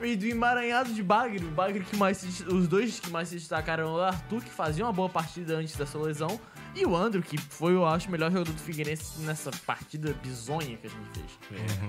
[0.01, 3.35] E do emaranhado de Bagre, o Bagre que mais se- os dois que mais se
[3.35, 6.37] destacaram o Arthur, que fazia uma boa partida antes da sua lesão,
[6.75, 10.75] e o Andrew, que foi, eu acho, o melhor jogador do Figueirense nessa partida bizonha
[10.75, 11.79] que a gente fez.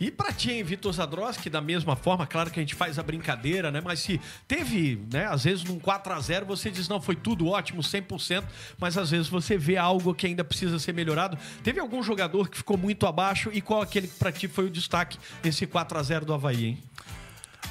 [0.00, 3.02] E pra ti, hein, Vitor Zadroski, da mesma forma, claro que a gente faz a
[3.02, 3.82] brincadeira, né?
[3.84, 4.18] Mas se
[4.48, 8.42] teve, né, às vezes num 4 a 0 você diz, não, foi tudo ótimo, 100%,
[8.78, 11.36] mas às vezes você vê algo que ainda precisa ser melhorado.
[11.62, 14.70] Teve algum jogador que ficou muito abaixo e qual aquele que pra ti foi o
[14.70, 16.78] destaque nesse 4 a 0 do Havaí, hein?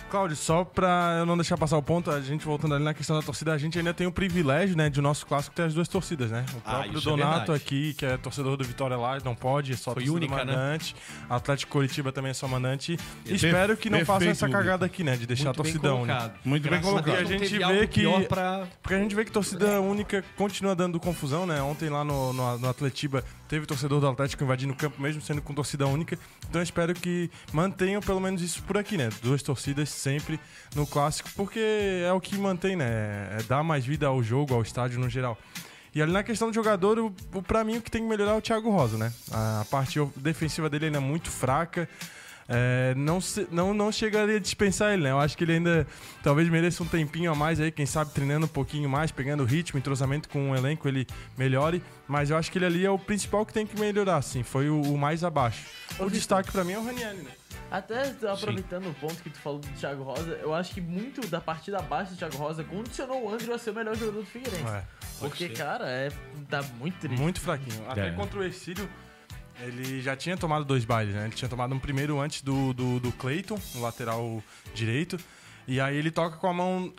[0.10, 3.16] Cláudio, só pra eu não deixar passar o ponto, a gente voltando ali na questão
[3.16, 5.74] da torcida, a gente ainda tem o privilégio, né, de o nosso clássico ter as
[5.76, 6.46] duas torcidas, né?
[6.54, 7.52] O Ah, próprio é Donato verdade.
[7.54, 10.52] aqui, que é torcedor do Vitória lá, não pode, é só Foi torcida única, né?
[10.56, 10.96] mandante.
[11.30, 12.98] Atlético Curitiba também é só mandante.
[13.24, 16.34] Per- Espero que não façam essa cagada aqui, né, de deixar Muito a torcida única.
[16.44, 17.16] Muito bem Graças colocado.
[17.16, 18.68] Deus, E a gente vê que- pra...
[18.82, 21.62] Porque a gente vê que torcida única continua dando confusão, né?
[21.62, 25.42] Ontem lá no, no, no Atletiba teve torcedor do Atlético invadindo o campo, mesmo sendo
[25.42, 26.18] com torcida única.
[26.48, 29.10] Então espero que mantenham pelo menos isso por aqui, né?
[29.22, 30.40] Duas torcidas sempre
[30.76, 31.60] no clássico, porque
[32.08, 33.40] é o que mantém, né?
[33.40, 35.38] É dar mais vida ao jogo, ao estádio no geral.
[35.94, 38.34] E ali na questão do jogador, o, o, pra mim o que tem que melhorar
[38.34, 39.12] é o Thiago Rosa, né?
[39.32, 41.90] A parte defensiva dele ainda é muito fraca.
[42.52, 45.12] É, não, se- não, não chegaria a dispensar ele, né?
[45.12, 45.86] Eu acho que ele ainda
[46.24, 49.78] talvez mereça um tempinho a mais aí, quem sabe treinando um pouquinho mais, pegando ritmo,
[49.78, 51.06] entrosamento com o elenco, ele
[51.38, 51.82] melhore.
[52.08, 54.42] Mas eu acho que ele ali é o principal que tem que melhorar, assim.
[54.42, 55.64] Foi o, o mais abaixo.
[56.00, 57.32] O destaque pra mim é o Raniel, né?
[57.70, 61.40] Até aproveitando o ponto que tu falou do Thiago Rosa, eu acho que muito da
[61.40, 64.66] partida abaixo do Thiago Rosa condicionou o André a ser o melhor jogador do Figueirense.
[64.66, 64.84] É,
[65.20, 66.10] Porque, cara, é,
[66.50, 67.22] tá muito triste.
[67.22, 67.84] muito fraquinho.
[67.88, 68.12] Até É.
[68.12, 68.90] contra o Ercílio,
[69.62, 71.26] ele já tinha tomado dois bailes, né?
[71.26, 75.20] Ele tinha tomado um primeiro antes do, do, do Cleiton, no lateral direito.
[75.68, 76.94] E aí ele toca com a mão.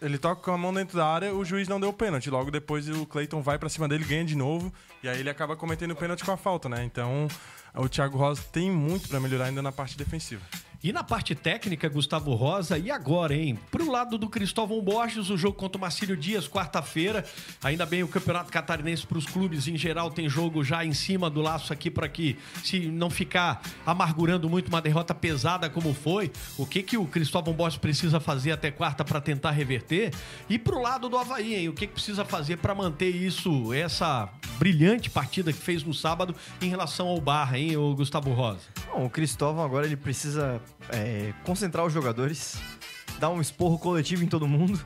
[0.00, 2.28] Ele toca com a mão dentro da área, o juiz não deu o pênalti.
[2.28, 4.72] Logo depois o Cleiton vai pra cima dele, ganha de novo.
[5.02, 6.84] E aí ele acaba cometendo o pênalti com a falta, né?
[6.84, 7.28] Então
[7.74, 10.42] o Thiago Rosa tem muito pra melhorar ainda na parte defensiva.
[10.84, 13.56] E na parte técnica, Gustavo Rosa, e agora, hein?
[13.70, 17.24] Pro lado do Cristóvão Borges, o jogo contra o Marcílio Dias, quarta-feira.
[17.62, 21.30] Ainda bem o Campeonato Catarinense para os clubes em geral tem jogo já em cima
[21.30, 26.32] do laço aqui para que se não ficar amargurando muito uma derrota pesada como foi,
[26.58, 30.12] o que que o Cristóvão Borges precisa fazer até quarta para tentar reverter?
[30.48, 31.68] E pro lado do Havaí, hein?
[31.68, 34.28] O que que precisa fazer para manter isso, essa
[34.58, 38.62] brilhante partida que fez no sábado em relação ao Barra, hein, o Gustavo Rosa?
[38.92, 40.60] Bom, o Cristóvão agora ele precisa
[40.90, 42.56] é, concentrar os jogadores,
[43.18, 44.80] dar um esporro coletivo em todo mundo.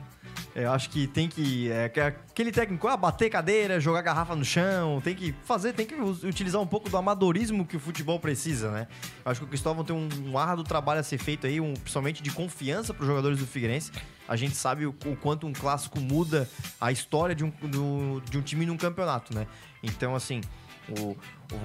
[0.55, 1.71] Eu acho que tem que.
[1.71, 5.85] É, que aquele técnico, ah, bater cadeira, jogar garrafa no chão, tem que fazer, tem
[5.85, 8.89] que utilizar um pouco do amadorismo que o futebol precisa, né?
[9.23, 11.75] Eu acho que o Cristóvão tem um, um árduo trabalho a ser feito aí, um,
[11.75, 13.93] principalmente de confiança para os jogadores do Figueirense.
[14.27, 16.49] A gente sabe o, o quanto um clássico muda
[16.81, 19.47] a história de um, do- de um time num campeonato, né?
[19.83, 20.41] Então, assim,
[20.89, 21.17] o,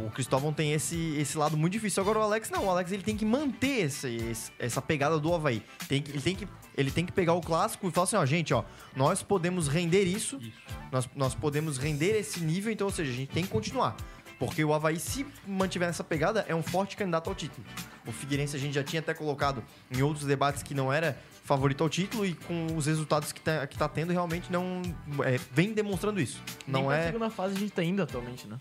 [0.07, 2.01] o Cristóvão tem esse, esse lado muito difícil.
[2.01, 2.65] Agora o Alex não.
[2.65, 5.63] O Alex ele tem que manter esse, esse- essa pegada do Havaí.
[5.87, 8.25] Tem que, ele, tem que, ele tem que pegar o clássico e falar assim, ó,
[8.25, 8.63] gente, ó,
[8.95, 10.39] nós podemos render isso,
[10.91, 13.95] Nós, nós podemos render esse nível, então, ou seja, a gente tem que continuar.
[14.39, 17.63] Porque o Havaí, se mantiver essa pegada, é um forte candidato ao título.
[18.07, 19.63] O Figueirense a gente já tinha até colocado
[19.95, 23.65] em outros debates que não era favorito ao título e com os resultados que tá,
[23.67, 24.81] que tá tendo, realmente não.
[25.25, 26.41] é, vem demonstrando isso.
[26.67, 27.07] Nem Não é.
[27.07, 28.59] segunda fase a gente tá indo atualmente, né?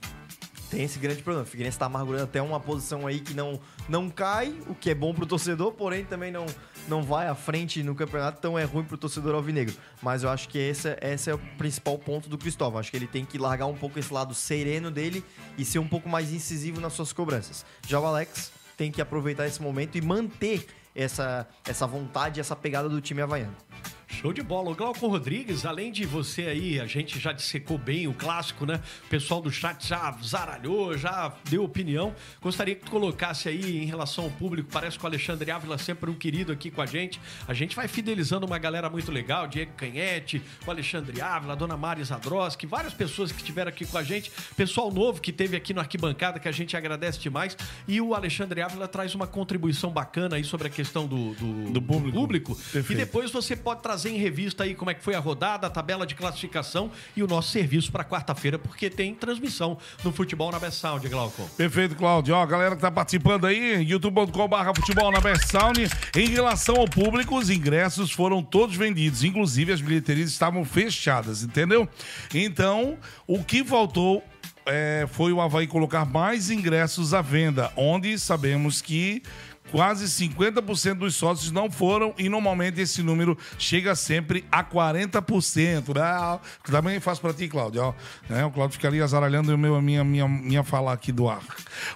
[0.70, 1.43] Tem esse grande problema.
[1.44, 4.94] O Figueirense tá amargurando até uma posição aí que não, não cai, o que é
[4.94, 6.47] bom pro torcedor, porém também não,
[6.86, 9.74] não vai à frente no campeonato, então é ruim pro torcedor alvinegro.
[10.01, 12.78] Mas eu acho que esse, esse é o principal ponto do Cristóvão.
[12.78, 15.24] Acho que ele tem que largar um pouco esse lado sereno dele
[15.59, 17.66] e ser um pouco mais incisivo nas suas cobranças.
[17.86, 22.88] Já o Alex tem que aproveitar esse momento e manter essa, essa vontade, essa pegada
[22.88, 23.56] do time havaiano.
[24.11, 24.70] Show de bola.
[24.70, 28.81] O Glauco Rodrigues, além de você aí, a gente já dissecou bem o clássico, né?
[29.07, 32.15] O pessoal do chat já zaralhou, já deu opinião.
[32.43, 34.69] Gostaria que tu colocasse aí em relação ao público.
[34.70, 37.20] Parece que o Alexandre Ávila sempre um querido aqui com a gente.
[37.47, 39.47] A gente vai fidelizando uma galera muito legal.
[39.47, 43.97] Diego Canhete, o Alexandre Ávila, a dona Mari Zadroski, várias pessoas que estiveram aqui com
[43.97, 44.31] a gente.
[44.57, 47.57] Pessoal novo que teve aqui no Arquibancada, que a gente agradece demais.
[47.87, 51.81] E o Alexandre Ávila traz uma contribuição bacana aí sobre a questão do, do, Do
[51.81, 52.19] público.
[52.19, 52.55] público.
[52.57, 52.93] Perfeito.
[52.93, 55.70] E depois você pode trazer em revista aí como é que foi a rodada, a
[55.70, 60.59] tabela de classificação e o nosso serviço para quarta-feira, porque tem transmissão no Futebol na
[60.59, 61.48] Best Sound, Glauco.
[61.56, 62.35] Perfeito, Cláudio.
[62.35, 65.89] Ó, a galera que tá participando aí, youtube.com.br futebol na Best Sound.
[66.16, 69.24] Em relação ao público, os ingressos foram todos vendidos.
[69.24, 71.89] Inclusive, as bilheterias estavam fechadas, entendeu?
[72.35, 74.22] Então, o que faltou
[74.66, 79.22] é, foi o Havaí colocar mais ingressos à venda, onde sabemos que
[79.70, 85.94] quase 50% dos sócios não foram e normalmente esse número chega sempre a 40%.
[85.94, 86.40] Né?
[86.64, 87.94] Também faço para ti, Cláudio.
[88.28, 88.44] Né?
[88.44, 91.42] O Cláudio fica ali azaralhando a minha, minha, minha fala aqui do ar.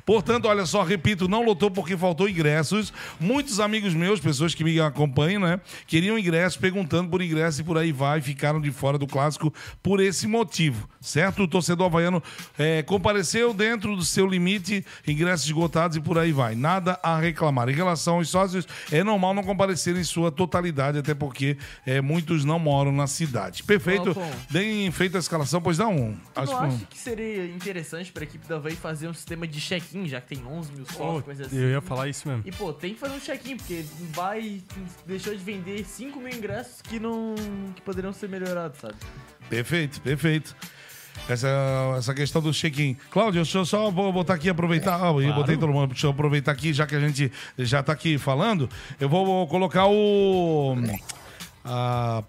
[0.07, 2.93] Portanto, olha só, repito, não lotou porque faltou ingressos.
[3.19, 7.79] Muitos amigos meus, pessoas que me acompanham, né, queriam ingressos, perguntando por ingresso e por
[7.79, 9.53] aí vai, ficaram de fora do clássico
[9.83, 11.43] por esse motivo, certo?
[11.43, 12.23] O torcedor havaiano
[12.59, 16.55] é, compareceu dentro do seu limite, ingressos esgotados e por aí vai.
[16.55, 17.64] Nada a reclamar.
[17.71, 22.45] Em relação aos sócios, é normal não comparecer em sua totalidade, até porque é, muitos
[22.45, 23.63] não moram na cidade.
[23.63, 24.15] Perfeito.
[24.51, 26.15] Bem feita a escalação, pois dá um.
[26.35, 26.79] Tu Acho não que um.
[26.87, 30.45] que seria interessante pra equipe da Havaí fazer um sistema de check-in já que tem
[30.47, 31.57] 11 mil sócios, coisa assim.
[31.57, 32.43] eu ia falar isso mesmo.
[32.45, 34.63] E, pô, tem que fazer um check-in, porque vai.
[35.07, 37.35] Deixou de vender 5 mil ingressos que não.
[37.75, 38.95] que poderiam ser melhorados, sabe?
[39.49, 40.57] Perfeito, perfeito.
[41.29, 41.49] Essa,
[41.99, 42.97] essa questão do check-in.
[43.11, 44.97] Cláudio, deixa eu só vou botar aqui, aproveitar.
[44.97, 47.93] Ah, eu botei todo mundo, deixa eu aproveitar aqui, já que a gente já tá
[47.93, 48.69] aqui falando.
[49.01, 50.77] Eu vou, vou colocar o.
[51.65, 52.23] A,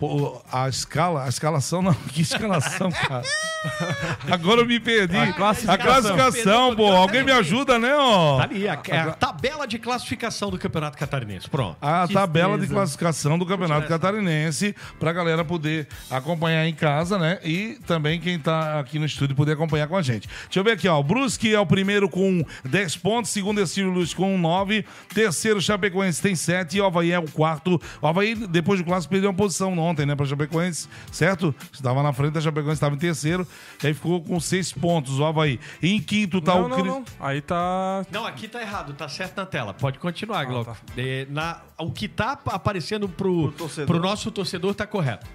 [0.51, 3.23] a escala, a escalação não, que escalação, cara?
[4.31, 5.17] Agora eu me perdi.
[5.17, 6.87] A classificação, pô.
[6.91, 8.37] Alguém me ajuda, né, ó?
[8.37, 11.49] Tá ali, a, é a tabela de classificação do Campeonato Catarinense.
[11.49, 11.77] Pronto.
[11.81, 12.73] A tabela de Tristeza.
[12.75, 17.39] classificação do Campeonato Catarinense pra galera poder acompanhar em casa, né?
[17.43, 20.27] E também quem tá aqui no estúdio poder acompanhar com a gente.
[20.45, 20.99] Deixa eu ver aqui, ó.
[20.99, 25.61] O Brusque é o primeiro com 10 pontos, segundo é Ciro Luz com 9, terceiro
[25.61, 27.81] Chapecoense tem 7 e o Havaí é o quarto.
[28.01, 31.53] O Havaí, depois do clássico, perdeu uma posição ontem, né, pra Chapecoense, certo?
[31.71, 33.47] Estava na frente, a Chapecoense estava em terceiro,
[33.83, 35.59] e aí ficou com 6 pontos o Havaí.
[35.81, 36.67] E em quinto tá não, o...
[36.69, 37.05] não, Cri- não.
[37.19, 38.05] Aí tá.
[38.11, 39.73] Não, aqui tá errado, tá certo na tela.
[39.73, 40.71] Pode continuar, Glauco.
[40.71, 40.77] tá.
[40.97, 43.87] É, na, o que tá aparecendo pro, torcedor.
[43.87, 45.25] pro nosso torcedor tá correto.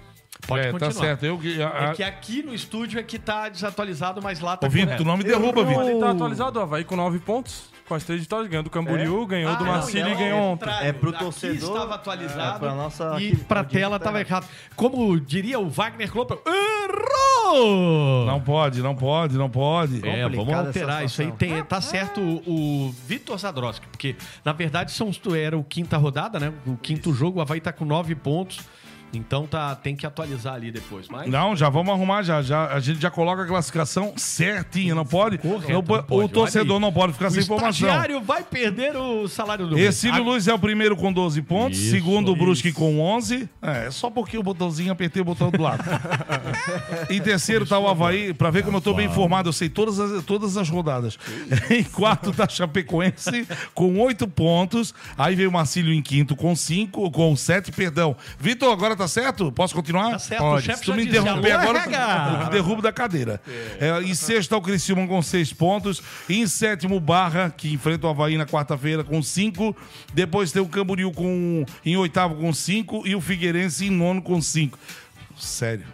[0.47, 0.93] Pode É, continuar.
[0.93, 1.23] tá certo.
[1.25, 4.69] Eu, a, É que aqui no estúdio é que tá desatualizado, mas lá tá Ô,
[4.69, 5.83] Vitor, tu não me derruba, Vitor.
[5.83, 9.25] Ali tá atualizado, o Havaí com 9 pontos, com as três vitórias, ganhou do Camboriú,
[9.25, 10.69] ganhou do Ah, não, Marcílio não, e ganhou é ontem.
[10.81, 14.05] É pro Aqui torcedor, estava atualizado é, pra nossa- e aqui- pra aqui tela tá
[14.05, 14.47] tava errado.
[14.75, 18.25] Como diria o Wagner Klopp, errou!
[18.25, 20.07] Não pode, não pode, não pode.
[20.07, 21.31] É, vamos alterar isso aí.
[21.33, 26.39] Tem, tá certo o, o Vitor Zadroski, porque na verdade são, era o quinta rodada,
[26.39, 26.53] né?
[26.65, 28.59] O quinto jogo, o Havaí tá com nove pontos.
[29.13, 31.07] Então tá, tem que atualizar ali depois.
[31.09, 32.67] Mas Não, já vamos arrumar já, já.
[32.67, 35.37] A gente já coloca a classificação certinha, não pode?
[35.37, 36.25] Correto, não não pode.
[36.25, 37.69] O torcedor não pode ficar o sem informação.
[37.69, 39.77] estagiário vai perder o salário do.
[39.77, 43.49] Exílio Luiz é o primeiro com 12 pontos, Isso, segundo o Brusque com 11.
[43.61, 45.83] É, só porque o botãozinho apertei o botão do lado.
[47.09, 49.99] em terceiro tá o Havaí, pra ver como eu tô bem informado, eu sei todas
[49.99, 51.17] as, todas as rodadas.
[51.69, 54.93] em quarto tá Chapecoense com 8 pontos.
[55.17, 58.15] Aí veio o Marcílio em quinto com 5, com 7, perdão.
[58.39, 59.51] Vitor, agora tá certo?
[59.51, 60.11] Posso continuar?
[60.11, 60.65] Tá certo, o Pode.
[60.65, 63.41] chefe Se tu me interromper agora, eu te derrubo da cadeira.
[63.79, 66.01] É, em sexto tá o Criciúma com 6 pontos.
[66.29, 69.75] Em sétimo, Barra, que enfrenta o Havaí na quarta-feira com 5.
[70.13, 74.41] Depois tem o Camboriú com, em oitavo com 5 e o Figueirense em nono com
[74.41, 74.77] 5.
[75.37, 75.85] Sério.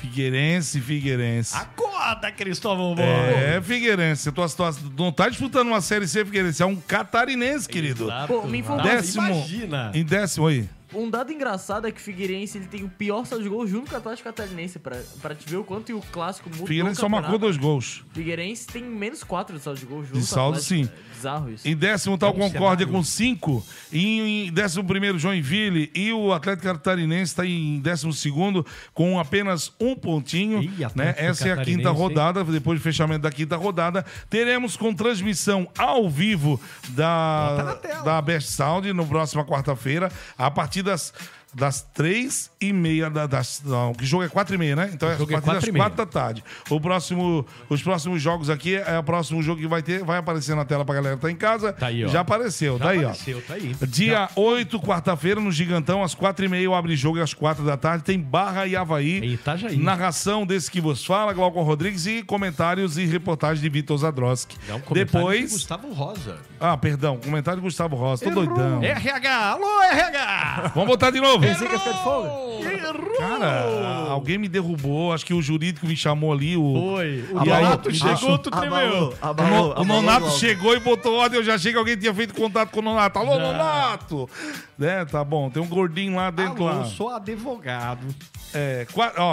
[0.00, 1.56] Figueirense, Figueirense.
[1.56, 3.02] Acorda, Cristóvão Moro.
[3.02, 4.30] É, Figueirense.
[4.30, 6.62] Tua situação, não tá disputando uma Série C, Figueirense.
[6.62, 8.04] É um catarinense, querido.
[8.04, 8.26] Exato.
[8.28, 9.26] Pô, me informa- Décimo.
[9.26, 9.90] Imagina.
[9.94, 10.68] Em décimo aí.
[10.94, 13.88] Um dado engraçado é que o Figueirense ele tem o pior saldo de gol junto
[13.90, 17.08] com o Atlético Catarinense, pra, pra te ver o quanto o clássico mudou Figueirense só
[17.08, 18.04] marcou dois gols.
[18.12, 20.88] Figueirense tem menos 4 de saldo de gol junto De saldo, sim.
[21.16, 21.66] Bizarro isso.
[21.66, 23.66] Em décimo tá o É Concórdia com 5.
[23.92, 25.90] Em décimo primeiro, Joinville.
[25.94, 30.62] E o Atlético Catarinense está em décimo segundo com apenas um pontinho.
[30.62, 31.14] Ih, né?
[31.16, 31.94] Essa é a quinta hein?
[31.94, 32.44] rodada.
[32.44, 36.60] Depois do fechamento da quinta rodada, teremos com transmissão ao vivo
[36.90, 41.12] da, da Best Sound no próxima quarta-feira, a partir das.
[41.56, 43.62] Das três e meia da, das.
[43.64, 44.90] Não, que jogo é quatro e meia, né?
[44.92, 46.44] Então é a é das quatro da tarde.
[46.68, 50.54] O próximo, os próximos jogos aqui é o próximo jogo que vai ter, vai aparecer
[50.54, 51.72] na tela pra galera que tá em casa.
[51.72, 52.08] Tá aí, ó.
[52.08, 53.08] Já apareceu, Já tá aí, ó.
[53.08, 53.74] apareceu, tá aí.
[53.88, 57.78] Dia 8, quarta-feira, no Gigantão, às quatro e meia, abre jogo e às quatro da
[57.78, 58.04] tarde.
[58.04, 59.20] Tem Barra e Havaí.
[59.20, 59.78] Em Itajaí.
[59.78, 64.58] Narração desse que vos fala, Glauco Rodrigues, e comentários e reportagem de Vitor Zadroski.
[64.68, 65.52] É um comentário de Depois.
[65.52, 66.36] Gustavo Rosa.
[66.60, 68.24] Ah, perdão, comentário de Gustavo Rosa.
[68.26, 68.82] Tô doidão.
[68.82, 70.72] RH, alô, RH!
[70.74, 71.45] Vamos botar de novo.
[71.48, 72.30] Pensei que ia ficar de folga.
[73.18, 73.64] Cara,
[74.10, 75.12] alguém me derrubou.
[75.12, 76.56] Acho que o jurídico me chamou ali.
[76.56, 76.92] O...
[76.94, 77.24] Foi.
[77.32, 79.08] O E aí, a- chegou, tu tremeu.
[79.10, 81.38] O, abalou, Nonato chegou e botou ordem.
[81.38, 83.18] Eu já achei que alguém tinha feito contato com o Nonato.
[83.18, 84.28] Alô, Nonato!
[84.78, 85.48] Né, tá bom.
[85.48, 86.66] Tem um gordinho lá dentro.
[86.66, 86.84] Alô, lá.
[86.84, 88.06] sou advogado.
[88.54, 88.86] É,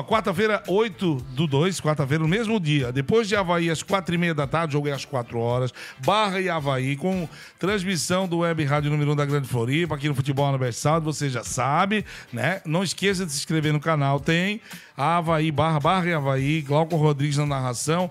[0.08, 2.92] quarta-feira, 8 do 2, quarta-feira, no mesmo dia.
[2.92, 5.74] Depois de Havaí, às 4 e meia da tarde, jogo é às 4 horas.
[6.00, 7.28] Barra e Havaí, com
[7.60, 11.44] transmissão do Web Rádio número 1 da Grande Floripa, aqui no Futebol Aniversário, você já
[11.44, 12.62] sabe, né?
[12.66, 14.62] Não esqueça de se inscrever no canal, tem
[14.96, 18.10] Havaí, Barra, Barra e Havaí, Glauco Rodrigues na narração,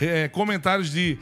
[0.00, 1.18] é, comentários de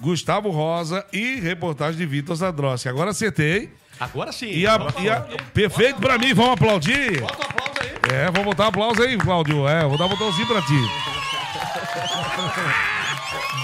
[0.00, 2.88] Gustavo Rosa e reportagem de Vitor Zadroski.
[2.88, 3.70] Agora acertei.
[3.98, 4.46] Agora sim.
[4.50, 5.20] E a, e a-
[5.54, 7.20] perfeito pra mim, vamos aplaudir?
[7.20, 8.14] Bota um aplauso aí.
[8.14, 9.66] É, vou botar um aplauso aí, Cláudio.
[9.68, 10.74] É, vou dar um botãozinho pra ti.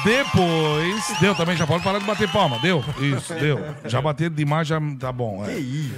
[0.05, 1.15] Depois.
[1.21, 2.59] Deu também, já pode parar de bater palma.
[2.59, 2.85] Deu?
[3.01, 3.61] Isso, deu.
[3.85, 5.45] Já bateram demais, já tá bom.
[5.47, 5.55] é.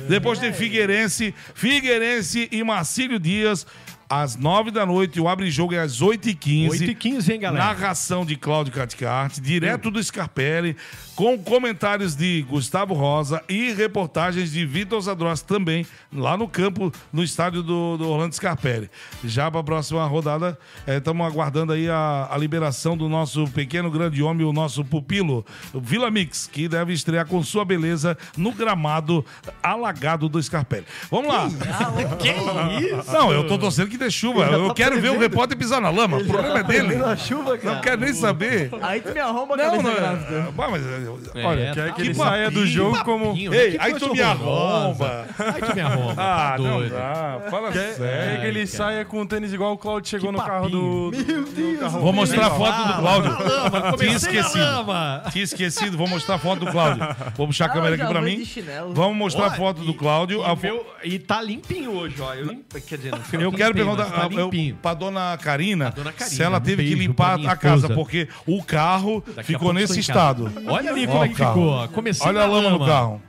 [0.09, 3.66] Depois tem Figueirense, Figueirense e Marcílio Dias.
[4.09, 5.19] às 9 da noite.
[5.20, 6.69] O Abre Jogo é às 8h15.
[6.70, 7.65] 8h15, hein, galera?
[7.65, 10.77] Narração de Cláudio Caticarte, direto do Scarpelli,
[11.15, 17.23] com comentários de Gustavo Rosa e reportagens de Vitor Zadross também, lá no campo, no
[17.23, 18.91] estádio do, do Orlando Scarpelli.
[19.24, 24.23] Já para a próxima rodada, estamos aguardando aí a, a liberação do nosso pequeno grande
[24.23, 29.24] homem, o nosso pupilo, o Vila Mix, que deve estrear com sua beleza no gramado
[29.62, 30.85] alagado do Scarpelli.
[31.11, 31.49] Vamos lá.
[32.19, 32.31] Que
[32.86, 33.11] isso?
[33.12, 34.47] Não, eu tô torcendo que dê chuva.
[34.47, 36.16] Ele Eu tá quero ver o repórter pisar na lama.
[36.19, 36.97] O problema é dele.
[36.97, 37.77] Na chuva, cara.
[37.77, 38.70] Não quero nem saber.
[38.82, 39.95] Aí tu me arromba a Não, cabeça não.
[39.95, 41.04] grávida.
[41.05, 41.93] É- Bah, mas, Olha, É, quer tá.
[41.95, 43.27] que ele Que saia do papinho, jogo como.
[43.29, 43.57] papinho, né?
[43.57, 45.27] Ei, Que aí tu me arromba.
[45.39, 46.15] Aí tu me arromba.
[46.23, 47.41] Ah, tá não dá.
[47.51, 48.31] Fala Quer, sério.
[48.31, 51.11] quer que ele saia com o tênis igual o Claudio chegou Que no carro do.
[51.13, 51.45] papinho.
[51.45, 53.31] do carro Vou mostrar a foto do Cláudio.
[53.45, 54.87] Lama, Tinha esquecido.
[55.33, 57.05] Tinha esquecido, vou mostrar a foto do Cláudio.
[57.37, 58.43] Vou puxar a Ah, câmera aqui pra mim.
[58.93, 60.43] Vamos mostrar a foto do Cláudio.
[60.45, 62.33] E, meu- e tá limpinho hoje, ó.
[62.81, 64.77] Quer dizer, não Eu que quero perguntar tá limpinho.
[64.81, 69.23] pra dona Karina, dona Karina, se ela teve que limpar a casa, porque o carro
[69.43, 70.51] ficou nesse estado.
[70.67, 71.61] Olha ali como é que carro.
[71.62, 71.89] ficou.
[71.89, 73.23] Comecei Olha a lama no carro.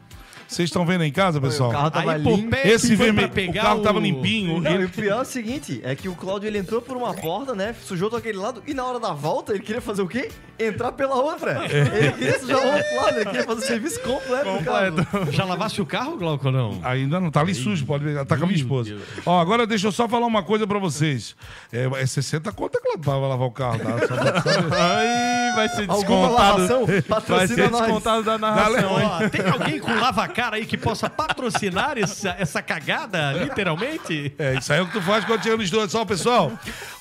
[0.48, 1.70] Vocês estão vendo aí em casa, pessoal?
[1.72, 2.56] O carro tava Aí, limpo.
[2.64, 4.62] Esse vermelho, o pegar carro tava limpinho.
[4.62, 6.96] Não, ele- e o pior é o seguinte, é que o Cláudio ele entrou por
[6.96, 7.74] uma porta, né?
[7.84, 10.30] Sujou todo aquele lado e na hora da volta ele queria fazer o quê?
[10.58, 11.66] Entrar pela outra.
[11.66, 15.32] Ele queria sujar o outro lado, ele queria fazer o serviço completo do carro.
[15.32, 16.80] Já lavasse o carro, Glauco, ou não?
[16.84, 18.06] Ainda não, tá ali sujo, pode.
[18.26, 18.96] Tá com a minha esposa.
[19.26, 21.36] Ó, agora deixa eu só falar uma coisa pra vocês.
[21.74, 24.08] É, é 60 conta, claro, pra lavar o carro, tá?
[24.08, 26.34] Só Aí vai ser Alguma descontado.
[26.62, 26.86] lavação?
[26.86, 27.82] Vai Patrocina ser nós.
[27.82, 29.10] descontado da narração, Galera, hein?
[29.26, 34.34] Ó, tem alguém com lava-cara aí que possa patrocinar essa, essa cagada, literalmente?
[34.38, 35.90] É, isso aí é o que tu faz quando chega no estúdio.
[35.90, 36.52] Só, pessoal,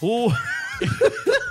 [0.01, 0.32] o...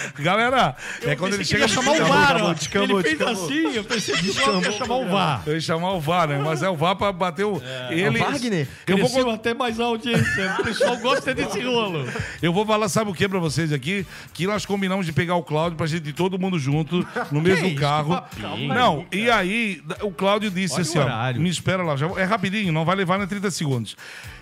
[0.18, 2.50] Galera, é quando ele Pensei chega ia chamar o VAR, ó.
[2.82, 5.42] Ele fez assim, eu pensei que ia chamar o VAR.
[5.46, 6.38] Eu ia chamar o VAR, né?
[6.44, 7.60] Mas é o VAR pra bater o.
[7.90, 8.02] Ele.
[8.02, 8.68] É o Wagner?
[8.86, 10.56] Eu vou, Cresceu até mais a audiência.
[10.58, 12.04] O pessoal gosta desse rolo.
[12.42, 14.06] eu vou falar, sabe o que pra vocês aqui?
[14.32, 17.74] Que nós combinamos de pegar o Cláudio pra gente ir todo mundo junto no mesmo
[17.76, 18.14] carro.
[18.14, 18.72] Papinho.
[18.74, 22.24] Não, e aí o Cláudio disse Olha assim: ó, me espera lá, já vou- é
[22.24, 23.96] rapidinho, não vai levar nem 30 segundos.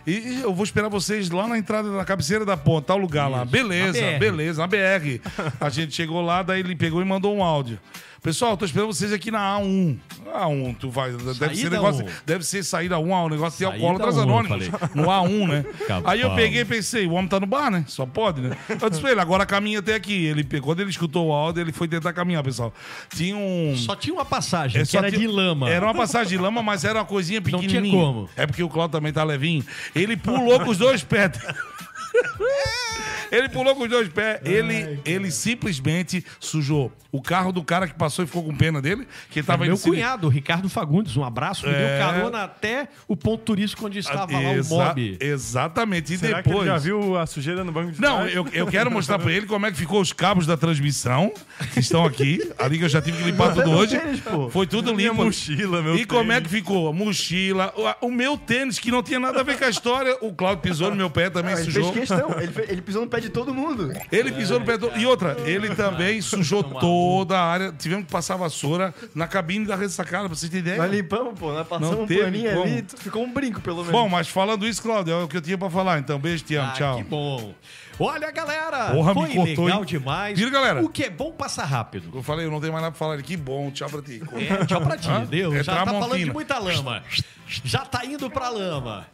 [0.07, 3.45] E eu vou esperar vocês lá na entrada, na cabeceira da ponta, tal lugar lá.
[3.45, 5.21] Beleza, beleza, na BR.
[5.61, 7.79] A gente chegou lá, daí ele pegou e mandou um áudio.
[8.21, 9.97] Pessoal, tô esperando vocês aqui na A1.
[10.35, 11.13] A1, tu vai.
[11.13, 12.09] Deve ser, Saída negócio, 1.
[12.27, 14.69] deve ser saída 1, um negócio de alcoólatras 1, eu anônimos.
[14.95, 15.65] No A1, né?
[15.87, 16.11] Capão.
[16.11, 17.85] Aí eu peguei e pensei, o homem tá no bar, né?
[17.87, 18.57] Só pode, né?
[18.69, 20.27] Eu disse pra ele, agora caminha até aqui.
[20.27, 22.75] Ele, pe- quando ele escutou o áudio, ele foi tentar caminhar, pessoal.
[23.15, 23.75] Tinha um.
[23.77, 25.71] Só tinha uma passagem, É, que era tinha- de lama.
[25.71, 27.95] Era uma passagem de lama, mas era uma coisinha tinha pequenininha.
[28.05, 28.29] como.
[28.37, 29.65] É porque o Claudio também tá levinho.
[29.95, 31.31] Ele pulou com os dois pés.
[33.31, 34.41] Ele pulou com os dois pés.
[34.43, 39.07] Ele, ele simplesmente sujou o carro do cara que passou e ficou com pena dele.
[39.31, 41.99] Que Era tava meu indo se- cunhado, o Ricardo Fagundes, um abraço, me É.
[41.99, 45.19] deu carona até o ponto turístico onde estava lá o mob.
[45.21, 46.15] Exatamente.
[46.15, 46.67] E Será que ele depois.
[46.67, 48.35] já viu a sujeira no banco de Não, trás?
[48.35, 51.31] eu, eu quero mostrar pra ele como é que ficou os cabos da transmissão,
[51.75, 52.51] que estão aqui.
[52.59, 53.99] Ali que eu já tive que limpar tudo hoje.
[53.99, 54.23] tênis.
[54.51, 55.25] Foi tudo Minha limpo.
[55.25, 56.51] mochila, meu E como é tênis.
[56.51, 56.93] que ficou?
[56.95, 60.17] Mochila, o, o meu tênis, que não tinha nada a ver com a história.
[60.23, 61.93] O Claudio pisou no meu pé também, Ele sujou.
[62.09, 63.93] Questão, ele, fe- ele pisou no pé de todo mundo.
[64.11, 64.91] Ele pisou no pé do...
[64.97, 67.73] E outra, ele também sujou toda a área.
[67.79, 70.79] Tivemos que passar vassoura na cabine da ressacada, pra vocês terem ideia.
[70.83, 72.63] Nós limpamos, pô, nós passamos um teve paninho como.
[72.65, 73.93] ali, ficou um brinco pelo menos.
[73.93, 75.99] Bom, mas falando isso, Claudio, é o que eu tinha pra falar.
[75.99, 76.97] Então, beijo, te amo, Ah, tchau.
[76.97, 77.55] que bom.
[78.01, 79.87] Olha, galera, Porra, me foi cortou, legal hein?
[79.87, 80.39] demais.
[80.39, 80.85] Vira, galera.
[80.85, 82.11] O que é bom passa rápido.
[82.15, 83.21] Eu falei, eu não tenho mais nada pra falar.
[83.21, 84.23] Que bom, tchau pra ti.
[84.61, 85.25] É, tchau pra ti, Hã?
[85.25, 85.53] deu.
[85.53, 86.27] É Já tá falando Tramontina.
[86.27, 87.03] de muita lama.
[87.49, 89.07] Já tá indo pra lama.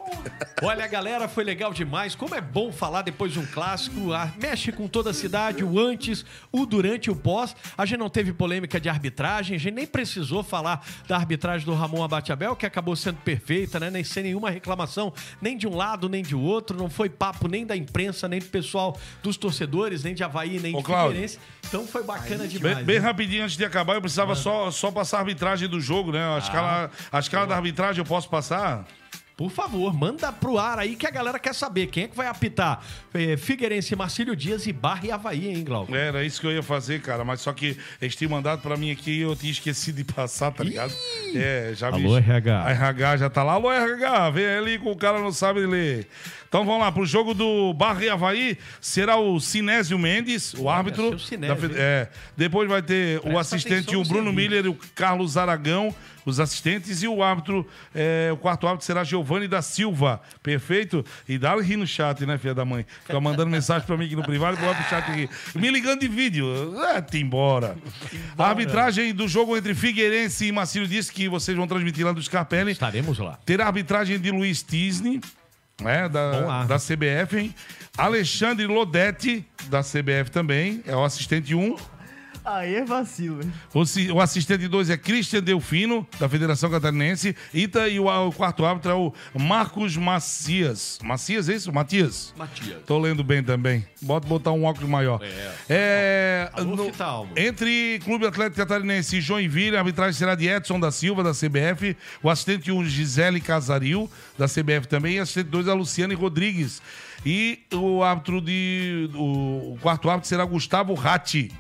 [0.63, 2.15] Olha, galera, foi legal demais.
[2.15, 4.13] Como é bom falar depois de um clássico.
[4.13, 7.55] Ah, Mexe com toda a cidade, o antes, o durante e o pós.
[7.79, 11.75] A gente não teve polêmica de arbitragem, a gente nem precisou falar da arbitragem do
[11.75, 13.91] Ramon Abateabel, que acabou sendo perfeita, né?
[13.91, 16.77] Nem sem nenhuma reclamação, nem de um lado, nem de outro.
[16.77, 20.75] Não foi papo nem da imprensa, nem do pessoal dos torcedores, nem de Havaí, nem
[20.75, 21.09] Ô, de Cláudio.
[21.13, 21.39] Figueirense.
[21.67, 22.85] Então foi bacana Bem, demais.
[22.85, 23.07] bem né?
[23.07, 26.23] rapidinho, antes de acabar, eu precisava só, só passar a arbitragem do jogo, né?
[26.35, 28.85] A escala, a escala da arbitragem eu posso passar?
[29.37, 31.89] Por favor, manda pro ar aí que a galera quer saber.
[31.89, 32.81] Quem é que vai apitar?
[33.13, 35.93] É, Figueirense, Marcílio Dias e Barra e Havaí, hein, Glauco?
[35.93, 37.25] Era isso que eu ia fazer, cara.
[37.25, 40.53] Mas só que eles tinham mandado pra mim aqui e eu tinha esquecido de passar,
[40.53, 40.95] tá ligado?
[41.35, 42.05] É, já vi.
[42.05, 42.63] Alô, RH.
[42.63, 43.55] A RH já tá lá.
[43.55, 46.07] Alô, RH, vem ali com o cara não sabe ler.
[46.49, 51.09] Então vamos lá, pro jogo do Barra e Havaí, será o Sinésio Mendes, o árbitro.
[51.09, 52.09] seu Sinésio, da é.
[52.37, 54.33] Depois vai ter o Presta assistente, atenção o no Bruno.
[54.33, 55.93] Miller e o Carlos Aragão,
[56.25, 60.21] os assistentes, e o árbitro, é, o quarto árbitro será Giovanni da Silva.
[60.43, 61.05] Perfeito?
[61.29, 62.85] E dá rir no chat, né, filha da mãe?
[63.05, 65.29] Fica mandando mensagem pra mim aqui no privado, vai pro chat aqui.
[65.55, 66.47] Me ligando de vídeo.
[66.85, 67.77] É, te embora.
[68.37, 72.23] A arbitragem do jogo entre Figueirense e Marcílio disse que vocês vão transmitir lá do
[72.23, 72.73] Scarpelli.
[72.73, 73.39] Estaremos lá.
[73.45, 75.21] Terá a arbitragem de Luiz Tisney.
[75.81, 77.55] né, da, da CBF, hein?
[77.97, 81.77] Alexandre Lodete, da CBF também, é o assistente 1.
[82.45, 83.51] Aí é vacilo, hein?
[83.73, 87.35] O, si- o assistente 2 é Christian Delfino, da Federação Catarinense.
[87.55, 90.99] Ita, e o, o quarto árbitro é o Marcos Macias.
[91.03, 91.73] Macias, é isso?
[91.73, 92.35] Matias?
[92.37, 92.83] Matias.
[92.87, 93.87] Tô lendo bem também.
[94.03, 95.21] Bota botar um óculos maior.
[95.69, 96.51] É.
[96.53, 97.31] Alô, no- Alma.
[97.37, 101.97] entre Clube Atlético Catarinense e Joinville, a arbitragem será de Edson da Silva, da CBF.
[102.23, 105.15] O assistente 1, Gisele Casaril, da CBF também.
[105.17, 106.83] E assistente 2, a Luciane Rodrigues.
[107.25, 109.09] E o árbitro de.
[109.15, 111.51] O, o quarto árbitro será Gustavo Ratti.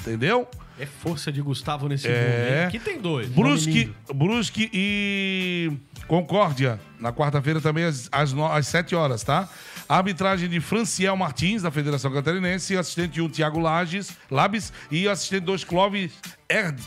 [0.00, 0.48] Entendeu?
[0.78, 2.60] É força de Gustavo nesse É.
[2.60, 2.68] mundo?
[2.68, 3.28] Aqui tem dois.
[3.28, 5.72] Brusque, Brusque e
[6.06, 9.48] Concórdia, na quarta-feira também às, às, no- às 7 horas, tá?
[9.88, 15.44] A arbitragem de Franciel Martins, da Federação Catarinense, assistente 1, Tiago Lages, Labes, e assistente
[15.44, 16.12] 2, Clóvis
[16.48, 16.80] Erd.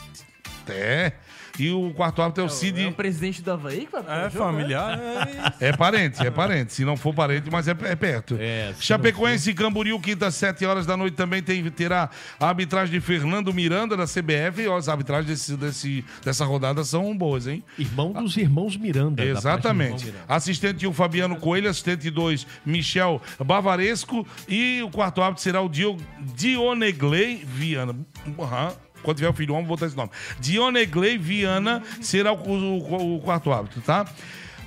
[0.69, 1.11] É.
[1.59, 2.83] E o quarto árbitro é o Cid.
[2.83, 4.99] É o presidente do Havaí É familiar,
[5.59, 6.73] é É parente, é parente.
[6.73, 8.37] Se não for parente, mas é, é perto.
[8.39, 12.09] É, se Chapecoense e Camboriú, quinta às 7 horas da noite, também tem, terá
[12.39, 14.67] a arbitragem de Fernando Miranda, da CBF.
[14.67, 17.63] Ó, As arbitragens desse, desse- dessa rodada são boas, hein?
[17.77, 19.23] Irmão dos irmãos Miranda.
[19.23, 19.89] da Exatamente.
[20.05, 20.25] irmão Miranda.
[20.27, 21.69] Assistente 1, Fabiano Coelho.
[21.69, 24.25] Assistente 2, Michel Bavaresco.
[24.47, 25.97] E o quarto árbitro será o Dio,
[26.35, 27.95] Dionegley Viana.
[28.39, 28.73] Aham.
[29.01, 30.09] Quando tiver o filho, vamos botar esse nome.
[30.39, 34.05] Dionegley Viana será o, o- o quarto árbitro, tá?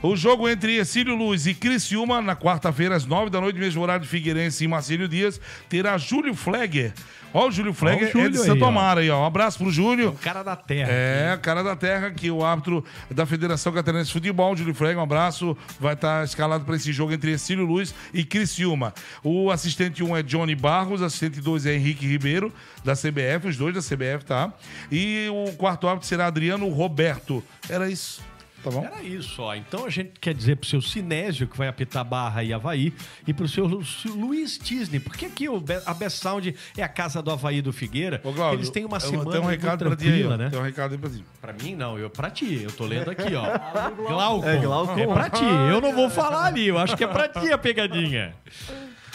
[0.05, 4.03] O jogo entre Ercílio Luz e Criciúma, na quarta-feira, às nove da noite, mesmo horário
[4.03, 6.93] de Figueirense e Marcílio Dias, terá Júlio Flegger.
[7.33, 8.69] Ó, o Júlio Flegger Júlio é de aí, Santo ó.
[8.69, 9.23] Amaro aí, ó.
[9.23, 10.11] Um abraço pro Júlio.
[10.11, 10.91] O cara da terra.
[10.93, 15.03] É, cara da terra, que o árbitro da Federação Catarinense de Futebol, Júlio Frega, um
[15.03, 18.93] abraço, vai estar escalado para esse jogo entre Ercílio Luz e Criciúma.
[19.23, 22.53] O assistente 1 é Johnny Barros, assistente 2 é Henrique Ribeiro,
[22.85, 24.53] da CBF, os dois da CBF, tá?
[24.93, 27.43] E o quarto árbitro será Adriano Roberto.
[27.71, 28.23] Era isso,
[28.65, 28.85] tá bom?
[28.85, 29.55] Era isso, ó.
[29.55, 32.93] Então a gente quer dizer pro seu Sinésio, que vai apitar Barra e Havaí,
[33.27, 33.83] e pro seu Lu-
[34.17, 37.63] Luiz Tisney, porque aqui o Be- a Best Sound é a casa do Havaí e
[37.63, 38.21] do Figueira.
[38.25, 40.35] Ô, Cláudio, eles têm uma eu semana tenho um muito recado pra ti aí, tranquila,
[40.35, 40.37] ó.
[40.39, 40.51] né?
[40.51, 41.25] Tem um recado aí pra ti.
[41.41, 42.61] Pra mim, não, eu pra ti.
[42.63, 43.45] Eu tô lendo aqui, ó.
[44.09, 44.49] Glaucon.
[44.49, 44.99] É, Glaucon.
[45.01, 45.45] É pra ti.
[45.71, 48.35] Eu não vou falar ali, eu acho que é pra ti a pegadinha.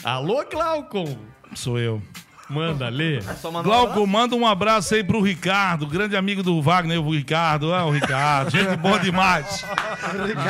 [0.04, 1.18] Alô, Glaucon.
[1.56, 2.02] Sou eu.
[2.50, 3.20] Manda, lê.
[3.20, 7.72] Um Glauco, manda um abraço aí pro Ricardo, grande amigo do Wagner, o Ricardo.
[7.74, 9.64] É o Ricardo, gente boa demais.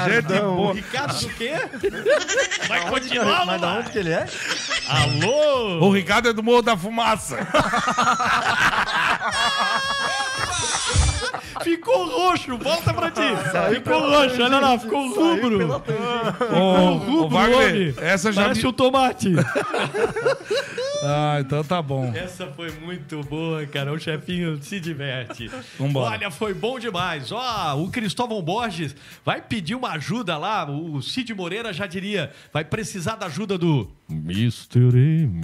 [0.09, 0.73] Gente boa.
[0.73, 1.51] Ricardo do quê?
[2.69, 2.87] Vai abraço.
[2.87, 4.25] continuar, Mas da onde que ele é?
[4.87, 5.87] Alô?
[5.87, 7.37] O Ricardo é do Morro da Fumaça.
[11.61, 13.21] Ficou roxo, volta pra ti.
[13.73, 15.83] ficou roxo, olha lá, ficou rubro.
[16.55, 18.67] Ô, rubro, ô, Wagner, essa já Parece me...
[18.67, 19.33] o tomate.
[21.01, 22.11] Ah, então tá bom.
[22.13, 23.93] Essa foi muito boa, cara.
[23.93, 25.49] O chefinho se diverte.
[25.77, 26.15] Vambora.
[26.15, 27.31] Olha, foi bom demais.
[27.31, 30.69] Ó, o Cristóvão Borges vai pedir uma ajuda lá.
[30.69, 34.79] O Cid Moreira já diria, vai precisar da ajuda do Mr.
[34.97, 35.41] M.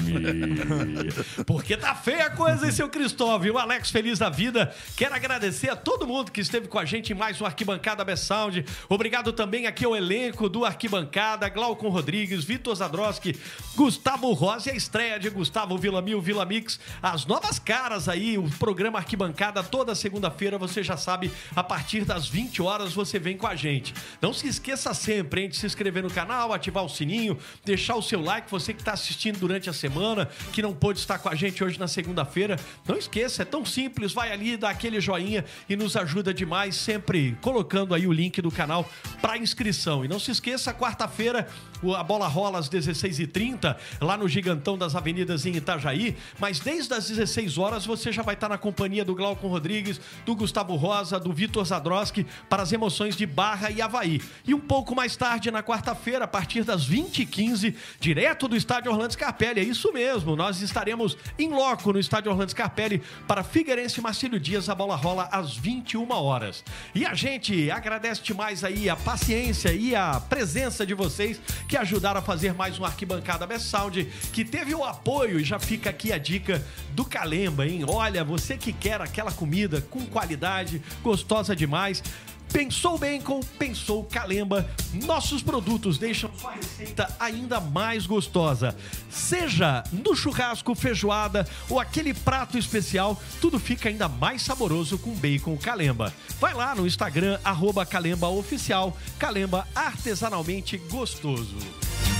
[1.48, 3.48] Porque tá feia a coisa, é o Cristóvão.
[3.48, 4.73] E o Alex Feliz da Vida.
[4.98, 8.26] Quero agradecer a todo mundo que esteve com a gente em mais um Arquibancada Best
[8.26, 8.65] Sound.
[8.90, 13.38] Obrigado também aqui ao elenco do Arquibancada, Glaucon Rodrigues, Vitor Zadroski,
[13.76, 15.44] Gustavo Rosa e a estreia de Gustavo
[15.80, 16.80] Villamil, Vila Mix.
[17.01, 22.27] As novas caras aí, o programa Arquibancada toda segunda-feira, você já sabe, a partir das
[22.27, 23.93] 20 horas você vem com a gente.
[24.22, 28.01] Não se esqueça sempre, hein, de se inscrever no canal, ativar o sininho, deixar o
[28.01, 31.35] seu like, você que está assistindo durante a semana, que não pôde estar com a
[31.35, 32.59] gente hoje na segunda-feira.
[32.88, 37.38] Não esqueça, é tão simples, vai ali, dá aquele joinha e nos ajuda demais, sempre
[37.41, 38.89] colocando aí o link do canal
[39.22, 40.05] para inscrição.
[40.05, 41.47] E não se esqueça, quarta-feira
[41.93, 47.07] a bola rola às 16h30, lá no Gigantão das Avenidas em Itajaí, mas desde as
[47.07, 51.33] 16 horas você já vai estar na companhia do Glaucon Rodrigues, do Gustavo Rosa, do
[51.33, 54.21] Vitor Zadroski para as emoções de Barra e Havaí.
[54.45, 59.13] E um pouco mais tarde, na quarta-feira, a partir das 20h15, direto do estádio Orlando
[59.13, 59.61] Scarpelli.
[59.61, 64.39] É isso mesmo, nós estaremos em loco no estádio Orlando Scarpelli para Figueirense e Marcílio
[64.39, 64.69] Dias.
[64.69, 66.63] A bola rola às 21 horas.
[66.93, 72.19] E a gente agradece demais aí a paciência e a presença de vocês que ajudaram
[72.19, 76.11] a fazer mais um Arquibancada Best Sound, que teve o apoio, e já fica aqui
[76.11, 77.84] a dica do Calemba, hein?
[77.88, 82.03] Olha, você que quer aquela comida com qualidade, gostosa demais.
[82.52, 84.69] Pensou Bacon, pensou Calemba.
[85.06, 88.76] Nossos produtos deixam sua receita ainda mais gostosa.
[89.10, 95.57] Seja no churrasco, feijoada ou aquele prato especial, tudo fica ainda mais saboroso com bacon
[95.57, 96.14] Calemba.
[96.39, 101.57] Vai lá no Instagram, arroba Calemba Oficial, Calemba artesanalmente gostoso.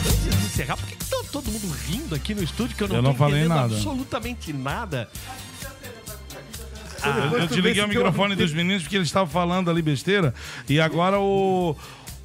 [0.08, 2.96] Antes de encerrar, por que tá todo mundo rindo aqui no estúdio que eu não
[2.98, 3.76] Eu tô não falei nada.
[3.76, 5.10] absolutamente nada?
[7.04, 10.34] Eu, eu desliguei o microfone dos meninos porque eles estavam falando ali besteira.
[10.68, 11.76] E agora o.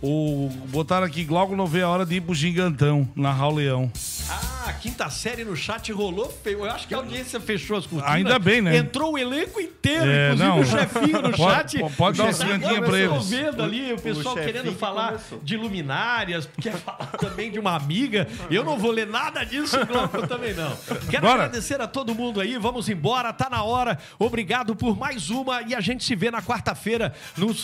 [0.02, 3.93] O, botaram aqui, Glauco não vê a hora de ir pro Gigantão, narrar o Leão.
[4.32, 6.61] Ah, a quinta série no chat rolou feio.
[6.61, 8.15] Eu acho que a audiência fechou as cortinas.
[8.15, 8.77] Ainda bem, né?
[8.77, 10.61] Entrou o elenco inteiro, É, inclusive não.
[10.61, 11.97] o chefinho no Pode- chat.
[11.97, 13.28] pode dar O uma cinquentinha pra eles.
[13.31, 15.40] vendo ali, o pessoal chefinho querendo que falar começou.
[15.43, 18.28] de luminárias, quer falar também de uma amiga.
[18.51, 20.77] Eu não vou ler nada disso, o Glauco também não.
[21.11, 21.44] Quero Bora.
[21.44, 22.57] agradecer a todo mundo aí.
[22.59, 23.98] Vamos embora, tá na hora.
[24.19, 27.12] Obrigado por mais uma e a gente se vê na quarta-feira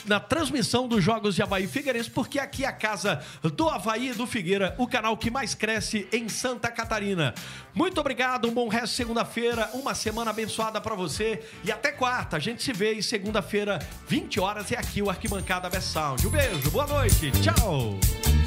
[0.07, 3.21] na transmissão dos Jogos de Havaí Figueirense, porque aqui é a casa
[3.55, 7.35] do Havaí e do Figueira, o canal que mais cresce em Santa Catarina.
[7.75, 12.37] Muito obrigado, um bom resto de segunda-feira, uma semana abençoada pra você e até quarta.
[12.37, 13.79] A gente se vê em segunda-feira,
[14.09, 16.27] 20 horas, é aqui o Arquibancada Best Sound.
[16.27, 18.46] Um beijo, boa noite, tchau!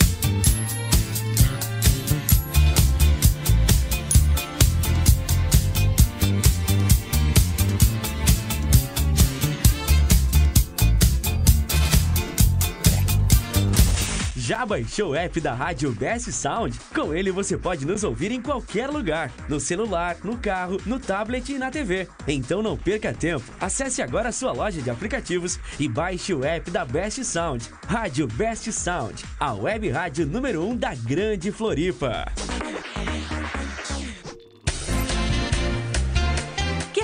[14.49, 16.75] Já baixou o app da Rádio Best Sound?
[16.95, 21.51] Com ele você pode nos ouvir em qualquer lugar, no celular, no carro, no tablet
[21.51, 22.07] e na TV.
[22.27, 23.45] Então não perca tempo.
[23.61, 27.69] Acesse agora a sua loja de aplicativos e baixe o app da Best Sound.
[27.85, 32.25] Rádio Best Sound, a web rádio número 1 um da Grande Floripa.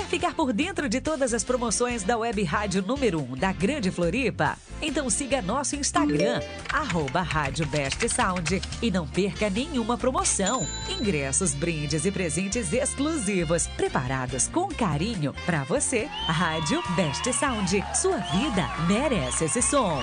[0.06, 4.56] Ficar por dentro de todas as promoções da Web Rádio número 1 da Grande Floripa?
[4.80, 6.40] Então siga nosso Instagram,
[6.72, 10.66] arroba Rádio Best Sound e não perca nenhuma promoção.
[10.88, 16.08] Ingressos, brindes e presentes exclusivos, preparados com carinho para você.
[16.26, 20.00] Rádio Best Sound, sua vida merece esse som.